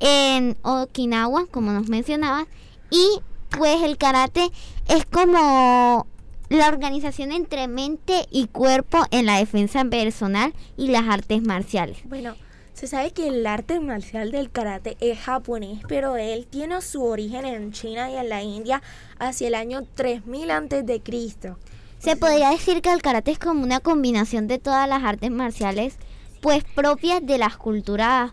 en 0.00 0.56
Okinawa, 0.62 1.44
como 1.50 1.72
nos 1.72 1.90
mencionabas, 1.90 2.46
y 2.90 3.20
pues 3.50 3.82
el 3.82 3.98
karate 3.98 4.48
es 4.86 5.04
como 5.04 6.06
la 6.48 6.68
organización 6.68 7.32
entre 7.32 7.68
mente 7.68 8.26
y 8.30 8.46
cuerpo 8.46 9.04
en 9.10 9.26
la 9.26 9.38
defensa 9.38 9.84
personal 9.84 10.54
y 10.76 10.88
las 10.88 11.08
artes 11.08 11.42
marciales. 11.42 11.98
Bueno, 12.04 12.34
se 12.72 12.86
sabe 12.86 13.10
que 13.10 13.26
el 13.26 13.46
arte 13.46 13.80
marcial 13.80 14.30
del 14.30 14.50
karate 14.50 14.96
es 15.00 15.18
japonés, 15.18 15.80
pero 15.88 16.16
él 16.16 16.46
tiene 16.46 16.80
su 16.80 17.02
origen 17.04 17.44
en 17.44 17.72
China 17.72 18.10
y 18.10 18.16
en 18.16 18.28
la 18.28 18.42
India 18.42 18.82
hacia 19.18 19.48
el 19.48 19.56
año 19.56 19.82
3000 19.94 20.50
antes 20.50 20.86
de 20.86 21.00
Cristo. 21.00 21.58
Se 21.98 22.14
podría 22.14 22.50
decir 22.50 22.80
que 22.80 22.92
el 22.92 23.02
karate 23.02 23.32
es 23.32 23.40
como 23.40 23.64
una 23.64 23.80
combinación 23.80 24.46
de 24.46 24.60
todas 24.60 24.88
las 24.88 25.02
artes 25.02 25.30
marciales 25.32 25.96
pues 26.40 26.62
propias 26.62 27.26
de 27.26 27.38
las 27.38 27.56
culturas 27.56 28.32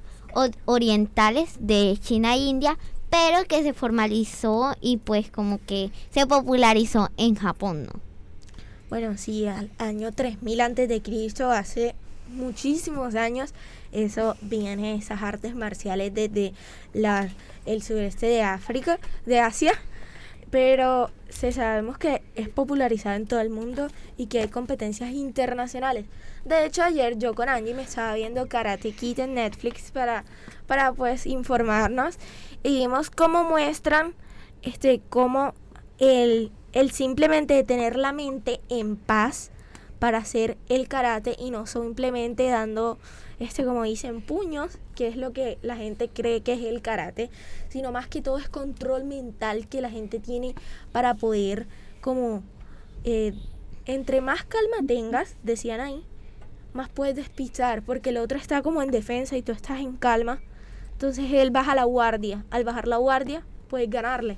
orientales 0.66 1.56
de 1.60 1.98
China 2.00 2.36
e 2.36 2.38
India, 2.38 2.78
pero 3.10 3.46
que 3.48 3.64
se 3.64 3.74
formalizó 3.74 4.76
y 4.80 4.98
pues 4.98 5.32
como 5.32 5.60
que 5.66 5.92
se 6.12 6.28
popularizó 6.28 7.10
en 7.18 7.34
Japón, 7.34 7.86
¿no? 7.92 8.05
Bueno, 8.90 9.18
sí, 9.18 9.48
al 9.48 9.72
año 9.78 10.12
3000 10.12 10.62
antes 10.62 10.88
de 10.88 11.02
Cristo, 11.02 11.50
hace 11.50 11.96
muchísimos 12.28 13.16
años, 13.16 13.54
eso 13.92 14.36
viene 14.42 14.96
esas 14.96 15.22
artes 15.24 15.56
marciales 15.56 16.14
desde 16.14 16.54
la, 16.94 17.30
el 17.66 17.82
sureste 17.82 18.28
de 18.28 18.44
África, 18.44 19.00
de 19.26 19.40
Asia, 19.40 19.74
pero 20.52 21.10
se 21.30 21.52
sabemos 21.52 21.98
que 21.98 22.22
es 22.36 22.48
popularizado 22.48 23.16
en 23.16 23.26
todo 23.26 23.42
el 23.42 23.50
mundo 23.50 23.88
y 24.18 24.28
que 24.28 24.42
hay 24.42 24.48
competencias 24.48 25.12
internacionales. 25.12 26.06
De 26.46 26.66
hecho, 26.66 26.84
ayer 26.84 27.18
yo 27.18 27.34
con 27.34 27.50
Angie 27.50 27.74
me 27.74 27.82
estaba 27.82 28.14
viendo 28.14 28.48
Karate 28.48 28.92
Kid 28.92 29.20
en 29.20 29.34
Netflix 29.34 29.92
para, 29.92 30.24
para 30.68 30.94
pues 30.94 31.26
informarnos 31.26 32.18
y 32.64 32.78
vimos 32.78 33.10
cómo 33.10 33.44
muestran 33.44 34.14
este 34.62 35.02
cómo 35.10 35.54
el, 36.00 36.52
el 36.76 36.92
simplemente 36.92 37.64
tener 37.64 37.96
la 37.96 38.12
mente 38.12 38.62
en 38.70 38.98
paz 38.98 39.50
para 39.98 40.20
hacer 40.20 40.58
el 40.70 40.88
karate 40.88 41.36
y 41.40 41.50
no 41.50 41.66
simplemente 41.66 42.48
dando 42.50 43.00
este 43.40 43.66
como 43.66 43.84
dicen 43.84 44.22
puños 44.22 44.78
que 44.94 45.08
es 45.08 45.16
lo 45.16 45.34
que 45.34 45.58
la 45.62 45.78
gente 45.78 46.10
cree 46.10 46.42
que 46.42 46.54
es 46.54 46.62
el 46.62 46.82
karate 46.82 47.32
sino 47.70 47.92
más 47.92 48.08
que 48.08 48.22
todo 48.22 48.38
es 48.38 48.50
control 48.50 49.06
mental 49.06 49.68
que 49.68 49.82
la 49.82 49.90
gente 49.90 50.20
tiene 50.20 50.54
para 50.92 51.16
poder 51.16 51.66
como 52.02 52.44
eh, 53.06 53.34
entre 53.86 54.20
más 54.20 54.44
calma 54.44 54.78
tengas 54.86 55.38
decían 55.44 55.80
ahí 55.80 56.04
más 56.74 56.90
puedes 56.90 57.16
despistar 57.16 57.84
porque 57.84 58.10
el 58.10 58.18
otro 58.18 58.38
está 58.38 58.62
como 58.62 58.82
en 58.82 58.92
defensa 58.92 59.38
y 59.38 59.42
tú 59.42 59.54
estás 59.54 59.80
en 59.80 59.96
calma. 59.96 60.42
Entonces 60.92 61.32
él 61.32 61.50
baja 61.50 61.74
la 61.74 61.86
guardia. 61.86 62.44
Al 62.52 62.66
bajar 62.66 62.90
la 62.90 62.98
guardia 62.98 63.46
puedes 63.70 63.90
ganarle 63.90 64.38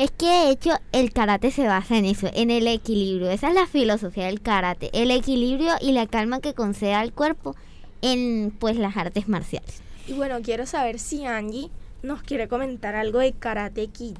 es 0.00 0.10
que 0.12 0.26
de 0.26 0.50
hecho 0.50 0.70
el 0.92 1.12
karate 1.12 1.50
se 1.50 1.66
basa 1.66 1.98
en 1.98 2.06
eso, 2.06 2.30
en 2.32 2.50
el 2.50 2.66
equilibrio. 2.66 3.30
Esa 3.30 3.48
es 3.48 3.54
la 3.54 3.66
filosofía 3.66 4.26
del 4.26 4.40
karate, 4.40 4.88
el 4.94 5.10
equilibrio 5.10 5.74
y 5.78 5.92
la 5.92 6.06
calma 6.06 6.40
que 6.40 6.54
concede 6.54 6.94
al 6.94 7.12
cuerpo 7.12 7.54
en 8.00 8.50
pues 8.58 8.76
las 8.78 8.96
artes 8.96 9.28
marciales. 9.28 9.82
Y 10.06 10.14
bueno, 10.14 10.40
quiero 10.40 10.64
saber 10.64 10.98
si 10.98 11.26
Angie 11.26 11.68
nos 12.02 12.22
quiere 12.22 12.48
comentar 12.48 12.94
algo 12.94 13.18
de 13.18 13.34
Karate 13.34 13.88
Kid, 13.88 14.16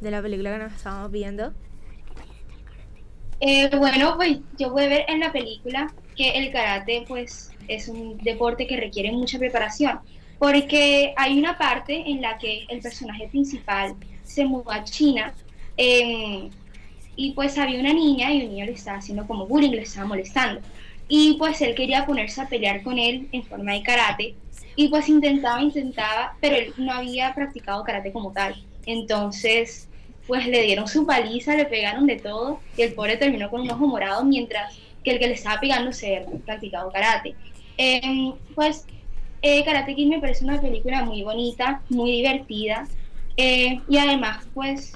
de 0.00 0.10
la 0.12 0.22
película 0.22 0.52
que 0.52 0.62
nos 0.62 0.72
estamos 0.72 1.10
viendo. 1.10 1.52
Eh, 3.40 3.68
bueno, 3.76 4.14
pues 4.14 4.38
yo 4.56 4.70
voy 4.70 4.84
a 4.84 4.88
ver 4.88 5.04
en 5.08 5.18
la 5.18 5.32
película 5.32 5.92
que 6.16 6.30
el 6.30 6.52
karate 6.52 7.04
pues 7.08 7.50
es 7.66 7.88
un 7.88 8.18
deporte 8.18 8.68
que 8.68 8.76
requiere 8.76 9.10
mucha 9.10 9.40
preparación, 9.40 9.98
porque 10.38 11.12
hay 11.16 11.36
una 11.36 11.58
parte 11.58 12.08
en 12.08 12.20
la 12.20 12.38
que 12.38 12.66
el 12.68 12.80
personaje 12.80 13.26
principal 13.26 13.96
se 14.24 14.44
mudó 14.44 14.70
a 14.70 14.84
China 14.84 15.34
em, 15.76 16.50
y 17.16 17.32
pues 17.32 17.56
había 17.58 17.80
una 17.80 17.92
niña 17.92 18.32
y 18.32 18.42
un 18.42 18.50
niño 18.50 18.66
le 18.66 18.72
estaba 18.72 18.98
haciendo 18.98 19.26
como 19.26 19.46
bullying, 19.46 19.70
le 19.70 19.82
estaba 19.82 20.08
molestando. 20.08 20.60
Y 21.08 21.34
pues 21.38 21.60
él 21.60 21.74
quería 21.74 22.06
ponerse 22.06 22.40
a 22.40 22.48
pelear 22.48 22.82
con 22.82 22.98
él 22.98 23.28
en 23.32 23.42
forma 23.44 23.72
de 23.72 23.82
karate 23.82 24.34
y 24.76 24.88
pues 24.88 25.08
intentaba, 25.08 25.62
intentaba, 25.62 26.36
pero 26.40 26.56
él 26.56 26.72
no 26.78 26.92
había 26.92 27.34
practicado 27.34 27.84
karate 27.84 28.10
como 28.12 28.32
tal. 28.32 28.56
Entonces 28.86 29.88
pues 30.26 30.46
le 30.46 30.62
dieron 30.62 30.88
su 30.88 31.06
paliza, 31.06 31.54
le 31.54 31.66
pegaron 31.66 32.06
de 32.06 32.16
todo 32.16 32.60
y 32.76 32.82
el 32.82 32.94
pobre 32.94 33.16
terminó 33.16 33.50
con 33.50 33.60
un 33.60 33.70
ojo 33.70 33.86
morado 33.86 34.24
mientras 34.24 34.78
que 35.02 35.12
el 35.12 35.18
que 35.18 35.28
le 35.28 35.34
estaba 35.34 35.60
pegando 35.60 35.92
se 35.92 36.16
había 36.16 36.30
practicado 36.44 36.90
karate. 36.90 37.34
Em, 37.76 38.32
pues 38.54 38.86
eh, 39.42 39.62
Karate 39.64 39.94
Kid 39.94 40.08
me 40.08 40.20
parece 40.20 40.44
una 40.44 40.60
película 40.60 41.04
muy 41.04 41.22
bonita, 41.22 41.82
muy 41.90 42.12
divertida, 42.12 42.88
eh, 43.36 43.80
y 43.88 43.98
además, 43.98 44.44
pues, 44.54 44.92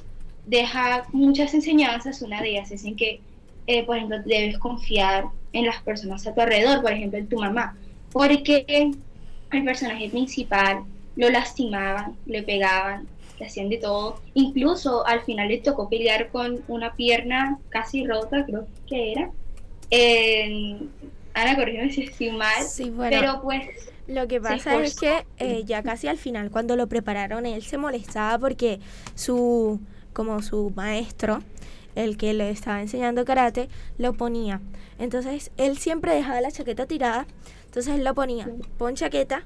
deja 0.46 1.04
muchas 1.12 1.54
enseñanzas. 1.54 2.22
Una 2.22 2.40
de 2.40 2.50
ellas 2.50 2.70
es 2.70 2.84
en 2.84 2.96
que, 2.96 3.20
eh, 3.66 3.84
por 3.84 3.96
ejemplo, 3.96 4.18
debes 4.24 4.58
confiar 4.58 5.26
en 5.52 5.66
las 5.66 5.82
personas 5.82 6.26
a 6.26 6.34
tu 6.34 6.40
alrededor, 6.40 6.82
por 6.82 6.92
ejemplo, 6.92 7.18
en 7.18 7.28
tu 7.28 7.38
mamá, 7.38 7.76
porque 8.12 8.64
el 9.50 9.64
personaje 9.64 10.08
principal 10.08 10.84
lo 11.16 11.30
lastimaban, 11.30 12.16
le 12.26 12.42
pegaban, 12.42 13.08
le 13.38 13.46
hacían 13.46 13.68
de 13.68 13.78
todo. 13.78 14.20
Incluso 14.34 15.06
al 15.06 15.22
final 15.22 15.48
le 15.48 15.58
tocó 15.58 15.88
pelear 15.88 16.28
con 16.28 16.60
una 16.68 16.94
pierna 16.94 17.58
casi 17.70 18.06
rota, 18.06 18.44
creo 18.46 18.66
que 18.88 19.12
era. 19.12 19.30
Ana, 21.40 21.56
corrígeme 21.56 21.92
si 21.92 22.04
estoy 22.04 22.30
mal, 22.32 22.64
pero 23.10 23.40
pues 23.42 23.68
lo 24.08 24.26
que 24.26 24.40
pasa 24.40 24.82
es 24.82 24.98
que 24.98 25.26
eh, 25.38 25.64
ya 25.64 25.82
casi 25.82 26.08
al 26.08 26.18
final, 26.18 26.50
cuando 26.50 26.76
lo 26.76 26.88
prepararon, 26.88 27.46
él 27.46 27.62
se 27.62 27.76
molestaba 27.76 28.38
porque 28.38 28.80
su, 29.14 29.80
como 30.12 30.42
su 30.42 30.72
maestro, 30.74 31.42
el 31.94 32.16
que 32.16 32.32
le 32.32 32.50
estaba 32.50 32.80
enseñando 32.80 33.24
karate, 33.24 33.68
lo 33.98 34.14
ponía. 34.14 34.60
Entonces 34.98 35.50
él 35.58 35.78
siempre 35.78 36.14
dejaba 36.14 36.40
la 36.40 36.50
chaqueta 36.50 36.86
tirada. 36.86 37.26
Entonces 37.66 37.94
él 37.94 38.02
lo 38.02 38.14
ponía, 38.14 38.48
pon 38.78 38.94
chaqueta, 38.94 39.44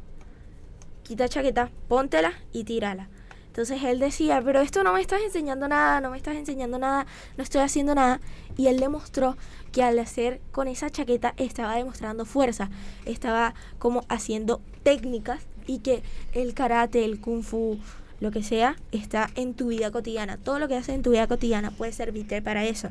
quita 1.03 1.29
chaqueta, 1.29 1.71
póntela 1.89 2.33
y 2.53 2.65
tírala. 2.65 3.09
Entonces 3.53 3.83
él 3.83 3.99
decía, 3.99 4.41
pero 4.43 4.63
esto 4.63 4.83
no 4.83 4.95
me 4.95 5.03
estás 5.03 5.21
enseñando 5.21 5.69
nada, 5.69 6.01
no 6.01 6.09
me 6.09 6.17
estás 6.17 6.37
enseñando 6.37 6.79
nada, 6.79 7.05
no 7.37 7.43
estoy 7.43 7.61
haciendo 7.61 7.95
nada. 7.95 8.19
Y 8.57 8.67
él 8.67 8.79
demostró 8.81 9.37
que 9.73 9.83
al 9.83 9.99
hacer 9.99 10.41
con 10.53 10.69
esa 10.69 10.91
chaqueta 10.91 11.35
estaba 11.37 11.77
demostrando 11.77 12.25
fuerza, 12.25 12.71
estaba 13.07 13.55
como 13.79 14.05
haciendo 14.09 14.61
técnicas 14.83 15.41
y 15.67 15.79
que 15.79 16.03
el 16.33 16.55
karate, 16.55 17.05
el 17.05 17.21
kung 17.21 17.43
fu, 17.43 17.79
lo 18.21 18.31
que 18.31 18.43
sea, 18.43 18.77
está 18.93 19.31
en 19.35 19.55
tu 19.55 19.69
vida 19.69 19.91
cotidiana. 19.91 20.37
Todo 20.37 20.59
lo 20.59 20.69
que 20.69 20.77
haces 20.77 20.95
en 20.95 21.03
tu 21.03 21.11
vida 21.11 21.27
cotidiana 21.27 21.71
puede 21.71 21.93
servirte 21.93 22.43
para 22.43 22.65
eso. 22.65 22.89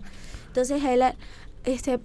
Entonces 0.47 0.83
él 0.83 1.03
este, 1.63 1.99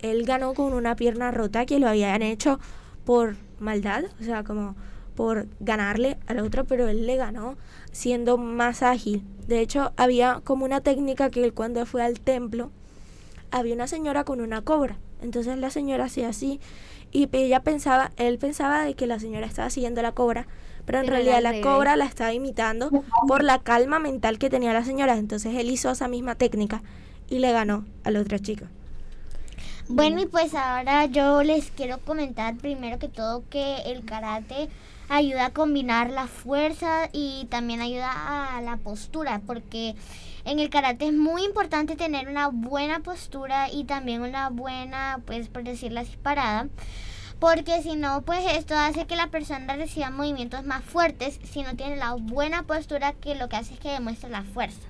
él 0.00 0.24
ganó 0.24 0.54
con 0.54 0.72
una 0.72 0.96
pierna 0.96 1.30
rota 1.30 1.66
que 1.66 1.78
lo 1.78 1.88
habían 1.88 2.22
hecho 2.22 2.58
por 3.04 3.36
maldad, 3.58 4.04
o 4.20 4.24
sea, 4.24 4.44
como 4.44 4.76
por 5.14 5.46
ganarle 5.58 6.16
al 6.26 6.38
otro, 6.38 6.64
pero 6.64 6.88
él 6.88 7.06
le 7.06 7.16
ganó 7.16 7.56
siendo 7.92 8.38
más 8.38 8.82
ágil. 8.82 9.22
De 9.46 9.60
hecho, 9.60 9.92
había 9.96 10.40
como 10.44 10.64
una 10.64 10.80
técnica 10.80 11.30
que 11.30 11.44
él 11.44 11.52
cuando 11.52 11.84
fue 11.84 12.02
al 12.02 12.20
templo, 12.20 12.70
había 13.50 13.74
una 13.74 13.86
señora 13.86 14.24
con 14.24 14.40
una 14.40 14.62
cobra. 14.62 14.98
Entonces 15.22 15.58
la 15.58 15.70
señora 15.70 16.04
hacía 16.04 16.28
así 16.28 16.60
y 17.12 17.28
ella 17.32 17.60
pensaba, 17.60 18.12
él 18.16 18.38
pensaba 18.38 18.84
de 18.84 18.94
que 18.94 19.06
la 19.06 19.18
señora 19.18 19.46
estaba 19.46 19.70
siguiendo 19.70 20.02
la 20.02 20.12
cobra, 20.12 20.46
pero 20.86 20.98
en 20.98 21.06
Pero 21.06 21.16
realidad 21.16 21.42
la 21.42 21.60
cobra 21.60 21.96
la 21.96 22.04
estaba 22.04 22.32
imitando 22.32 22.90
por 23.26 23.42
la 23.42 23.58
calma 23.58 23.98
mental 23.98 24.38
que 24.38 24.50
tenía 24.50 24.72
la 24.72 24.84
señora. 24.84 25.16
Entonces 25.16 25.54
él 25.54 25.70
hizo 25.70 25.90
esa 25.90 26.08
misma 26.08 26.34
técnica 26.34 26.82
y 27.28 27.38
le 27.38 27.52
ganó 27.52 27.84
a 28.04 28.10
la 28.10 28.20
otra 28.20 28.38
chica. 28.38 28.70
Bueno, 29.92 30.22
y 30.22 30.26
pues 30.26 30.54
ahora 30.54 31.06
yo 31.06 31.42
les 31.42 31.72
quiero 31.72 31.98
comentar 31.98 32.56
primero 32.56 33.00
que 33.00 33.08
todo 33.08 33.42
que 33.50 33.78
el 33.86 34.04
karate 34.04 34.68
ayuda 35.08 35.46
a 35.46 35.52
combinar 35.52 36.10
la 36.10 36.28
fuerza 36.28 37.08
y 37.12 37.46
también 37.50 37.80
ayuda 37.80 38.56
a 38.56 38.62
la 38.62 38.76
postura, 38.76 39.42
porque 39.44 39.96
en 40.44 40.60
el 40.60 40.70
karate 40.70 41.08
es 41.08 41.12
muy 41.12 41.42
importante 41.44 41.96
tener 41.96 42.28
una 42.28 42.46
buena 42.48 43.00
postura 43.00 43.68
y 43.68 43.82
también 43.82 44.22
una 44.22 44.48
buena, 44.48 45.20
pues 45.26 45.48
por 45.48 45.64
decirlo 45.64 45.98
así, 45.98 46.16
parada. 46.16 46.68
Porque 47.40 47.82
si 47.82 47.96
no, 47.96 48.22
pues 48.22 48.44
esto 48.52 48.76
hace 48.76 49.08
que 49.08 49.16
la 49.16 49.26
persona 49.26 49.74
reciba 49.74 50.10
movimientos 50.10 50.64
más 50.64 50.84
fuertes 50.84 51.40
si 51.42 51.62
no 51.62 51.74
tiene 51.74 51.96
la 51.96 52.14
buena 52.14 52.62
postura 52.62 53.12
que 53.14 53.34
lo 53.34 53.48
que 53.48 53.56
hace 53.56 53.74
es 53.74 53.80
que 53.80 53.90
demuestra 53.90 54.28
la 54.28 54.44
fuerza. 54.44 54.89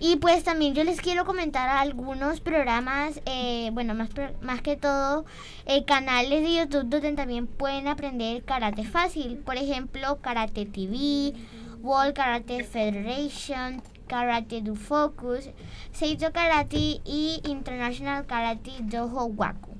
Y 0.00 0.16
pues 0.16 0.44
también 0.44 0.74
yo 0.74 0.84
les 0.84 1.00
quiero 1.00 1.24
comentar 1.24 1.68
algunos 1.68 2.40
programas, 2.40 3.20
eh, 3.26 3.70
bueno, 3.72 3.94
más, 3.94 4.10
más 4.40 4.62
que 4.62 4.76
todo, 4.76 5.24
eh, 5.66 5.84
canales 5.84 6.42
de 6.42 6.54
YouTube 6.54 6.88
donde 6.88 7.12
también 7.14 7.48
pueden 7.48 7.88
aprender 7.88 8.44
karate 8.44 8.84
fácil. 8.84 9.38
Por 9.38 9.56
ejemplo, 9.56 10.18
Karate 10.20 10.66
TV, 10.66 11.34
World 11.82 12.14
Karate 12.14 12.62
Federation, 12.62 13.82
Karate 14.06 14.62
Do 14.62 14.76
Focus, 14.76 15.50
Seito 15.92 16.32
Karate 16.32 17.00
y 17.04 17.40
International 17.44 18.24
Karate 18.24 18.72
Dojo 18.80 19.24
Waku. 19.26 19.76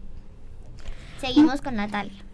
Seguimos 1.20 1.60
con 1.60 1.76
Natalia. 1.76 2.24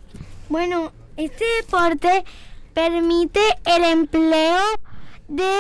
Bueno, 0.49 0.91
este 1.16 1.45
deporte 1.61 2.24
permite 2.72 3.41
el 3.64 3.85
empleo 3.85 4.61
de 5.28 5.55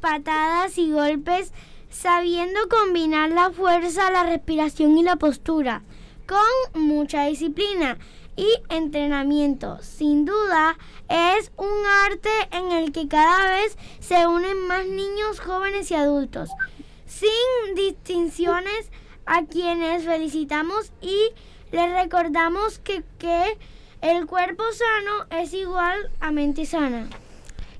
patadas 0.00 0.78
y 0.78 0.92
golpes 0.92 1.52
sabiendo 2.00 2.60
combinar 2.70 3.28
la 3.30 3.50
fuerza, 3.50 4.10
la 4.10 4.22
respiración 4.22 4.96
y 4.96 5.02
la 5.02 5.16
postura 5.16 5.82
con 6.26 6.82
mucha 6.82 7.26
disciplina 7.26 7.98
y 8.36 8.48
entrenamiento. 8.70 9.78
Sin 9.82 10.24
duda 10.24 10.78
es 11.10 11.52
un 11.58 11.86
arte 12.06 12.30
en 12.52 12.72
el 12.72 12.92
que 12.92 13.06
cada 13.06 13.50
vez 13.50 13.76
se 13.98 14.26
unen 14.26 14.66
más 14.66 14.86
niños, 14.86 15.40
jóvenes 15.40 15.90
y 15.90 15.94
adultos, 15.94 16.48
sin 17.04 17.74
distinciones 17.74 18.90
a 19.26 19.44
quienes 19.44 20.04
felicitamos 20.04 20.92
y 21.02 21.18
les 21.70 21.92
recordamos 21.92 22.78
que, 22.78 23.04
que 23.18 23.58
el 24.00 24.26
cuerpo 24.26 24.64
sano 24.72 25.42
es 25.42 25.52
igual 25.52 26.10
a 26.20 26.30
mente 26.30 26.64
sana. 26.64 27.10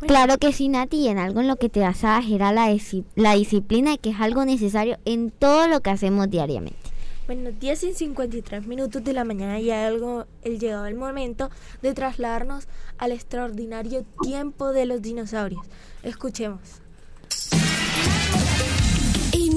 Claro 0.07 0.39
que 0.39 0.53
sí, 0.53 0.69
Nati, 0.69 0.97
y 0.97 1.09
en 1.09 1.19
algo 1.19 1.41
en 1.41 1.49
lo 1.49 1.57
que 1.57 1.69
te 1.69 1.81
basabas 1.81 2.27
era 2.29 2.53
la, 2.53 2.75
la 3.15 3.35
disciplina, 3.35 3.97
que 3.97 4.11
es 4.11 4.21
algo 4.21 4.45
necesario 4.45 4.99
en 5.05 5.31
todo 5.31 5.69
lo 5.69 5.81
que 5.81 5.91
hacemos 5.91 6.31
diariamente. 6.31 6.91
Bueno, 7.27 7.51
10 7.53 7.85
y 7.85 7.95
53 7.95 8.67
minutos 8.67 9.05
de 9.05 9.13
la 9.13 9.25
mañana 9.25 9.61
ya 9.61 9.87
algo, 9.87 10.27
el 10.43 10.59
llegado 10.59 10.87
el 10.87 10.97
momento 10.97 11.49
de 11.81 11.95
trasladarnos 11.95 12.67
al 12.99 13.13
extraordinario 13.13 14.05
tiempo 14.23 14.73
de 14.73 14.87
los 14.87 15.01
dinosaurios. 15.01 15.65
Escuchemos. 16.03 16.81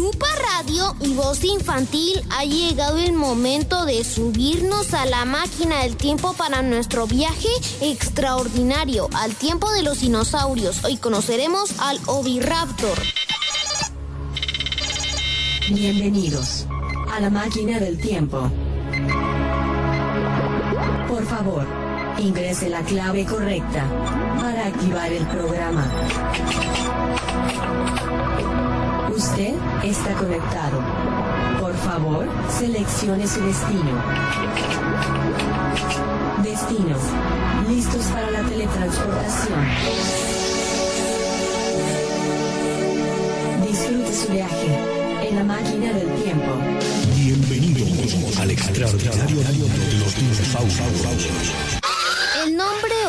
En 0.03 0.09
UPA 0.09 0.27
Radio 0.57 0.95
y 0.99 1.13
Voz 1.13 1.45
Infantil 1.45 2.21
ha 2.29 2.43
llegado 2.43 2.97
el 2.97 3.13
momento 3.13 3.85
de 3.85 4.03
subirnos 4.03 4.93
a 4.93 5.05
la 5.05 5.23
máquina 5.23 5.83
del 5.83 5.95
tiempo 5.95 6.33
para 6.33 6.61
nuestro 6.61 7.07
viaje 7.07 7.47
extraordinario 7.79 9.07
al 9.13 9.33
tiempo 9.33 9.71
de 9.71 9.81
los 9.81 10.01
dinosaurios. 10.01 10.83
Hoy 10.83 10.97
conoceremos 10.97 11.79
al 11.79 12.01
Oviraptor. 12.07 12.97
Bienvenidos 15.69 16.65
a 17.09 17.21
la 17.21 17.29
máquina 17.29 17.79
del 17.79 17.97
tiempo. 17.97 18.51
Por 21.07 21.25
favor, 21.25 21.65
ingrese 22.19 22.69
la 22.69 22.81
clave 22.81 23.25
correcta 23.25 23.85
para 24.37 24.67
activar 24.67 25.13
el 25.13 25.25
programa. 25.27 25.89
Usted 29.23 29.55
está 29.85 30.13
conectado. 30.15 30.83
Por 31.61 31.73
favor, 31.77 32.27
seleccione 32.59 33.25
su 33.25 33.39
destino. 33.39 34.03
Destino. 36.43 36.97
Listos 37.69 38.05
para 38.07 38.29
la 38.31 38.41
teletransportación. 38.41 39.59
Disfrute 43.65 44.13
su 44.13 44.27
viaje 44.33 45.29
en 45.29 45.35
la 45.37 45.43
máquina 45.45 45.93
del 45.93 46.13
tiempo. 46.21 46.51
Bienvenidos 47.15 48.37
al 48.39 48.51
extraordinario 48.51 49.37
mundo 49.37 49.85
de 49.85 49.99
los 49.99 50.15
dinosaurios. 50.17 51.82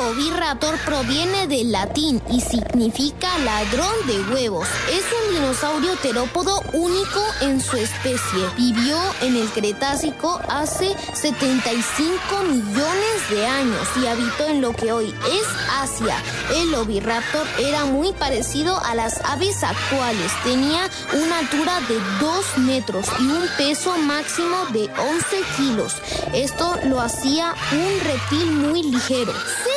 Nombre 0.04 0.24
Oviraptor 0.24 0.76
proviene 0.84 1.46
del 1.46 1.72
latín 1.72 2.20
y 2.30 2.40
significa 2.40 3.38
ladrón 3.38 3.94
de 4.06 4.20
huevos. 4.34 4.68
Es 4.90 5.02
un 5.02 5.34
dinosaurio 5.34 5.96
terópodo 5.96 6.60
único 6.74 7.24
en 7.40 7.58
su 7.60 7.76
especie. 7.76 8.44
Vivió 8.56 8.98
en 9.22 9.36
el 9.36 9.48
Cretácico 9.48 10.40
hace 10.48 10.94
75 11.14 12.18
millones 12.50 13.30
de 13.30 13.46
años 13.46 13.88
y 14.02 14.06
habitó 14.06 14.46
en 14.48 14.60
lo 14.60 14.74
que 14.74 14.92
hoy 14.92 15.14
es 15.26 15.46
Asia. 15.70 16.16
El 16.54 16.74
Oviraptor 16.74 17.46
era 17.58 17.86
muy 17.86 18.12
parecido 18.12 18.78
a 18.84 18.94
las 18.94 19.24
aves 19.24 19.62
actuales. 19.62 20.32
Tenía 20.44 20.90
una 21.14 21.38
altura 21.38 21.80
de 21.88 21.98
2 22.20 22.58
metros 22.58 23.06
y 23.20 23.22
un 23.22 23.48
peso 23.56 23.96
máximo 23.98 24.66
de 24.72 24.84
11 24.84 25.36
kilos. 25.56 25.94
Esto 26.34 26.78
lo 26.84 27.00
hacía 27.00 27.54
un 27.72 28.00
reptil 28.00 28.52
muy 28.52 28.82
ligero. 28.82 29.32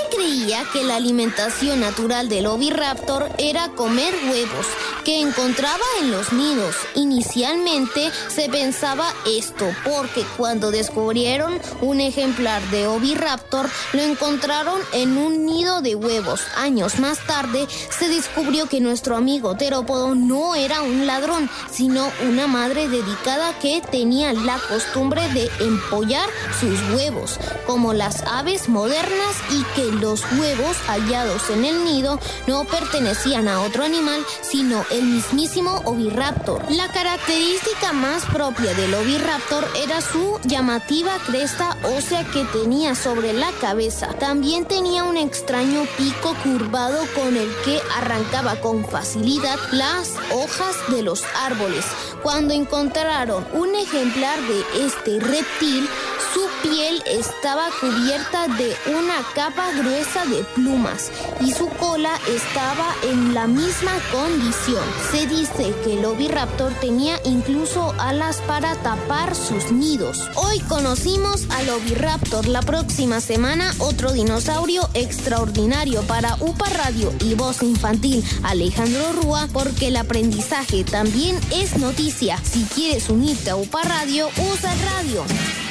Creía 0.09 0.63
que 0.71 0.83
la 0.83 0.95
alimentación 0.95 1.79
natural 1.79 2.29
del 2.29 2.47
oviraptor 2.47 3.29
era 3.37 3.69
comer 3.69 4.13
huevos 4.29 4.65
que 5.03 5.21
encontraba 5.21 5.83
en 6.01 6.11
los 6.11 6.33
nidos. 6.33 6.75
Inicialmente 6.95 8.11
se 8.27 8.49
pensaba 8.49 9.13
esto 9.25 9.65
porque 9.85 10.25
cuando 10.37 10.71
descubrieron 10.71 11.59
un 11.81 12.01
ejemplar 12.01 12.61
de 12.69 12.87
oviraptor 12.87 13.69
lo 13.93 14.01
encontraron 14.01 14.79
en 14.93 15.17
un 15.17 15.45
nido 15.45 15.81
de 15.81 15.95
huevos. 15.95 16.41
Años 16.57 16.99
más 16.99 17.25
tarde 17.25 17.67
se 17.89 18.07
descubrió 18.09 18.67
que 18.67 18.81
nuestro 18.81 19.15
amigo 19.15 19.55
terópodo 19.55 20.15
no 20.15 20.55
era 20.55 20.81
un 20.81 21.07
ladrón, 21.07 21.49
sino 21.71 22.11
una 22.27 22.47
madre 22.47 22.87
dedicada 22.87 23.57
que 23.59 23.81
tenía 23.81 24.33
la 24.33 24.59
costumbre 24.59 25.21
de 25.33 25.49
empollar 25.59 26.29
sus 26.59 26.79
huevos, 26.93 27.39
como 27.65 27.93
las 27.93 28.23
aves 28.23 28.69
modernas 28.69 29.35
y 29.51 29.63
que 29.75 29.96
los 29.99 30.23
huevos 30.39 30.77
hallados 30.87 31.49
en 31.49 31.65
el 31.65 31.83
nido 31.85 32.19
no 32.45 32.65
pertenecían 32.65 33.47
a 33.47 33.61
otro 33.61 33.83
animal, 33.83 34.25
sino 34.41 34.85
el 34.91 35.03
mismísimo 35.03 35.81
oviraptor. 35.85 36.63
La 36.71 36.87
característica 36.91 37.93
más 37.93 38.25
propia 38.25 38.73
del 38.73 38.93
oviraptor 38.93 39.67
era 39.75 40.01
su 40.01 40.39
llamativa 40.43 41.17
cresta 41.25 41.77
ósea 41.83 42.23
que 42.25 42.43
tenía 42.45 42.95
sobre 42.95 43.33
la 43.33 43.51
cabeza. 43.59 44.13
También 44.19 44.65
tenía 44.65 45.03
un 45.03 45.17
extraño 45.17 45.85
pico 45.97 46.35
curvado 46.43 46.99
con 47.15 47.35
el 47.35 47.49
que 47.65 47.79
arrancaba 47.95 48.55
con 48.61 48.85
facilidad 48.87 49.57
las 49.71 50.13
hojas 50.33 50.75
de 50.89 51.03
los 51.03 51.23
árboles. 51.43 51.85
Cuando 52.23 52.53
encontraron 52.53 53.45
un 53.53 53.75
ejemplar 53.75 54.39
de 54.41 54.85
este 54.85 55.19
reptil, 55.19 55.87
su 56.33 56.47
piel 56.61 57.01
estaba 57.05 57.69
cubierta 57.79 58.47
de 58.47 58.75
una 58.93 59.15
capa 59.33 59.71
gruesa 59.71 59.86
de 59.87 60.43
plumas 60.53 61.11
y 61.39 61.51
su 61.53 61.69
cola 61.69 62.11
estaba 62.27 62.93
en 63.03 63.33
la 63.33 63.47
misma 63.47 63.93
condición. 64.11 64.83
Se 65.11 65.25
dice 65.27 65.73
que 65.83 65.97
el 65.97 66.03
oviraptor 66.03 66.73
tenía 66.81 67.19
incluso 67.23 67.93
alas 67.97 68.41
para 68.47 68.75
tapar 68.75 69.33
sus 69.33 69.71
nidos. 69.71 70.29
Hoy 70.35 70.59
conocimos 70.61 71.47
al 71.51 71.69
oviraptor. 71.69 72.47
La 72.47 72.61
próxima 72.61 73.21
semana 73.21 73.73
otro 73.79 74.11
dinosaurio 74.11 74.89
extraordinario 74.93 76.01
para 76.01 76.35
UPA 76.41 76.69
Radio 76.69 77.13
y 77.23 77.35
voz 77.35 77.63
infantil 77.63 78.23
Alejandro 78.43 79.13
Rúa 79.13 79.47
porque 79.53 79.87
el 79.87 79.95
aprendizaje 79.95 80.83
también 80.83 81.39
es 81.53 81.77
noticia. 81.77 82.37
Si 82.43 82.63
quieres 82.75 83.09
unirte 83.09 83.51
a 83.51 83.55
UPA 83.55 83.83
Radio, 83.83 84.27
usa 84.51 84.75
radio. 84.91 85.66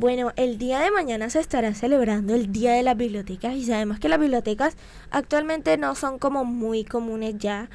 Bueno, 0.00 0.30
el 0.36 0.58
día 0.58 0.78
de 0.78 0.92
mañana 0.92 1.28
se 1.28 1.40
estará 1.40 1.74
celebrando 1.74 2.32
el 2.32 2.52
Día 2.52 2.72
de 2.72 2.84
las 2.84 2.96
Bibliotecas 2.96 3.56
y 3.56 3.64
sabemos 3.64 3.98
que 3.98 4.08
las 4.08 4.20
bibliotecas 4.20 4.76
actualmente 5.10 5.76
no 5.76 5.96
son 5.96 6.20
como 6.20 6.44
muy 6.44 6.84
comunes 6.84 7.34
ya. 7.36 7.68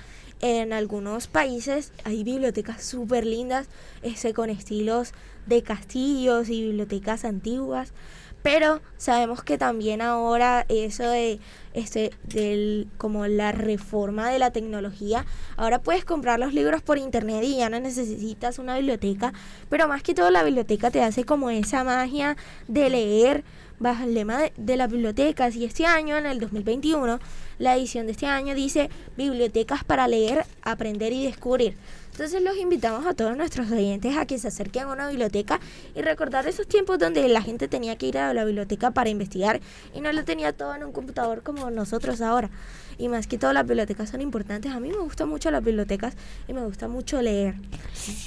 En 0.45 0.73
algunos 0.73 1.27
países 1.27 1.93
hay 2.03 2.25
bibliotecas 2.25 2.83
súper 2.83 3.25
lindas, 3.25 3.69
ese, 4.01 4.33
con 4.33 4.49
estilos 4.49 5.13
de 5.45 5.63
castillos 5.63 6.49
y 6.49 6.63
bibliotecas 6.63 7.23
antiguas. 7.23 7.93
Pero 8.41 8.81
sabemos 8.97 9.41
que 9.41 9.57
también 9.57 10.01
ahora 10.01 10.65
eso 10.67 11.03
de 11.03 11.39
este 11.73 12.11
del 12.25 12.89
como 12.97 13.25
la 13.25 13.53
reforma 13.53 14.29
de 14.29 14.37
la 14.37 14.51
tecnología, 14.51 15.25
ahora 15.55 15.81
puedes 15.81 16.03
comprar 16.03 16.41
los 16.41 16.53
libros 16.53 16.81
por 16.81 16.97
internet 16.97 17.41
y 17.45 17.59
ya 17.59 17.69
no 17.69 17.79
necesitas 17.79 18.59
una 18.59 18.75
biblioteca, 18.75 19.31
pero 19.69 19.87
más 19.87 20.03
que 20.03 20.13
todo 20.13 20.29
la 20.29 20.43
biblioteca 20.43 20.91
te 20.91 21.01
hace 21.01 21.23
como 21.23 21.51
esa 21.51 21.85
magia 21.85 22.35
de 22.67 22.89
leer 22.89 23.45
bajo 23.79 24.03
el 24.03 24.13
lema 24.13 24.39
de, 24.39 24.53
de 24.57 24.75
las 24.75 24.91
bibliotecas 24.91 25.55
y 25.55 25.63
este 25.63 25.85
año 25.85 26.17
en 26.17 26.25
el 26.25 26.41
2021 26.41 27.19
la 27.63 27.77
edición 27.77 28.05
de 28.05 28.11
este 28.11 28.25
año 28.25 28.53
dice 28.53 28.89
bibliotecas 29.15 29.83
para 29.85 30.07
leer, 30.07 30.45
aprender 30.61 31.13
y 31.13 31.25
descubrir. 31.25 31.75
Entonces 32.11 32.43
los 32.43 32.57
invitamos 32.57 33.07
a 33.07 33.13
todos 33.13 33.35
nuestros 33.35 33.71
oyentes 33.71 34.15
a 34.17 34.27
que 34.27 34.37
se 34.37 34.49
acerquen 34.49 34.83
a 34.83 34.91
una 34.91 35.09
biblioteca 35.09 35.59
y 35.95 36.01
recordar 36.01 36.45
esos 36.45 36.67
tiempos 36.67 36.99
donde 36.99 37.27
la 37.27 37.41
gente 37.41 37.67
tenía 37.67 37.95
que 37.95 38.07
ir 38.07 38.19
a 38.19 38.33
la 38.33 38.45
biblioteca 38.45 38.91
para 38.91 39.09
investigar 39.09 39.61
y 39.95 40.01
no 40.01 40.11
lo 40.11 40.23
tenía 40.23 40.51
todo 40.53 40.75
en 40.75 40.83
un 40.83 40.91
computador 40.91 41.41
como 41.41 41.71
nosotros 41.71 42.21
ahora. 42.21 42.51
Y 42.99 43.07
más 43.07 43.25
que 43.25 43.39
todo 43.39 43.53
las 43.53 43.65
bibliotecas 43.65 44.09
son 44.09 44.21
importantes. 44.21 44.71
A 44.71 44.79
mí 44.79 44.89
me 44.89 44.97
gustan 44.97 45.29
mucho 45.29 45.49
las 45.49 45.63
bibliotecas 45.63 46.15
y 46.47 46.53
me 46.53 46.63
gusta 46.65 46.87
mucho 46.87 47.19
leer. 47.21 47.55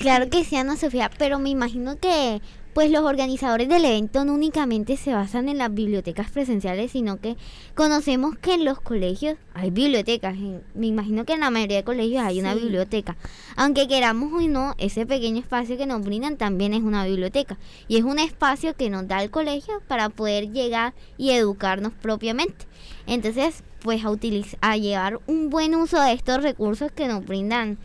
Claro 0.01 0.29
que 0.31 0.45
sí, 0.45 0.57
Ana 0.57 0.77
Sofía, 0.77 1.11
pero 1.17 1.39
me 1.39 1.51
imagino 1.51 1.97
que 2.01 2.41
pues 2.77 2.91
los 2.91 3.05
organizadores 3.05 3.71
del 3.71 3.87
evento 3.87 4.27
no 4.27 4.35
únicamente 4.35 4.99
se 4.99 5.15
basan 5.15 5.49
en 5.49 5.57
las 5.57 5.73
bibliotecas 5.73 6.31
presenciales, 6.31 6.93
sino 6.93 7.19
que 7.19 7.39
conocemos 7.75 8.37
que 8.37 8.53
en 8.53 8.67
los 8.67 8.83
colegios 8.83 9.39
hay 9.55 9.71
bibliotecas. 9.71 10.37
Me 10.75 10.87
imagino 10.87 11.25
que 11.25 11.33
en 11.33 11.41
la 11.41 11.49
mayoría 11.49 11.79
de 11.79 11.85
colegios 11.85 12.23
hay 12.23 12.39
una 12.39 12.55
biblioteca. 12.55 13.17
Aunque 13.57 13.89
queramos 13.89 14.31
o 14.31 14.47
no, 14.47 14.75
ese 14.77 15.07
pequeño 15.07 15.41
espacio 15.41 15.79
que 15.79 15.87
nos 15.87 16.03
brindan 16.05 16.37
también 16.37 16.75
es 16.75 16.83
una 16.83 17.07
biblioteca. 17.07 17.57
Y 17.89 17.97
es 17.97 18.05
un 18.05 18.19
espacio 18.19 18.77
que 18.77 18.91
nos 18.91 19.09
da 19.09 19.23
el 19.23 19.31
colegio 19.31 19.81
para 19.89 20.11
poder 20.11 20.53
llegar 20.53 20.93
y 21.17 21.31
educarnos 21.31 21.95
propiamente. 21.95 22.67
Entonces, 23.07 23.65
pues 23.81 24.05
a, 24.05 24.11
utilizar, 24.11 24.59
a 24.61 24.77
llevar 24.77 25.19
un 25.27 25.49
buen 25.49 25.75
uso 25.75 25.99
de 26.03 26.13
estos 26.13 26.43
recursos 26.43 26.93
que 26.93 27.09
nos 27.09 27.25
brindan, 27.25 27.79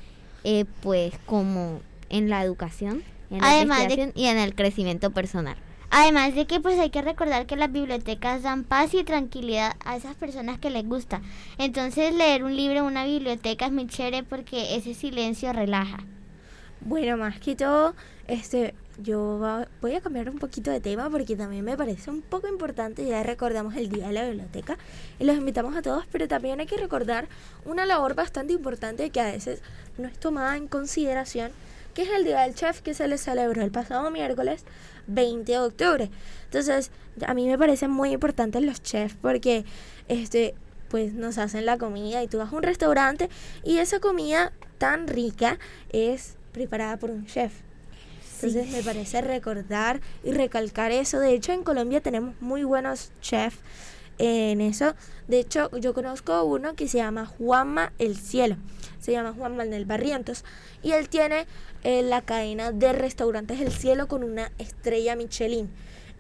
eh, 0.43 0.65
pues 0.81 1.13
como 1.25 1.79
en 2.09 2.29
la 2.29 2.43
educación 2.43 3.03
en 3.31 3.39
la 3.39 3.49
Además 3.51 3.77
de- 3.79 3.83
investigación 3.85 4.11
y 4.15 4.27
en 4.27 4.37
el 4.37 4.53
crecimiento 4.55 5.11
personal. 5.11 5.55
Además 5.93 6.35
de 6.35 6.45
que 6.47 6.61
pues 6.61 6.79
hay 6.79 6.89
que 6.89 7.01
recordar 7.01 7.45
que 7.47 7.57
las 7.57 7.69
bibliotecas 7.71 8.43
dan 8.43 8.63
paz 8.63 8.93
y 8.93 9.03
tranquilidad 9.03 9.75
a 9.83 9.97
esas 9.97 10.15
personas 10.15 10.57
que 10.57 10.69
les 10.69 10.85
gusta. 10.87 11.21
Entonces 11.57 12.13
leer 12.15 12.43
un 12.45 12.55
libro 12.55 12.79
en 12.79 12.85
una 12.85 13.03
biblioteca 13.05 13.65
es 13.65 13.73
muy 13.73 13.87
chévere 13.87 14.23
porque 14.23 14.75
ese 14.77 14.93
silencio 14.93 15.51
relaja. 15.51 15.97
Bueno, 16.79 17.17
más 17.17 17.39
que 17.39 17.55
todo, 17.57 17.93
este, 18.27 18.73
yo 19.03 19.37
va- 19.41 19.67
voy 19.81 19.93
a 19.95 20.01
cambiar 20.01 20.29
un 20.29 20.39
poquito 20.39 20.71
de 20.71 20.79
tema 20.79 21.09
porque 21.09 21.35
también 21.35 21.63
me 21.65 21.75
parece 21.77 22.09
un 22.09 22.21
poco 22.21 22.47
importante. 22.47 23.05
Ya 23.05 23.21
recordamos 23.21 23.75
el 23.75 23.89
día 23.89 24.07
de 24.07 24.13
la 24.13 24.25
biblioteca 24.25 24.77
y 25.19 25.25
los 25.25 25.35
invitamos 25.37 25.75
a 25.75 25.81
todos, 25.81 26.05
pero 26.11 26.27
también 26.27 26.59
hay 26.61 26.65
que 26.67 26.77
recordar 26.77 27.27
una 27.65 27.85
labor 27.85 28.15
bastante 28.15 28.53
importante 28.53 29.09
que 29.09 29.19
a 29.19 29.25
veces 29.31 29.61
no 29.97 30.07
es 30.07 30.17
tomada 30.17 30.55
en 30.57 30.67
consideración, 30.67 31.51
que 31.93 32.03
es 32.03 32.09
el 32.09 32.23
día 32.23 32.41
del 32.41 32.55
chef 32.55 32.81
que 32.81 32.93
se 32.93 33.07
le 33.07 33.17
celebró 33.17 33.61
el 33.61 33.71
pasado 33.71 34.09
miércoles 34.11 34.65
20 35.07 35.51
de 35.51 35.59
octubre. 35.59 36.11
Entonces, 36.45 36.91
a 37.25 37.33
mí 37.33 37.47
me 37.47 37.57
parecen 37.57 37.91
muy 37.91 38.11
importantes 38.11 38.61
los 38.63 38.81
chefs 38.81 39.15
porque, 39.21 39.65
este, 40.07 40.55
pues 40.89 41.13
nos 41.13 41.37
hacen 41.37 41.65
la 41.65 41.77
comida 41.77 42.21
y 42.21 42.27
tú 42.27 42.37
vas 42.37 42.51
a 42.51 42.55
un 42.55 42.63
restaurante 42.63 43.29
y 43.63 43.77
esa 43.77 43.99
comida 43.99 44.51
tan 44.77 45.07
rica 45.07 45.57
es 45.91 46.35
preparada 46.51 46.97
por 46.97 47.11
un 47.11 47.25
chef. 47.25 47.53
Entonces 48.35 48.71
me 48.71 48.81
parece 48.81 49.21
recordar 49.21 50.01
y 50.23 50.31
recalcar 50.31 50.91
eso. 50.91 51.19
De 51.19 51.33
hecho, 51.33 51.51
en 51.51 51.63
Colombia 51.63 52.01
tenemos 52.01 52.33
muy 52.41 52.63
buenos 52.63 53.11
chefs 53.21 53.59
en 54.17 54.61
eso. 54.61 54.93
De 55.27 55.39
hecho, 55.39 55.69
yo 55.77 55.93
conozco 55.93 56.43
uno 56.43 56.75
que 56.75 56.87
se 56.87 56.97
llama 56.97 57.25
Juanma 57.25 57.93
el 57.99 58.17
Cielo. 58.17 58.57
Se 58.99 59.11
llama 59.11 59.33
Juan 59.33 59.55
Manuel 59.55 59.85
Barrientos. 59.85 60.43
Y 60.83 60.91
él 60.91 61.09
tiene 61.09 61.45
eh, 61.83 62.03
la 62.03 62.21
cadena 62.21 62.71
de 62.71 62.93
restaurantes 62.93 63.59
El 63.59 63.71
Cielo 63.71 64.07
con 64.07 64.23
una 64.23 64.51
estrella 64.57 65.15
Michelin. 65.15 65.69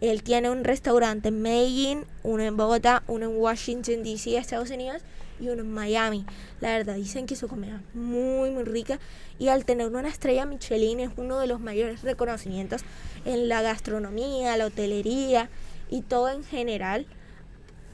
Él 0.01 0.23
tiene 0.23 0.49
un 0.49 0.63
restaurante 0.63 1.27
en 1.27 1.43
Medellín, 1.43 2.05
uno 2.23 2.41
en 2.41 2.57
Bogotá, 2.57 3.03
uno 3.07 3.25
en 3.25 3.37
Washington, 3.37 4.03
D.C., 4.03 4.35
Estados 4.35 4.71
Unidos, 4.71 5.03
y 5.39 5.49
uno 5.49 5.61
en 5.61 5.71
Miami. 5.71 6.25
La 6.59 6.69
verdad, 6.69 6.95
dicen 6.95 7.27
que 7.27 7.35
su 7.35 7.47
comida 7.47 7.75
es 7.75 7.95
muy, 7.95 8.49
muy 8.49 8.63
rica. 8.63 8.99
Y 9.37 9.49
al 9.49 9.65
tener 9.65 9.87
una 9.87 10.07
estrella 10.07 10.45
Michelin 10.45 11.01
es 11.01 11.11
uno 11.17 11.39
de 11.39 11.47
los 11.47 11.59
mayores 11.59 12.01
reconocimientos 12.01 12.81
en 13.25 13.47
la 13.47 13.61
gastronomía, 13.61 14.57
la 14.57 14.65
hotelería 14.65 15.49
y 15.89 16.01
todo 16.01 16.29
en 16.29 16.43
general. 16.43 17.05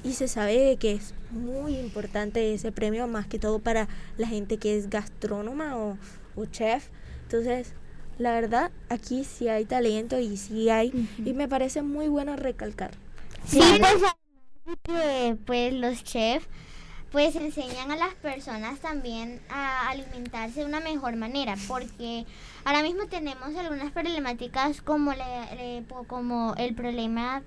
Y 0.08 0.14
se 0.14 0.28
sabe 0.28 0.78
que 0.80 0.94
es 0.94 1.14
muy 1.32 1.78
importante 1.78 2.54
ese 2.54 2.72
premio, 2.72 3.08
más 3.08 3.28
que 3.28 3.40
todo 3.40 3.60
para 3.60 3.88
la 4.18 4.28
gente 4.28 4.58
que 4.58 4.78
es 4.78 4.90
gastrónoma 4.90 5.78
o, 5.78 5.98
o 6.36 6.46
chef. 6.46 6.88
Entonces, 7.24 7.74
la 8.18 8.32
verdad, 8.32 8.72
aquí 8.90 9.24
sí 9.26 9.50
hay 9.50 9.66
talento 9.66 10.20
y 10.20 10.38
sí 10.38 10.70
hay. 10.70 10.92
Y 11.26 11.34
me 11.34 11.48
parece 11.48 11.82
muy 11.82 12.08
bueno 12.08 12.36
recalcar. 12.36 12.92
Sí, 13.46 13.60
pues, 14.64 14.78
que, 14.84 15.38
pues 15.46 15.74
los 15.74 16.04
chefs 16.04 16.48
pues 17.12 17.36
enseñan 17.38 17.90
a 17.90 17.96
las 17.96 18.14
personas 18.16 18.80
también 18.80 19.40
a 19.50 19.88
alimentarse 19.90 20.60
de 20.60 20.66
una 20.66 20.82
mejor 20.82 21.16
manera 21.16 21.56
porque 21.66 22.26
ahora 22.66 22.84
mismo 22.84 23.08
tenemos 23.08 23.56
algunas 23.56 23.94
problemáticas 23.94 24.82
como 24.82 25.14
le- 25.14 25.56
le- 25.56 25.86
como 26.08 26.54
el 26.58 26.76
problema 26.76 27.44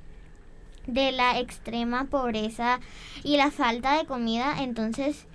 de 0.87 1.12
la 1.12 1.39
extrema 1.39 2.05
pobreza 2.05 2.81
y 3.22 3.37
la 3.37 3.51
falta 3.51 3.97
de 3.99 4.07
comida. 4.07 4.57
Entonces 4.62 5.26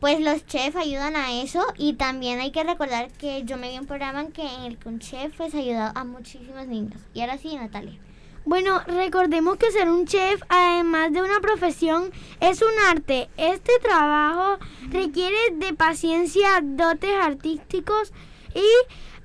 pues 0.00 0.20
los 0.20 0.46
chefs 0.46 0.76
ayudan 0.76 1.16
a 1.16 1.32
eso. 1.42 1.60
Y 1.76 1.94
también 1.94 2.38
hay 2.40 2.52
que 2.52 2.62
recordar 2.62 3.10
que 3.12 3.42
yo 3.44 3.56
me 3.56 3.70
vi 3.70 3.78
un 3.78 3.86
programa 3.86 4.20
en 4.20 4.30
que 4.32 4.42
en 4.46 4.62
el 4.62 4.78
que 4.78 4.88
un 4.88 5.00
chef 5.00 5.36
pues 5.36 5.54
ayudado 5.54 5.90
a 5.98 6.04
muchísimos 6.04 6.66
niños. 6.68 7.00
Y 7.14 7.20
ahora 7.22 7.36
sí 7.38 7.56
Natalia. 7.56 7.98
Bueno, 8.44 8.80
recordemos 8.86 9.56
que 9.58 9.70
ser 9.72 9.90
un 9.90 10.06
chef, 10.06 10.40
además 10.48 11.12
de 11.12 11.20
una 11.20 11.38
profesión, 11.40 12.10
es 12.40 12.62
un 12.62 12.72
arte. 12.88 13.28
Este 13.36 13.72
trabajo 13.82 14.58
requiere 14.88 15.36
de 15.56 15.74
paciencia, 15.74 16.48
dotes 16.62 17.10
artísticos 17.20 18.12
y 18.54 18.64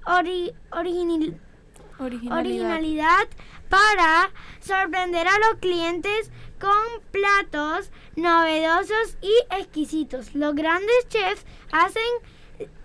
ori- 0.10 0.54
original- 0.72 1.40
originalidad 2.32 3.28
para 3.74 4.30
sorprender 4.60 5.28
a 5.28 5.40
los 5.40 5.60
clientes 5.60 6.30
con 6.60 7.02
platos 7.10 7.90
novedosos 8.16 9.18
y 9.20 9.34
exquisitos. 9.50 10.36
Los 10.36 10.54
grandes 10.54 11.08
chefs 11.10 11.44
hacen 11.72 12.04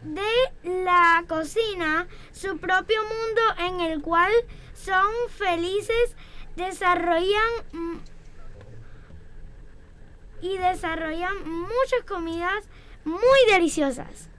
de 0.02 0.72
la 0.82 1.24
cocina 1.28 2.08
su 2.32 2.56
propio 2.56 3.02
mundo 3.02 3.42
en 3.66 3.80
el 3.80 4.00
cual 4.00 4.32
son 4.72 5.12
felices, 5.28 6.16
desarrollan 6.56 8.00
y 10.40 10.56
desarrollan 10.56 11.46
muchas 11.46 12.02
comidas 12.08 12.64
muy 13.04 13.52
deliciosas. 13.52 14.30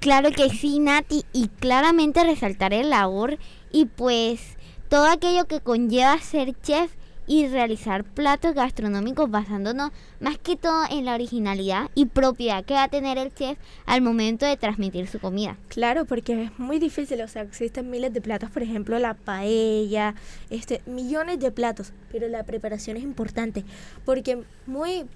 Claro 0.00 0.32
que 0.32 0.50
sí, 0.50 0.80
Nati, 0.80 1.24
y 1.32 1.48
claramente 1.48 2.24
resaltar 2.24 2.74
el 2.74 2.90
labor 2.90 3.38
y 3.70 3.86
pues 3.86 4.58
todo 4.92 5.06
aquello 5.06 5.46
que 5.46 5.60
conlleva 5.60 6.18
ser 6.18 6.52
chef 6.60 6.92
y 7.26 7.46
realizar 7.46 8.04
platos 8.04 8.54
gastronómicos 8.54 9.30
basándonos 9.30 9.90
más 10.20 10.36
que 10.36 10.54
todo 10.54 10.82
en 10.90 11.06
la 11.06 11.14
originalidad 11.14 11.88
y 11.94 12.04
propiedad 12.04 12.62
que 12.62 12.74
va 12.74 12.82
a 12.82 12.88
tener 12.88 13.16
el 13.16 13.32
chef 13.32 13.56
al 13.86 14.02
momento 14.02 14.44
de 14.44 14.58
transmitir 14.58 15.08
su 15.08 15.18
comida. 15.18 15.56
Claro, 15.68 16.04
porque 16.04 16.42
es 16.42 16.58
muy 16.58 16.78
difícil, 16.78 17.22
o 17.22 17.28
sea, 17.28 17.40
existen 17.40 17.88
miles 17.88 18.12
de 18.12 18.20
platos, 18.20 18.50
por 18.50 18.62
ejemplo, 18.62 18.98
la 18.98 19.14
paella, 19.14 20.14
este, 20.50 20.82
millones 20.84 21.40
de 21.40 21.50
platos, 21.50 21.94
pero 22.10 22.28
la 22.28 22.44
preparación 22.44 22.98
es 22.98 23.02
importante, 23.02 23.64
porque 24.04 24.42
muy 24.66 25.06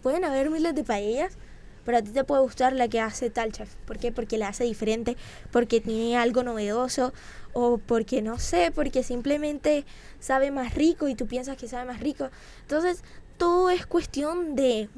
pueden 0.00 0.24
haber 0.24 0.48
miles 0.48 0.76
de 0.76 0.84
paellas, 0.84 1.36
pero 1.84 1.98
a 1.98 2.02
ti 2.02 2.12
te 2.12 2.24
puede 2.24 2.40
gustar 2.42 2.72
la 2.72 2.88
que 2.88 3.00
hace 3.00 3.30
tal 3.30 3.50
chef. 3.52 3.74
¿Por 3.84 3.98
qué? 3.98 4.12
Porque 4.12 4.38
la 4.38 4.48
hace 4.48 4.64
diferente, 4.64 5.16
porque 5.50 5.80
tiene 5.80 6.16
algo 6.16 6.42
novedoso 6.42 7.12
o 7.54 7.78
porque 7.78 8.20
no 8.20 8.38
sé, 8.38 8.70
porque 8.74 9.02
simplemente 9.02 9.84
sabe 10.20 10.50
más 10.50 10.74
rico 10.74 11.08
y 11.08 11.14
tú 11.14 11.26
piensas 11.26 11.56
que 11.56 11.68
sabe 11.68 11.86
más 11.86 12.00
rico. 12.00 12.28
Entonces, 12.62 13.02
todo 13.38 13.70
es 13.70 13.86
cuestión 13.86 14.54
de 14.56 14.88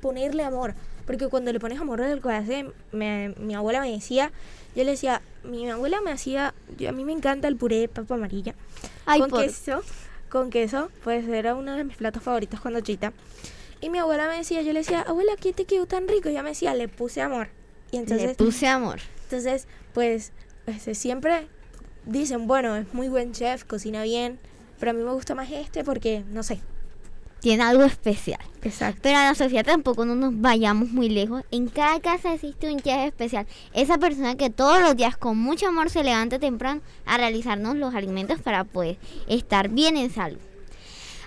ponerle 0.00 0.42
amor, 0.44 0.74
porque 1.06 1.28
cuando 1.28 1.52
le 1.52 1.60
pones 1.60 1.80
amor 1.80 2.00
a 2.02 2.14
lo 2.14 2.20
que 2.20 2.28
hace, 2.30 2.66
me- 2.92 3.34
mi 3.38 3.54
abuela 3.54 3.80
me 3.80 3.90
decía 3.90 4.32
yo 4.76 4.82
le 4.82 4.90
decía, 4.90 5.22
mi 5.44 5.70
abuela 5.70 6.00
me 6.00 6.10
hacía, 6.10 6.52
yo, 6.76 6.88
a 6.88 6.92
mí 6.92 7.04
me 7.04 7.12
encanta 7.12 7.46
el 7.46 7.54
puré 7.56 7.76
de 7.78 7.88
papa 7.88 8.14
amarilla. 8.16 8.56
Ay, 9.06 9.20
con 9.20 9.30
por- 9.30 9.44
queso, 9.44 9.82
con 10.28 10.50
queso, 10.50 10.90
pues 11.04 11.28
era 11.28 11.54
uno 11.54 11.76
de 11.76 11.84
mis 11.84 11.96
platos 11.96 12.24
favoritos 12.24 12.58
cuando 12.60 12.80
chiquita. 12.80 13.12
Y 13.80 13.88
mi 13.90 13.98
abuela 13.98 14.26
me 14.26 14.36
decía, 14.36 14.62
yo 14.62 14.72
le 14.72 14.80
decía, 14.80 15.02
abuela, 15.02 15.34
¿qué 15.40 15.52
te 15.52 15.64
quedó 15.64 15.86
tan 15.86 16.08
rico? 16.08 16.28
Y 16.28 16.32
ella 16.32 16.42
me 16.42 16.48
decía, 16.48 16.74
le 16.74 16.88
puse 16.88 17.20
amor. 17.20 17.48
Y 17.92 17.98
entonces, 17.98 18.26
Le 18.30 18.34
puse 18.34 18.66
amor. 18.66 18.98
entonces, 19.22 19.68
pues, 19.92 20.32
pues, 20.64 20.98
siempre 20.98 21.46
dicen, 22.06 22.46
bueno, 22.46 22.76
es 22.76 22.92
muy 22.94 23.08
buen 23.08 23.32
chef, 23.32 23.64
cocina 23.64 24.02
bien, 24.02 24.38
pero 24.78 24.90
a 24.90 24.94
mí 24.94 25.02
me 25.02 25.12
gusta 25.12 25.34
más 25.34 25.50
este 25.50 25.84
porque, 25.84 26.24
no 26.30 26.42
sé. 26.42 26.60
Tiene 27.40 27.62
algo 27.62 27.82
especial. 27.82 28.40
Exacto. 28.62 29.00
Pero 29.02 29.18
Ana 29.18 29.34
Sofía 29.34 29.62
tampoco 29.62 30.06
no 30.06 30.14
nos 30.14 30.40
vayamos 30.40 30.88
muy 30.88 31.10
lejos. 31.10 31.42
En 31.50 31.68
cada 31.68 32.00
casa 32.00 32.32
existe 32.32 32.72
un 32.72 32.80
chef 32.80 33.08
especial. 33.08 33.46
Esa 33.74 33.98
persona 33.98 34.34
que 34.36 34.48
todos 34.48 34.80
los 34.80 34.96
días 34.96 35.18
con 35.18 35.36
mucho 35.36 35.68
amor 35.68 35.90
se 35.90 36.02
levanta 36.02 36.38
temprano 36.38 36.80
a 37.04 37.18
realizarnos 37.18 37.76
los 37.76 37.94
alimentos 37.94 38.40
para 38.40 38.64
poder 38.64 38.96
estar 39.28 39.68
bien 39.68 39.98
en 39.98 40.10
salud. 40.10 40.38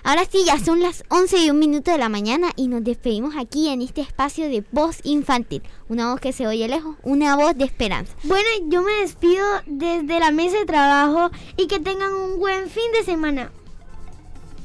Ahora 0.04 0.24
sí, 0.30 0.44
ya 0.46 0.58
son 0.58 0.80
las 0.80 1.04
11 1.08 1.38
y 1.38 1.50
un 1.50 1.58
minuto 1.58 1.90
de 1.90 1.98
la 1.98 2.08
mañana 2.08 2.50
y 2.56 2.68
nos 2.68 2.84
despedimos 2.84 3.34
aquí 3.36 3.68
en 3.68 3.82
este 3.82 4.00
espacio 4.00 4.48
de 4.48 4.64
voz 4.72 5.00
infantil. 5.04 5.62
Una 5.88 6.12
voz 6.12 6.20
que 6.20 6.32
se 6.32 6.46
oye 6.46 6.68
lejos, 6.68 6.96
una 7.02 7.36
voz 7.36 7.56
de 7.56 7.64
esperanza. 7.64 8.14
Bueno, 8.24 8.48
yo 8.68 8.82
me 8.82 8.92
despido 9.00 9.44
desde 9.66 10.20
la 10.20 10.30
mesa 10.30 10.58
de 10.58 10.66
trabajo 10.66 11.30
y 11.56 11.66
que 11.66 11.80
tengan 11.80 12.14
un 12.14 12.38
buen 12.38 12.68
fin 12.68 12.90
de 12.92 13.04
semana. 13.04 13.50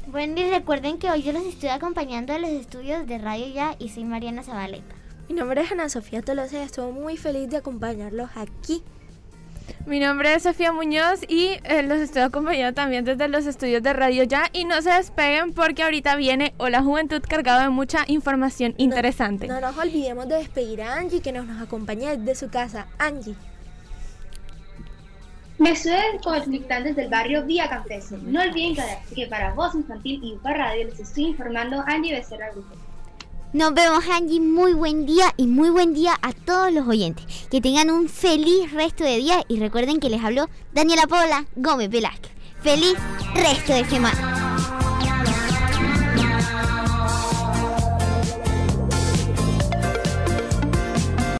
Bueno, 0.07 0.39
y 0.39 0.49
recuerden 0.49 0.99
que 0.99 1.09
hoy 1.09 1.23
yo 1.23 1.31
los 1.31 1.43
estoy 1.43 1.69
acompañando 1.69 2.33
en 2.33 2.43
los 2.43 2.51
estudios 2.51 3.07
de 3.07 3.17
Radio 3.17 3.47
Ya 3.47 3.75
y 3.79 3.89
soy 3.89 4.03
Mariana 4.03 4.43
Zabaleta. 4.43 4.95
Mi 5.27 5.35
nombre 5.35 5.61
es 5.61 5.71
Ana 5.71 5.89
Sofía 5.89 6.21
Tolosa 6.21 6.59
y 6.59 6.61
estoy 6.61 6.91
muy 6.91 7.17
feliz 7.17 7.49
de 7.49 7.57
acompañarlos 7.57 8.29
aquí. 8.35 8.83
Mi 9.85 9.99
nombre 9.99 10.33
es 10.33 10.43
Sofía 10.43 10.71
Muñoz 10.71 11.21
y 11.27 11.57
eh, 11.63 11.83
los 11.83 11.99
estoy 11.99 12.21
acompañando 12.21 12.73
también 12.73 13.03
desde 13.03 13.27
los 13.27 13.45
estudios 13.45 13.83
de 13.83 13.91
Radio 13.91 14.23
Ya 14.23 14.49
y 14.53 14.63
no 14.63 14.81
se 14.81 14.91
despeguen 14.91 15.53
porque 15.53 15.83
ahorita 15.83 16.15
viene 16.15 16.53
Hola 16.57 16.81
Juventud 16.81 17.21
cargado 17.27 17.61
de 17.61 17.69
mucha 17.69 18.05
información 18.07 18.75
interesante. 18.77 19.47
No 19.47 19.59
nos 19.59 19.77
olvidemos 19.77 20.27
de 20.29 20.35
despedir 20.35 20.81
a 20.81 20.95
Angie 20.95 21.21
que 21.21 21.33
nos, 21.33 21.45
nos 21.45 21.61
acompaña 21.61 22.15
desde 22.15 22.35
su 22.35 22.49
casa. 22.49 22.87
Angie. 22.97 23.35
Me 25.59 25.71
estoy 25.71 25.93
conectando 26.23 26.89
desde 26.89 27.03
el 27.03 27.09
barrio 27.09 27.45
Vía 27.45 27.69
Campestre. 27.69 28.17
No 28.21 28.41
olviden 28.41 28.75
que, 28.75 29.15
que 29.15 29.27
para 29.27 29.53
Voz 29.53 29.75
Infantil 29.75 30.19
y 30.23 30.33
UPA 30.33 30.53
Radio 30.53 30.85
les 30.85 30.99
estoy 30.99 31.25
informando 31.25 31.83
Angie 31.85 32.13
Becerra 32.13 32.51
Grupo. 32.51 32.82
Nos 33.53 33.75
vemos 33.75 34.03
Angie, 34.09 34.39
muy 34.39 34.73
buen 34.73 35.05
día 35.05 35.31
y 35.37 35.45
muy 35.45 35.69
buen 35.69 35.93
día 35.93 36.17
a 36.23 36.33
todos 36.33 36.73
los 36.73 36.87
oyentes. 36.87 37.23
Que 37.51 37.61
tengan 37.61 37.91
un 37.91 38.09
feliz 38.09 38.71
resto 38.71 39.03
de 39.03 39.17
día 39.17 39.43
y 39.47 39.59
recuerden 39.59 39.99
que 39.99 40.09
les 40.09 40.23
habló 40.23 40.49
Daniela 40.73 41.05
Paula 41.05 41.45
Gómez 41.55 41.91
Velázquez. 41.91 42.31
Feliz 42.63 42.95
resto 43.35 43.73
de 43.73 43.85
semana. 43.85 44.52